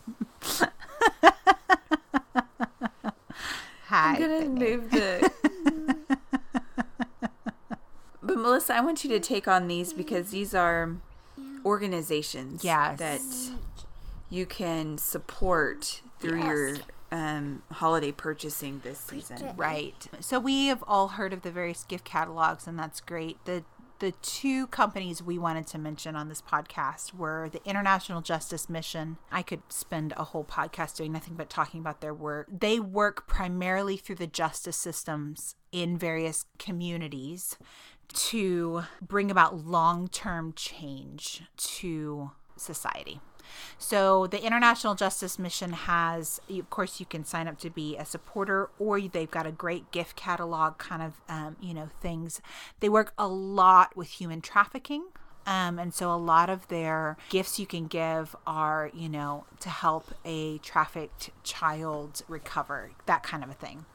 Hi. 3.89 4.15
I'm 4.17 4.21
gonna 4.21 4.49
move 4.49 4.91
the 4.91 5.31
But 8.23 8.39
Melissa, 8.39 8.75
I 8.75 8.81
want 8.81 9.05
you 9.05 9.11
to 9.11 9.21
take 9.21 9.47
on 9.47 9.69
these 9.69 9.93
because 9.93 10.31
these 10.31 10.55
are 10.55 10.97
organizations 11.65 12.65
Yes. 12.65 12.99
that 12.99 13.21
you 14.29 14.47
can 14.47 14.99
support 14.99 16.01
through 16.19 16.43
your 16.43 16.77
um, 17.13 17.63
holiday 17.71 18.13
purchasing 18.13 18.81
this 18.83 18.99
season. 18.99 19.55
Right. 19.57 20.07
So 20.21 20.39
we 20.39 20.67
have 20.67 20.83
all 20.87 21.09
heard 21.09 21.33
of 21.33 21.43
the 21.43 21.51
various 21.51 21.85
gift 21.85 22.05
catalogs, 22.05 22.67
and 22.67 22.79
that's 22.79 23.01
great. 23.01 23.45
The 23.45 23.65
the 23.99 24.13
two 24.21 24.67
companies 24.67 25.23
we 25.23 25.39
wanted 25.39 25.67
to 25.69 25.79
mention 25.79 26.17
on 26.17 26.29
this 26.29 26.43
podcast 26.43 27.15
were 27.15 27.49
the 27.51 27.65
International 27.65 28.21
Justice 28.21 28.69
Mission. 28.69 29.17
I 29.33 29.41
could 29.41 29.63
spend 29.71 30.13
a 30.17 30.25
whole 30.25 30.45
podcast 30.45 30.97
doing 30.97 31.13
nothing 31.13 31.35
but 31.35 31.49
talking 31.49 31.81
about 31.81 32.03
their 32.03 32.13
work. 32.13 32.47
They 32.51 32.79
work 32.79 33.27
primarily 33.27 33.97
through 33.97 34.17
the 34.17 34.27
justice 34.27 34.77
systems 34.77 35.55
in 35.73 35.97
various 35.97 36.45
communities 36.59 37.57
to 38.13 38.83
bring 39.01 39.31
about 39.31 39.65
long 39.65 40.09
term 40.09 40.53
change 40.55 41.45
to 41.57 42.33
society. 42.57 43.21
So 43.79 44.27
the 44.27 44.43
International 44.43 44.95
Justice 44.95 45.39
Mission 45.39 45.73
has, 45.73 46.41
of 46.49 46.71
course, 46.71 47.01
you 47.01 47.07
can 47.07 47.25
sign 47.25 47.49
up 47.49 47.59
to 47.61 47.71
be 47.71 47.97
a 47.97 48.05
supporter, 48.05 48.71
or 48.79 49.01
they've 49.01 49.31
got 49.31 49.47
a 49.47 49.53
great 49.53 49.91
gift 49.91 50.17
catalog 50.17 50.79
kind 50.79 51.03
of, 51.03 51.21
um, 51.29 51.57
you 51.61 51.75
know, 51.75 51.89
things. 52.01 52.41
They 52.81 52.89
work 52.89 53.13
a 53.19 53.29
lot 53.29 53.97
with 53.97 54.09
human 54.09 54.41
trafficking. 54.41 55.05
Um, 55.47 55.79
and 55.79 55.95
so 55.95 56.13
a 56.13 56.17
lot 56.17 56.51
of 56.51 56.67
their 56.67 57.17
gifts 57.29 57.61
you 57.61 57.67
can 57.67 57.87
give 57.87 58.35
are, 58.49 58.91
you 58.93 59.09
know, 59.09 59.45
to 59.61 59.69
help 59.69 60.13
a 60.25 60.59
trafficked 60.59 61.31
child 61.45 62.23
recover, 62.27 62.91
that 63.07 63.23
kind 63.23 63.45
of 63.45 63.51
a 63.51 63.55
thing. 63.55 63.87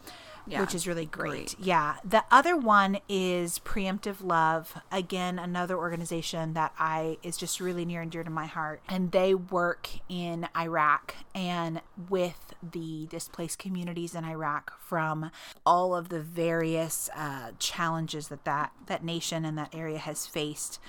Yeah. 0.52 0.62
which 0.62 0.76
is 0.76 0.86
really 0.86 1.06
great. 1.06 1.30
Great. 1.32 1.56
Yeah. 1.60 1.96
The 2.04 2.26
other 2.30 2.58
one 2.58 3.00
is 3.08 3.60
Preemptive 3.60 4.18
Love. 4.22 4.82
Again, 4.92 5.40
another 5.40 5.78
organization 5.78 6.54
that 6.54 6.74
I 6.78 7.18
is 7.24 7.38
just 7.38 7.60
really 7.62 7.86
near 7.86 8.02
and 8.02 8.12
dear 8.12 8.24
to 8.24 8.30
my 8.30 8.48
heart. 8.48 8.82
And 8.90 9.12
they 9.12 9.34
work 9.34 9.90
in 10.10 10.48
Iraq 10.58 11.16
and 11.34 11.82
with 12.10 12.54
the 12.62 13.08
displaced 13.10 13.60
communities 13.60 14.14
in 14.14 14.26
Iraq 14.26 14.80
from 14.82 15.32
all 15.66 15.96
of 15.96 16.10
the 16.10 16.20
various 16.20 17.10
uh, 17.16 17.52
challenges 17.58 18.28
that, 18.28 18.44
that 18.46 18.72
that 18.88 19.04
nation 19.04 19.46
and 19.46 19.58
that 19.58 19.74
area 19.74 19.98
has 19.98 20.28
faced. 20.28 20.80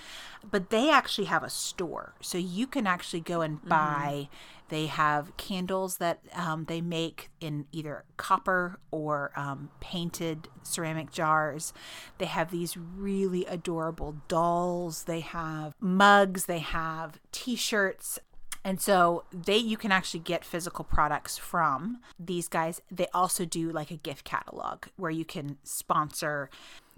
But 0.50 0.70
they 0.70 0.90
actually 0.90 1.26
have 1.26 1.44
a 1.44 1.50
store, 1.50 2.14
so 2.20 2.36
you 2.36 2.66
can 2.66 2.86
actually 2.86 3.20
go 3.20 3.42
and 3.42 3.64
buy. 3.64 4.28
They 4.72 4.86
have 4.86 5.36
candles 5.36 5.98
that 5.98 6.20
um, 6.32 6.64
they 6.64 6.80
make 6.80 7.28
in 7.42 7.66
either 7.72 8.04
copper 8.16 8.78
or 8.90 9.30
um, 9.36 9.68
painted 9.80 10.48
ceramic 10.62 11.12
jars. 11.12 11.74
They 12.16 12.24
have 12.24 12.50
these 12.50 12.74
really 12.78 13.44
adorable 13.44 14.16
dolls. 14.28 15.04
They 15.04 15.20
have 15.20 15.74
mugs. 15.78 16.46
They 16.46 16.60
have 16.60 17.20
T-shirts. 17.32 18.18
And 18.64 18.80
so 18.80 19.24
they 19.30 19.58
you 19.58 19.76
can 19.76 19.92
actually 19.92 20.20
get 20.20 20.42
physical 20.42 20.86
products 20.86 21.36
from 21.36 21.98
these 22.18 22.48
guys. 22.48 22.80
They 22.90 23.08
also 23.12 23.44
do 23.44 23.70
like 23.70 23.90
a 23.90 23.96
gift 23.96 24.24
catalog 24.24 24.84
where 24.96 25.10
you 25.10 25.26
can 25.26 25.58
sponsor 25.64 26.48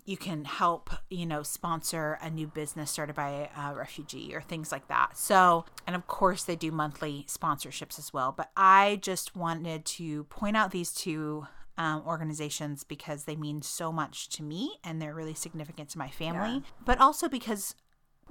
you 0.05 0.17
can 0.19 0.45
help, 0.45 0.91
you 1.09 1.25
know, 1.25 1.43
sponsor 1.43 2.19
a 2.21 2.29
new 2.29 2.47
business 2.47 2.91
started 2.91 3.15
by 3.17 3.49
a 3.57 3.75
refugee 3.75 4.35
or 4.35 4.43
things 4.43 4.71
like 4.71 4.87
that. 4.89 5.17
So, 5.17 5.65
and 5.87 5.97
of 5.97 6.07
course, 6.07 6.45
they 6.45 6.57
do 6.57 6.71
monthly 6.71 7.25
sponsorships 7.29 7.99
as 7.99 8.13
well. 8.13 8.31
But 8.37 8.51
I 8.57 8.99
just 9.01 9.35
wanted 9.35 9.85
to 9.87 10.25
point 10.25 10.57
out 10.57 10.73
these 10.73 10.93
two 10.93 11.47
um, 11.79 12.03
organizations 12.07 12.85
because 12.85 13.25
they 13.25 13.35
mean 13.35 13.63
so 13.63 13.91
much 13.91 14.29
to 14.31 14.43
me 14.43 14.77
and 14.85 15.01
they're 15.01 15.15
really 15.15 15.35
significant 15.35 15.89
to 15.91 15.99
my 15.99 16.09
family, 16.11 16.55
Yeah. 16.57 16.61
but 16.85 17.01
also 17.01 17.29
because 17.29 17.75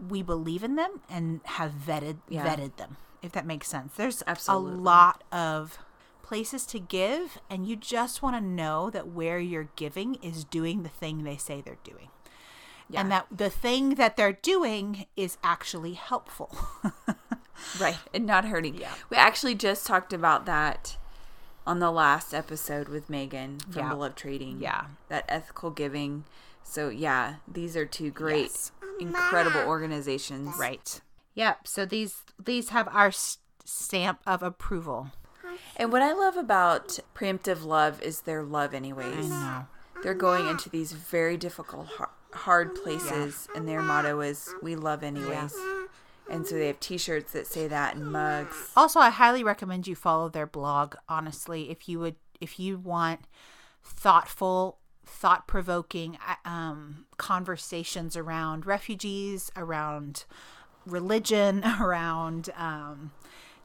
we 0.09 0.21
believe 0.21 0.63
in 0.63 0.75
them 0.75 1.01
and 1.09 1.41
have 1.45 1.71
vetted 1.71 2.17
Yeah. 2.29 2.45
vetted 2.45 2.77
them. 2.77 2.97
If 3.21 3.31
that 3.33 3.45
makes 3.45 3.67
sense, 3.67 3.95
there's 3.95 4.21
Absolutely. 4.27 4.73
a 4.73 4.81
lot 4.81 5.23
of 5.31 5.79
places 6.33 6.65
to 6.65 6.79
give 6.79 7.37
and 7.47 7.67
you 7.67 7.75
just 7.75 8.23
want 8.23 8.35
to 8.35 8.41
know 8.41 8.89
that 8.89 9.07
where 9.07 9.37
you're 9.37 9.69
giving 9.75 10.15
is 10.15 10.43
doing 10.43 10.81
the 10.81 10.89
thing 10.89 11.23
they 11.23 11.37
say 11.37 11.61
they're 11.61 11.77
doing 11.83 12.07
and 12.95 13.11
that 13.11 13.27
the 13.31 13.51
thing 13.51 13.95
that 13.95 14.17
they're 14.17 14.33
doing 14.33 15.05
is 15.15 15.37
actually 15.43 15.93
helpful 15.93 16.55
right 17.79 17.97
and 18.15 18.25
not 18.25 18.45
hurting 18.45 18.73
Yeah. 18.75 18.93
we 19.11 19.17
actually 19.17 19.53
just 19.53 19.85
talked 19.85 20.11
about 20.11 20.47
that 20.47 20.97
on 21.67 21.77
the 21.77 21.91
last 21.91 22.33
episode 22.33 22.87
with 22.87 23.11
megan 23.11 23.59
from 23.59 23.83
Yeah. 23.83 23.89
beloved 23.89 24.17
trading 24.17 24.59
Yeah. 24.59 24.85
that 25.09 25.25
ethical 25.29 25.69
giving 25.69 26.23
so 26.63 26.89
yeah 26.89 27.35
these 27.47 27.77
are 27.77 27.85
two 27.85 28.09
great 28.09 28.41
Yes. 28.41 28.71
incredible 28.99 29.61
organizations 29.61 30.55
right 30.59 30.99
yep 31.35 31.67
so 31.67 31.85
these 31.85 32.23
these 32.43 32.69
have 32.69 32.87
our 32.91 33.11
stamp 33.11 34.19
of 34.25 34.41
approval 34.41 35.11
and 35.77 35.91
what 35.91 36.01
i 36.01 36.13
love 36.13 36.37
about 36.37 36.99
preemptive 37.15 37.63
love 37.65 38.01
is 38.01 38.21
their 38.21 38.43
love 38.43 38.73
anyways. 38.73 39.29
Know. 39.29 39.65
they're 40.01 40.13
going 40.13 40.47
into 40.47 40.69
these 40.69 40.91
very 40.91 41.37
difficult 41.37 41.87
hard 42.31 42.75
places 42.75 43.47
and 43.55 43.67
their 43.67 43.81
motto 43.81 44.21
is 44.21 44.53
we 44.61 44.75
love 44.75 45.03
anyways. 45.03 45.53
And 46.29 46.47
so 46.47 46.55
they 46.55 46.67
have 46.67 46.79
t-shirts 46.79 47.33
that 47.33 47.47
say 47.47 47.67
that 47.67 47.95
and 47.95 48.11
mugs. 48.11 48.71
Also 48.75 48.99
i 48.99 49.09
highly 49.09 49.43
recommend 49.43 49.87
you 49.87 49.95
follow 49.95 50.29
their 50.29 50.47
blog 50.47 50.95
honestly 51.07 51.69
if 51.69 51.87
you 51.87 51.99
would 51.99 52.15
if 52.41 52.59
you 52.59 52.77
want 52.77 53.21
thoughtful 53.83 54.79
thought-provoking 55.05 56.17
uh, 56.27 56.49
um, 56.49 57.05
conversations 57.17 58.15
around 58.15 58.65
refugees 58.65 59.51
around 59.55 60.25
religion 60.85 61.63
around 61.81 62.49
um, 62.55 63.11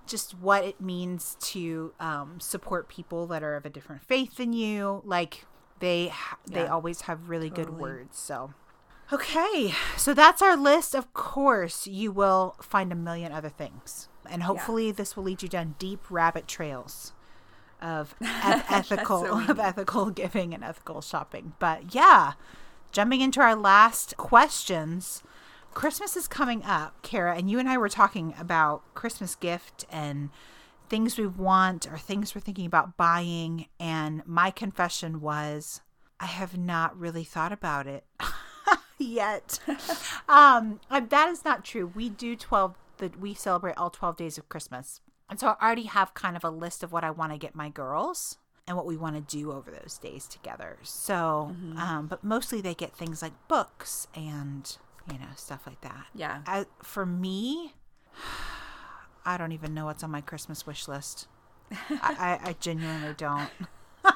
just 0.08 0.32
what 0.38 0.64
it 0.64 0.80
means 0.80 1.36
to 1.40 1.92
um, 2.00 2.40
support 2.40 2.88
people 2.88 3.26
that 3.28 3.42
are 3.42 3.54
of 3.56 3.64
a 3.64 3.70
different 3.70 4.02
faith 4.02 4.36
than 4.36 4.52
you 4.52 5.02
like 5.04 5.44
they 5.80 6.08
ha- 6.08 6.38
they 6.46 6.62
Yeah. 6.62 6.72
always 6.72 7.02
have 7.02 7.28
really 7.28 7.50
good 7.50 7.70
words 7.78 8.18
so 8.18 8.52
Okay, 9.10 9.72
so 9.96 10.12
that's 10.12 10.42
our 10.42 10.54
list. 10.54 10.94
Of 10.94 11.14
course, 11.14 11.86
you 11.86 12.12
will 12.12 12.56
find 12.60 12.92
a 12.92 12.94
million 12.94 13.32
other 13.32 13.48
things. 13.48 14.06
And 14.28 14.42
hopefully 14.42 14.90
this 14.92 15.16
will 15.16 15.24
lead 15.24 15.42
you 15.42 15.48
down 15.48 15.76
deep 15.78 16.00
rabbit 16.10 16.46
trails 16.46 17.14
of 17.80 18.14
eth- 18.20 18.70
ethical 18.70 19.24
of 19.50 19.58
ethical 19.58 20.10
giving 20.22 20.52
and 20.52 20.62
ethical 20.62 21.00
shopping. 21.00 21.54
But 21.58 21.94
yeah, 21.94 22.32
jumping 22.92 23.22
into 23.22 23.40
our 23.40 23.56
last 23.56 24.14
questions. 24.18 25.22
Christmas 25.78 26.16
is 26.16 26.26
coming 26.26 26.64
up, 26.64 27.00
Kara, 27.02 27.36
and 27.36 27.48
you 27.48 27.60
and 27.60 27.68
I 27.68 27.78
were 27.78 27.88
talking 27.88 28.34
about 28.36 28.82
Christmas 28.94 29.36
gift 29.36 29.84
and 29.92 30.30
things 30.88 31.16
we 31.16 31.28
want 31.28 31.86
or 31.86 31.96
things 31.96 32.34
we're 32.34 32.40
thinking 32.40 32.66
about 32.66 32.96
buying. 32.96 33.66
And 33.78 34.26
my 34.26 34.50
confession 34.50 35.20
was, 35.20 35.80
I 36.18 36.26
have 36.26 36.58
not 36.58 36.98
really 36.98 37.22
thought 37.22 37.52
about 37.52 37.86
it 37.86 38.04
yet. 38.98 39.60
um, 40.28 40.80
that 40.90 41.28
is 41.28 41.44
not 41.44 41.64
true. 41.64 41.92
We 41.94 42.08
do 42.08 42.34
12, 42.34 42.74
that 42.96 43.20
we 43.20 43.32
celebrate 43.32 43.76
all 43.76 43.90
12 43.90 44.16
days 44.16 44.36
of 44.36 44.48
Christmas. 44.48 45.00
And 45.30 45.38
so 45.38 45.54
I 45.60 45.64
already 45.64 45.84
have 45.84 46.12
kind 46.12 46.36
of 46.36 46.42
a 46.42 46.50
list 46.50 46.82
of 46.82 46.90
what 46.90 47.04
I 47.04 47.12
want 47.12 47.30
to 47.30 47.38
get 47.38 47.54
my 47.54 47.68
girls 47.68 48.38
and 48.66 48.76
what 48.76 48.84
we 48.84 48.96
want 48.96 49.14
to 49.14 49.36
do 49.36 49.52
over 49.52 49.70
those 49.70 49.96
days 49.96 50.26
together. 50.26 50.78
So, 50.82 51.54
um, 51.76 52.08
but 52.08 52.24
mostly 52.24 52.60
they 52.60 52.74
get 52.74 52.96
things 52.96 53.22
like 53.22 53.34
books 53.46 54.08
and, 54.12 54.76
you 55.12 55.18
know, 55.18 55.26
stuff 55.36 55.62
like 55.66 55.80
that. 55.82 56.06
Yeah. 56.14 56.42
I, 56.46 56.66
for 56.82 57.04
me, 57.06 57.74
I 59.24 59.36
don't 59.36 59.52
even 59.52 59.74
know 59.74 59.86
what's 59.86 60.02
on 60.04 60.10
my 60.10 60.20
Christmas 60.20 60.66
wish 60.66 60.88
list. 60.88 61.26
I, 61.70 62.38
I, 62.44 62.48
I 62.50 62.56
genuinely 62.60 63.14
don't. 63.16 63.50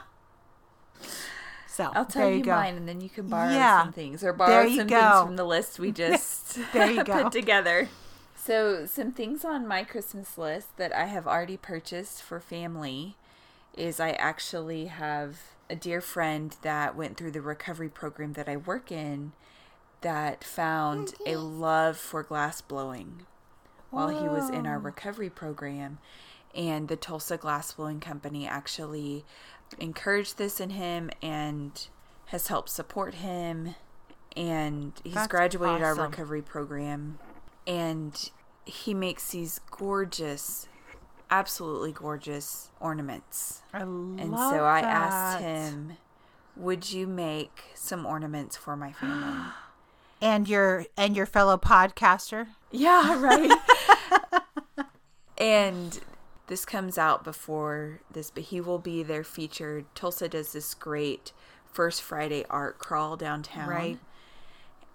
so 1.67 1.91
I'll 1.95 2.05
tell 2.05 2.23
there 2.23 2.31
you, 2.33 2.39
you 2.39 2.45
go. 2.45 2.53
mine, 2.53 2.77
and 2.77 2.89
then 2.89 3.01
you 3.01 3.09
can 3.09 3.29
borrow 3.29 3.51
Yeah. 3.53 3.83
some 3.83 3.93
things 3.93 4.23
or 4.23 4.33
borrow 4.33 4.69
some 4.69 4.87
go. 4.87 5.01
things 5.01 5.23
from 5.27 5.37
the 5.37 5.45
list 5.45 5.79
we 5.79 5.91
just 6.05 6.59
There 6.73 6.91
you 6.91 7.05
go. 7.05 7.25
put 7.25 7.33
together. 7.33 7.89
So, 8.37 8.87
some 8.87 9.13
things 9.13 9.45
on 9.45 9.69
my 9.69 9.85
Christmas 9.85 10.37
list 10.37 10.77
that 10.77 10.93
I 10.93 11.05
have 11.07 11.27
already 11.29 11.57
purchased 11.57 12.23
for 12.23 12.41
family 12.41 13.17
is 13.77 14.01
I 14.01 14.11
actually 14.13 14.87
have 14.87 15.39
a 15.71 15.77
dear 15.77 16.01
friend 16.01 16.57
that 16.63 16.97
went 16.97 17.17
through 17.17 17.31
the 17.31 17.41
recovery 17.41 17.89
program 17.89 18.33
that 18.35 18.49
I 18.49 18.57
work 18.57 18.91
in 18.91 19.33
that 20.03 20.45
found 20.45 21.15
oh, 21.27 21.33
a 21.33 21.37
love 21.37 21.97
for 21.97 22.23
glass 22.23 22.61
blowing 22.61 23.27
while 23.91 24.09
he 24.09 24.27
was 24.27 24.49
in 24.51 24.67
our 24.67 24.79
recovery 24.79 25.31
program. 25.31 25.99
And 26.55 26.89
the 26.89 26.97
Tulsa 26.97 27.37
Glass 27.37 27.73
Blowing 27.73 28.01
Company 28.01 28.47
actually 28.47 29.25
encouraged 29.79 30.37
this 30.37 30.61
in 30.61 30.71
him 30.71 31.11
and 31.23 31.89
has 32.27 32.49
helped 32.49 32.69
support 32.69 33.15
him. 33.15 33.75
And 34.37 34.93
he's 35.05 35.15
That's 35.15 35.29
graduated 35.29 35.83
our 35.83 35.95
recovery 35.95 36.43
program. 36.43 37.19
And 37.67 38.31
he 38.65 38.93
makes 38.93 39.31
these 39.31 39.61
gorgeous, 39.71 40.69
absolutely 41.31 41.93
gorgeous 41.93 42.71
ornaments. 42.81 43.63
I 43.73 43.85
love 43.85 44.19
And 44.21 44.31
so 44.37 44.65
I 44.65 44.81
asked 44.81 45.43
him, 45.43 45.99
Would 46.57 46.93
you 46.93 47.07
make 47.07 47.65
some 47.75 48.05
ornaments 48.05 48.57
for 48.57 48.77
my 48.77 48.93
family? 48.93 49.49
and 50.23 50.49
your 50.49 50.87
and 50.97 51.15
your 51.15 51.27
fellow 51.27 51.59
podcaster. 51.59 52.47
Yeah, 52.71 53.21
right. 53.21 53.51
and 55.37 56.01
this 56.47 56.65
comes 56.65 56.97
out 56.97 57.25
before 57.25 58.01
this, 58.11 58.31
but 58.31 58.45
he 58.45 58.61
will 58.61 58.79
be 58.79 59.03
there 59.03 59.25
featured. 59.25 59.85
Tulsa 59.95 60.29
does 60.29 60.53
this 60.53 60.73
great 60.73 61.33
First 61.71 62.03
Friday 62.03 62.45
art 62.49 62.79
crawl 62.79 63.17
downtown. 63.17 63.69
Right. 63.69 63.99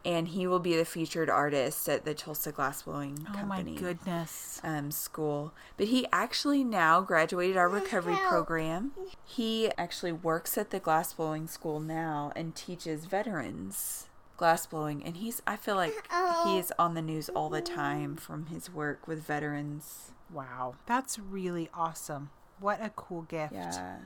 And 0.06 0.30
he 0.30 0.48
will 0.48 0.60
be 0.60 0.78
the 0.78 0.86
featured 0.86 1.30
artist 1.30 1.90
at 1.90 2.06
the 2.06 2.14
Tulsa 2.14 2.54
Glassblowing 2.54 3.26
Oh 3.28 3.34
my 3.46 3.58
Company 3.58 3.76
goodness. 3.76 4.62
um, 4.64 4.90
school. 4.90 5.54
But 5.76 5.88
he 5.88 6.08
actually 6.14 6.64
now 6.64 7.02
graduated 7.02 7.58
our 7.58 7.68
recovery 7.68 8.16
program. 8.30 8.92
He 9.26 9.70
actually 9.78 10.14
works 10.14 10.58
at 10.58 10.70
the 10.70 10.80
glassblowing 10.80 11.50
school 11.50 11.82
now 11.82 12.32
and 12.38 12.56
teaches 12.56 13.04
veterans 13.04 14.06
glassblowing. 14.38 15.02
And 15.06 15.18
he's, 15.18 15.42
I 15.48 15.56
feel 15.56 15.76
like 15.76 15.94
he 16.46 16.58
is 16.58 16.72
on 16.80 16.94
the 16.94 17.02
news 17.02 17.30
all 17.30 17.50
the 17.50 17.62
time 17.62 18.16
from 18.16 18.48
his 18.48 18.72
work 18.72 19.08
with 19.08 19.24
veterans. 19.26 20.12
Wow. 20.32 20.76
That's 20.86 21.18
really 21.20 21.70
awesome. 21.74 22.30
What 22.60 22.84
a 22.84 22.90
cool 22.90 23.24
gift. 23.24 23.54
Yeah. 23.54 23.98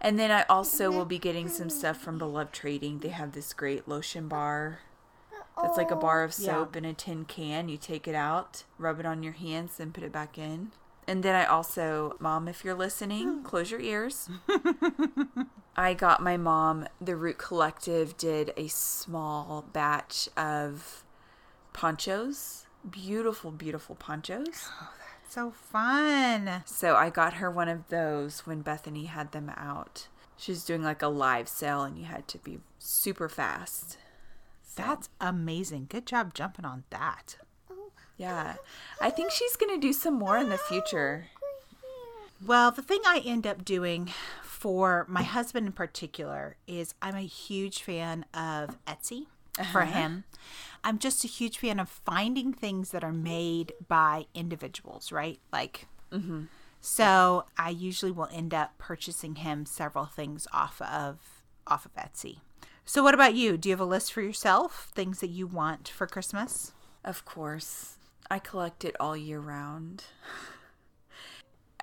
And 0.00 0.18
then 0.18 0.30
I 0.30 0.42
also 0.44 0.90
will 0.90 1.04
be 1.06 1.18
getting 1.18 1.48
some 1.48 1.70
stuff 1.70 1.96
from 1.98 2.18
Beloved 2.18 2.52
Trading. 2.52 2.98
They 2.98 3.08
have 3.08 3.32
this 3.32 3.52
great 3.52 3.88
lotion 3.88 4.28
bar. 4.28 4.80
That's 5.62 5.78
like 5.78 5.90
a 5.90 5.96
bar 5.96 6.22
of 6.22 6.34
Yeah. 6.38 6.52
soap 6.52 6.76
in 6.76 6.84
a 6.84 6.92
tin 6.92 7.24
can. 7.24 7.68
You 7.70 7.78
take 7.78 8.06
it 8.06 8.14
out, 8.14 8.64
rub 8.78 9.00
it 9.00 9.06
on 9.06 9.22
your 9.22 9.32
hands, 9.32 9.78
then 9.78 9.90
put 9.92 10.04
it 10.04 10.12
back 10.12 10.36
in. 10.36 10.72
And 11.08 11.22
then 11.22 11.34
I 11.34 11.46
also, 11.46 12.16
mom, 12.20 12.46
if 12.48 12.62
you're 12.64 12.74
listening, 12.74 13.42
close 13.44 13.70
your 13.70 13.80
ears. 13.80 14.28
I 15.76 15.92
got 15.92 16.22
my 16.22 16.36
mom, 16.38 16.86
the 17.00 17.16
Root 17.16 17.36
Collective 17.36 18.16
did 18.16 18.52
a 18.56 18.68
small 18.68 19.64
batch 19.72 20.28
of 20.36 21.04
ponchos. 21.74 22.66
Beautiful, 22.88 23.50
beautiful 23.50 23.94
ponchos. 23.94 24.68
Oh, 24.80 24.88
that's 24.98 25.34
so 25.34 25.50
fun. 25.50 26.62
So 26.64 26.96
I 26.96 27.10
got 27.10 27.34
her 27.34 27.50
one 27.50 27.68
of 27.68 27.88
those 27.88 28.46
when 28.46 28.62
Bethany 28.62 29.04
had 29.04 29.32
them 29.32 29.50
out. 29.54 30.08
She's 30.38 30.64
doing 30.64 30.82
like 30.82 31.02
a 31.02 31.08
live 31.08 31.48
sale 31.48 31.82
and 31.82 31.98
you 31.98 32.06
had 32.06 32.26
to 32.28 32.38
be 32.38 32.58
super 32.78 33.28
fast. 33.28 33.98
That's 34.76 35.08
amazing. 35.20 35.86
Good 35.90 36.06
job 36.06 36.32
jumping 36.34 36.64
on 36.64 36.84
that. 36.90 37.36
Yeah. 38.16 38.54
I 39.00 39.10
think 39.10 39.30
she's 39.30 39.56
going 39.56 39.74
to 39.74 39.86
do 39.86 39.92
some 39.92 40.14
more 40.14 40.38
in 40.38 40.48
the 40.48 40.58
future. 40.58 41.26
Well, 42.44 42.70
the 42.70 42.82
thing 42.82 43.00
I 43.06 43.22
end 43.24 43.46
up 43.46 43.64
doing 43.64 44.10
for 44.56 45.04
my 45.06 45.22
husband 45.22 45.66
in 45.66 45.72
particular 45.72 46.56
is 46.66 46.94
I'm 47.02 47.14
a 47.14 47.20
huge 47.20 47.82
fan 47.82 48.24
of 48.32 48.82
Etsy 48.86 49.26
for 49.70 49.82
uh-huh. 49.82 49.92
him. 49.92 50.24
I'm 50.82 50.98
just 50.98 51.24
a 51.24 51.28
huge 51.28 51.58
fan 51.58 51.78
of 51.78 51.90
finding 51.90 52.54
things 52.54 52.90
that 52.90 53.04
are 53.04 53.12
made 53.12 53.74
by 53.86 54.26
individuals, 54.34 55.12
right? 55.12 55.38
Like, 55.52 55.86
mm-hmm. 56.10 56.44
so 56.80 57.44
I 57.58 57.68
usually 57.68 58.12
will 58.12 58.30
end 58.32 58.54
up 58.54 58.78
purchasing 58.78 59.36
him 59.36 59.66
several 59.66 60.06
things 60.06 60.48
off 60.54 60.80
of 60.80 61.18
off 61.66 61.84
of 61.84 61.94
Etsy. 61.94 62.38
So, 62.86 63.02
what 63.02 63.12
about 63.12 63.34
you? 63.34 63.58
Do 63.58 63.68
you 63.68 63.74
have 63.74 63.80
a 63.80 63.84
list 63.84 64.10
for 64.10 64.22
yourself? 64.22 64.90
Things 64.94 65.20
that 65.20 65.28
you 65.28 65.46
want 65.46 65.88
for 65.88 66.06
Christmas? 66.06 66.72
Of 67.04 67.26
course. 67.26 67.98
I 68.30 68.38
collect 68.38 68.86
it 68.86 68.96
all 68.98 69.16
year 69.16 69.38
round. 69.40 70.04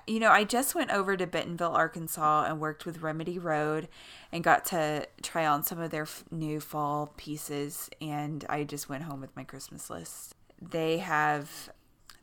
You 0.06 0.20
know, 0.20 0.30
I 0.30 0.44
just 0.44 0.74
went 0.74 0.90
over 0.90 1.16
to 1.16 1.26
Bentonville, 1.26 1.74
Arkansas 1.74 2.44
and 2.44 2.60
worked 2.60 2.84
with 2.84 3.00
Remedy 3.00 3.38
Road 3.38 3.88
and 4.30 4.44
got 4.44 4.64
to 4.66 5.08
try 5.22 5.46
on 5.46 5.62
some 5.62 5.80
of 5.80 5.90
their 5.90 6.02
f- 6.02 6.24
new 6.30 6.60
fall 6.60 7.12
pieces. 7.16 7.88
And 8.00 8.44
I 8.48 8.64
just 8.64 8.88
went 8.88 9.04
home 9.04 9.20
with 9.20 9.34
my 9.34 9.44
Christmas 9.44 9.88
list. 9.88 10.34
They 10.60 10.98
have 10.98 11.70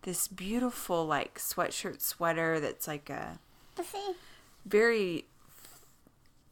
this 0.04 0.28
beautiful, 0.28 1.06
like, 1.06 1.40
sweatshirt 1.40 2.02
sweater 2.02 2.60
that's 2.60 2.88
like 2.88 3.10
a 3.10 3.40
very, 4.66 5.26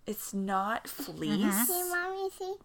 it's 0.08 0.34
not 0.34 0.86
mm-hmm. 0.86 1.04
fleece. 1.04 1.68
see, 1.68 1.90
mommy, 1.90 2.30
see. 2.38 2.56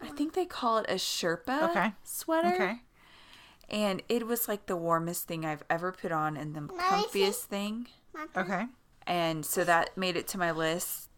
I 0.00 0.08
think 0.08 0.32
they 0.34 0.46
call 0.46 0.78
it 0.78 0.86
a 0.88 0.94
Sherpa 0.94 1.70
Okay. 1.70 1.92
sweater. 2.02 2.54
Okay. 2.54 2.80
And 3.72 4.02
it 4.08 4.26
was 4.26 4.48
like 4.48 4.66
the 4.66 4.76
warmest 4.76 5.26
thing 5.26 5.44
I've 5.46 5.64
ever 5.70 5.92
put 5.92 6.12
on 6.12 6.36
and 6.36 6.54
the 6.54 6.60
comfiest 6.60 7.44
thing. 7.44 7.88
Okay. 8.36 8.66
And 9.06 9.44
so 9.46 9.64
that 9.64 9.96
made 9.96 10.16
it 10.16 10.28
to 10.28 10.38
my 10.38 10.50
list. 10.50 11.08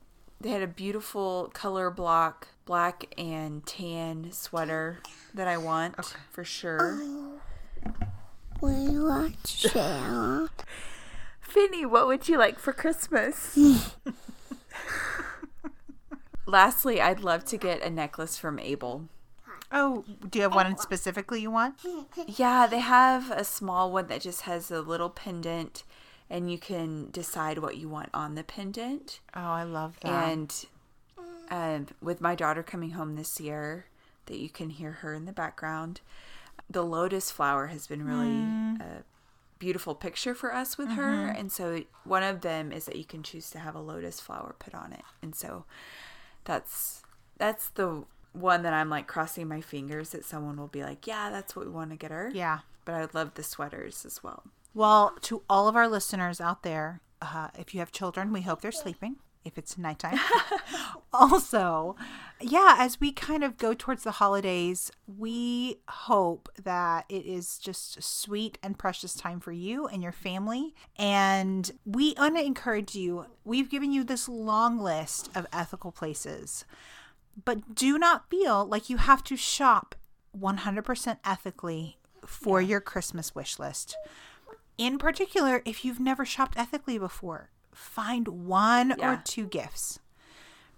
They 0.40 0.50
had 0.50 0.62
a 0.62 0.68
beautiful 0.68 1.50
color 1.52 1.90
block, 1.90 2.48
black 2.64 3.12
and 3.18 3.66
tan 3.66 4.30
sweater 4.32 5.00
that 5.34 5.48
I 5.48 5.57
want 5.57 5.96
for 6.30 6.44
sure. 6.44 7.00
We 8.61 8.98
watch 8.98 9.66
it. 9.74 10.64
Finny, 11.40 11.84
what 11.84 12.07
would 12.07 12.28
you 12.28 12.38
like 12.38 12.59
for 12.59 12.72
Christmas? 12.72 13.59
Lastly, 16.46 17.00
I'd 17.00 17.20
love 17.20 17.44
to 17.46 17.57
get 17.57 17.82
a 17.82 17.90
necklace 17.90 18.38
from 18.38 18.59
ABLE. 18.59 19.09
Oh, 19.77 20.05
do 20.31 20.39
you 20.39 20.45
have 20.45 20.55
one 20.55 20.68
oh, 20.68 20.72
uh, 20.75 20.77
specifically 20.77 21.43
you 21.43 21.51
want? 21.51 21.75
Hmm, 21.85 22.03
hmm. 22.14 22.22
Yeah, 22.29 22.66
they 22.68 22.79
have 22.79 23.31
a 23.33 23.45
small 23.45 23.91
one 23.91 24.07
that 24.07 24.20
just 24.20 24.43
has 24.43 24.70
a 24.70 24.81
little 24.81 25.11
pendant, 25.11 25.83
and 26.31 26.51
you 26.51 26.59
can 26.59 27.11
decide 27.11 27.59
what 27.59 27.77
you 27.77 27.89
want 27.89 28.09
on 28.14 28.37
the 28.37 28.45
pendant. 28.45 29.20
Oh, 29.35 29.41
I 29.41 29.64
love 29.64 29.99
that. 30.03 30.29
And 30.29 30.66
um, 31.51 31.87
with 32.01 32.20
my 32.20 32.37
daughter 32.37 32.62
coming 32.62 32.91
home 32.91 33.16
this 33.16 33.41
year, 33.41 33.87
that 34.27 34.39
you 34.39 34.49
can 34.49 34.70
hear 34.70 34.93
her 34.93 35.12
in 35.12 35.25
the 35.25 35.33
background, 35.33 36.01
the 36.70 36.85
lotus 36.85 37.33
flower 37.33 37.66
has 37.66 37.89
been 37.89 38.07
really 38.07 38.31
hmm. 38.31 38.77
a 38.81 39.03
beautiful 39.59 39.95
picture 39.95 40.35
for 40.35 40.55
us 40.55 40.79
with 40.79 40.91
her. 40.91 41.12
Mm-hmm. 41.12 41.41
And 41.41 41.53
so 41.53 41.83
one 42.05 42.22
of 42.22 42.43
them 42.43 42.70
is 42.70 42.85
that 42.85 42.97
you 42.97 43.05
can 43.05 43.22
choose 43.22 43.51
to 43.51 43.59
have 43.59 43.75
a 43.75 43.81
lotus 43.81 44.20
flower 44.20 44.55
put 44.59 44.75
on 44.75 44.93
it. 44.93 45.03
And 45.20 45.35
so 45.35 45.64
that's 46.45 47.03
that's 47.39 47.68
the 47.70 48.05
one 48.35 48.62
that 48.62 48.74
I'm 48.74 48.91
like 48.91 49.07
crossing 49.07 49.49
my 49.49 49.61
fingers 49.61 50.11
that 50.11 50.24
someone 50.24 50.57
will 50.57 50.68
be 50.68 50.82
like, 50.82 51.07
yeah, 51.07 51.30
that's 51.30 51.57
what 51.57 51.64
we 51.66 51.72
want 51.72 51.91
to 51.91 51.97
get 51.97 52.11
her. 52.11 52.30
yeah. 52.35 52.61
But 52.85 52.95
I 52.97 53.01
would 53.01 53.14
love 53.14 53.32
the 53.35 53.43
sweaters 53.43 54.05
as 54.05 54.22
well. 54.22 54.43
Well, 54.74 55.16
to 55.22 55.43
all 55.49 55.68
of 55.68 55.76
our 55.76 55.89
listeners 55.89 56.39
out 56.39 56.62
there, 56.64 57.01
uh, 57.22 57.49
if 57.59 57.72
you 57.72 57.80
have 57.80 57.93
children, 57.93 58.30
we 58.30 58.43
hope 58.43 58.61
they're 58.61 58.72
sleeping 58.72 59.16
if 59.45 59.59
it's 59.59 59.78
nighttime. 59.78 60.18
also, 61.12 61.97
yeah, 62.41 62.76
as 62.78 63.01
we 63.01 63.12
kind 63.12 63.45
of 63.45 63.57
go 63.57 63.74
towards 63.74 64.03
the 64.03 64.12
holidays, 64.12 64.91
we 65.07 65.76
hope 65.89 66.49
that 66.62 67.05
it 67.09 67.26
is 67.26 67.59
just 67.59 67.97
a 67.97 68.03
sweet 68.03 68.59
and 68.62 68.78
precious 68.78 69.14
time 69.14 69.41
for 69.41 69.53
you 69.53 69.87
and 69.87 70.03
your 70.03 70.12
family. 70.12 70.74
And 70.97 71.70
we 71.85 72.14
want 72.18 72.37
to 72.37 72.45
encourage 72.45 72.95
you. 72.95 73.26
We've 73.45 73.70
given 73.70 73.93
you 73.93 74.03
this 74.05 74.28
long 74.28 74.78
list 74.78 75.30
of 75.35 75.47
ethical 75.53 75.93
places, 75.93 76.64
but 77.45 77.74
do 77.74 77.99
not 77.99 78.28
feel 78.28 78.64
like 78.66 78.91
you 78.91 78.99
have 78.99 79.24
to 79.24 79.37
shop 79.37 79.95
100% 80.39 81.18
ethically 81.24 81.99
for 82.26 82.61
your 82.61 82.80
Christmas 82.80 83.35
wish 83.35 83.59
list 83.59 83.97
in 84.78 84.99
particular, 84.99 85.62
if 85.64 85.85
you've 85.85 86.01
never 86.01 86.24
shopped 86.24 86.59
ethically 86.59 86.99
before, 86.99 87.51
find 87.72 88.28
one 88.28 89.01
or 89.01 89.22
two 89.24 89.47
gifts, 89.47 90.01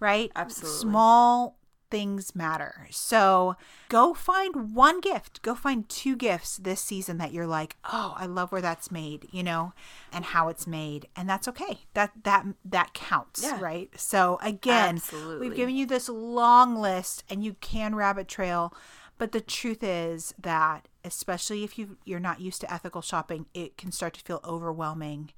right? 0.01 0.31
Absolutely. 0.37 0.79
Small 0.79 1.57
things 1.91 2.35
matter. 2.35 2.87
So 2.91 3.57
go 3.89 4.15
find 4.15 4.75
one 4.75 5.01
gift, 5.01 5.43
go 5.43 5.55
find 5.55 5.89
two 5.89 6.17
gifts 6.17 6.57
this 6.57 6.81
season 6.81 7.19
that 7.19 7.33
you're 7.33 7.47
like, 7.47 7.77
oh, 7.85 8.15
I 8.17 8.27
love 8.27 8.53
where 8.53 8.61
that's 8.61 8.91
made, 8.91 9.29
you 9.31 9.43
know, 9.43 9.73
and 10.13 10.25
how 10.25 10.49
it's 10.49 10.67
made. 10.67 11.09
And 11.17 11.29
that's 11.29 11.49
okay. 11.49 11.81
That 11.95 12.13
that 12.25 12.45
that 12.65 12.93
counts, 12.95 13.43
Yeah. 13.43 13.61
right? 13.61 13.89
So 13.97 14.39
again, 14.43 14.97
Absolutely. 14.97 15.49
we've 15.49 15.57
given 15.57 15.77
you 15.77 15.87
this 15.87 16.09
long 16.09 16.77
list 16.77 17.25
and 17.31 17.45
you 17.45 17.55
can 17.61 17.95
rabbit 17.95 18.29
trail. 18.29 18.75
But 19.19 19.33
the 19.33 19.41
truth 19.41 19.83
is 19.83 20.35
that, 20.39 20.89
especially 21.03 21.65
if 21.65 21.79
you 21.79 21.97
you're 22.05 22.21
not 22.21 22.41
used 22.41 22.61
to 22.61 22.73
ethical 22.73 23.01
shopping, 23.01 23.47
it 23.55 23.79
can 23.79 23.91
start 23.91 24.13
to 24.15 24.21
feel 24.21 24.41
overwhelming. 24.45 25.31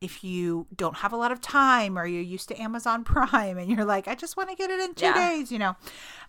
If 0.00 0.22
you 0.22 0.66
don't 0.76 0.96
have 0.98 1.12
a 1.12 1.16
lot 1.16 1.32
of 1.32 1.40
time, 1.40 1.98
or 1.98 2.06
you're 2.06 2.22
used 2.22 2.48
to 2.48 2.60
Amazon 2.60 3.04
Prime, 3.12 3.58
and 3.58 3.70
you're 3.70 3.84
like, 3.84 4.06
I 4.08 4.14
just 4.14 4.36
want 4.36 4.48
to 4.50 4.56
get 4.56 4.70
it 4.70 4.80
in 4.80 4.94
two 4.94 5.06
Yeah. 5.06 5.14
days, 5.14 5.50
you 5.50 5.58
know, 5.58 5.76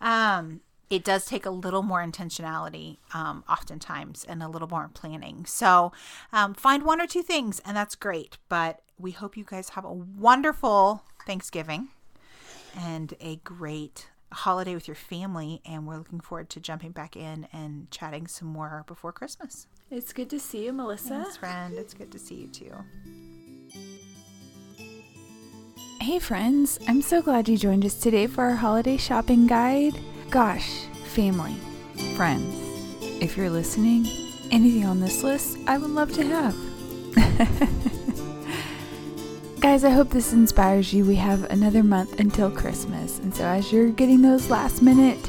um, 0.02 0.62
it 0.90 1.04
does 1.04 1.26
take 1.26 1.46
a 1.46 1.52
little 1.52 1.84
more 1.84 2.04
intentionality, 2.04 2.98
um, 3.14 3.44
oftentimes, 3.48 4.24
and 4.28 4.42
a 4.42 4.48
little 4.48 4.68
more 4.68 4.90
planning. 4.94 5.46
So, 5.46 5.92
um, 6.34 6.56
find 6.56 6.84
one 6.84 7.00
or 7.00 7.06
two 7.06 7.22
things, 7.22 7.60
and 7.64 7.78
that's 7.78 7.94
great. 7.96 8.38
But 8.50 8.82
we 8.98 9.12
hope 9.12 9.38
you 9.38 9.44
guys 9.48 9.70
have 9.70 9.86
a 9.86 9.94
wonderful 9.94 11.04
Thanksgiving 11.28 11.90
and 12.76 13.14
a 13.22 13.36
great 13.38 14.08
holiday 14.32 14.74
with 14.74 14.88
your 14.88 14.96
family. 14.96 15.62
And 15.64 15.88
we're 15.88 15.98
looking 15.98 16.20
forward 16.22 16.50
to 16.52 16.60
jumping 16.60 16.92
back 16.92 17.16
in 17.16 17.48
and 17.54 17.90
chatting 17.92 18.26
some 18.28 18.48
more 18.48 18.84
before 18.88 19.12
Christmas. 19.12 19.68
It's 19.92 20.12
good 20.12 20.30
to 20.32 20.40
see 20.40 20.66
you, 20.66 20.74
Melissa. 20.74 21.10
Thanks, 21.10 21.38
friend. 21.38 21.76
It's 21.76 21.94
good 21.94 22.12
to 22.12 22.20
see 22.20 22.36
you 22.36 22.48
too. 22.48 22.74
Hey 26.02 26.18
friends, 26.18 26.80
I'm 26.88 27.02
so 27.02 27.22
glad 27.22 27.50
you 27.50 27.58
joined 27.58 27.84
us 27.84 27.94
today 27.94 28.26
for 28.26 28.46
our 28.46 28.56
holiday 28.56 28.96
shopping 28.96 29.48
guide. 29.48 30.00
Gosh, 30.30 30.86
family, 31.04 31.56
friends, 32.16 32.56
if 33.22 33.36
you're 33.36 33.50
listening, 33.50 34.08
anything 34.50 34.86
on 34.86 35.02
this 35.02 35.24
list 35.24 35.58
I 35.68 35.78
would 35.78 35.90
love 35.90 36.14
to 36.14 36.24
have. 36.24 36.56
Guys, 39.60 39.84
I 39.84 39.90
hope 39.90 40.10
this 40.10 40.32
inspires 40.32 40.94
you. 40.94 41.04
We 41.04 41.16
have 41.16 41.44
another 41.52 41.84
month 41.84 42.18
until 42.22 42.50
Christmas, 42.50 43.20
and 43.20 43.36
so 43.36 43.44
as 43.44 43.74
you're 43.74 43.90
getting 43.90 44.22
those 44.22 44.50
last 44.50 44.82
minute 44.82 45.20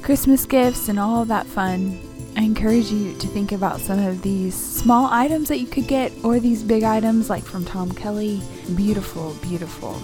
Christmas 0.00 0.46
gifts 0.46 0.88
and 0.88 0.98
all 0.98 1.26
that 1.26 1.46
fun, 1.46 2.00
I 2.36 2.42
encourage 2.42 2.92
you 2.92 3.16
to 3.16 3.26
think 3.28 3.52
about 3.52 3.80
some 3.80 3.98
of 3.98 4.20
these 4.20 4.54
small 4.54 5.06
items 5.10 5.48
that 5.48 5.58
you 5.58 5.66
could 5.66 5.88
get 5.88 6.12
or 6.22 6.38
these 6.38 6.62
big 6.62 6.82
items 6.82 7.30
like 7.30 7.42
from 7.42 7.64
Tom 7.64 7.90
Kelly. 7.92 8.42
Beautiful, 8.76 9.34
beautiful 9.40 9.94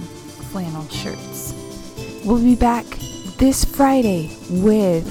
flannel 0.51 0.89
shirts. 0.89 1.53
We'll 2.25 2.43
be 2.43 2.55
back 2.57 2.87
this 3.37 3.67
Friday 3.67 4.35
with 4.49 5.07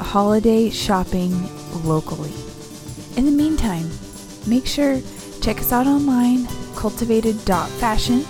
holiday 0.00 0.70
shopping 0.70 1.30
locally. 1.84 2.32
In 3.16 3.26
the 3.26 3.30
meantime, 3.30 3.88
make 4.48 4.66
sure 4.66 5.00
check 5.40 5.58
us 5.58 5.72
out 5.72 5.86
online 5.86 6.48
cultivated.fashion. 6.74 8.24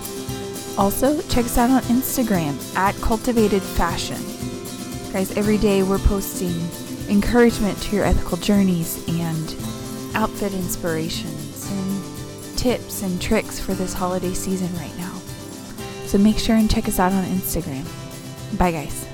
Also, 0.77 1.21
check 1.23 1.45
us 1.45 1.57
out 1.57 1.71
on 1.71 1.81
Instagram 1.83 2.53
at 2.75 2.93
cultivated 2.95 3.61
fashion. 3.61 4.17
Guys, 5.11 5.35
every 5.37 5.57
day 5.57 5.83
we're 5.83 5.99
posting 5.99 6.53
encouragement 7.11 7.77
to 7.83 7.95
your 7.95 8.05
ethical 8.05 8.37
journeys 8.37 9.05
and 9.09 9.55
outfit 10.15 10.53
inspirations 10.53 11.69
and 11.69 12.57
tips 12.57 13.03
and 13.03 13.21
tricks 13.21 13.59
for 13.59 13.73
this 13.73 13.93
holiday 13.93 14.33
season 14.33 14.73
right 14.77 14.97
now. 14.97 15.13
So 16.05 16.17
make 16.17 16.39
sure 16.39 16.55
and 16.55 16.71
check 16.71 16.87
us 16.87 16.99
out 16.99 17.11
on 17.11 17.23
Instagram. 17.25 17.85
Bye, 18.57 18.71
guys. 18.71 19.10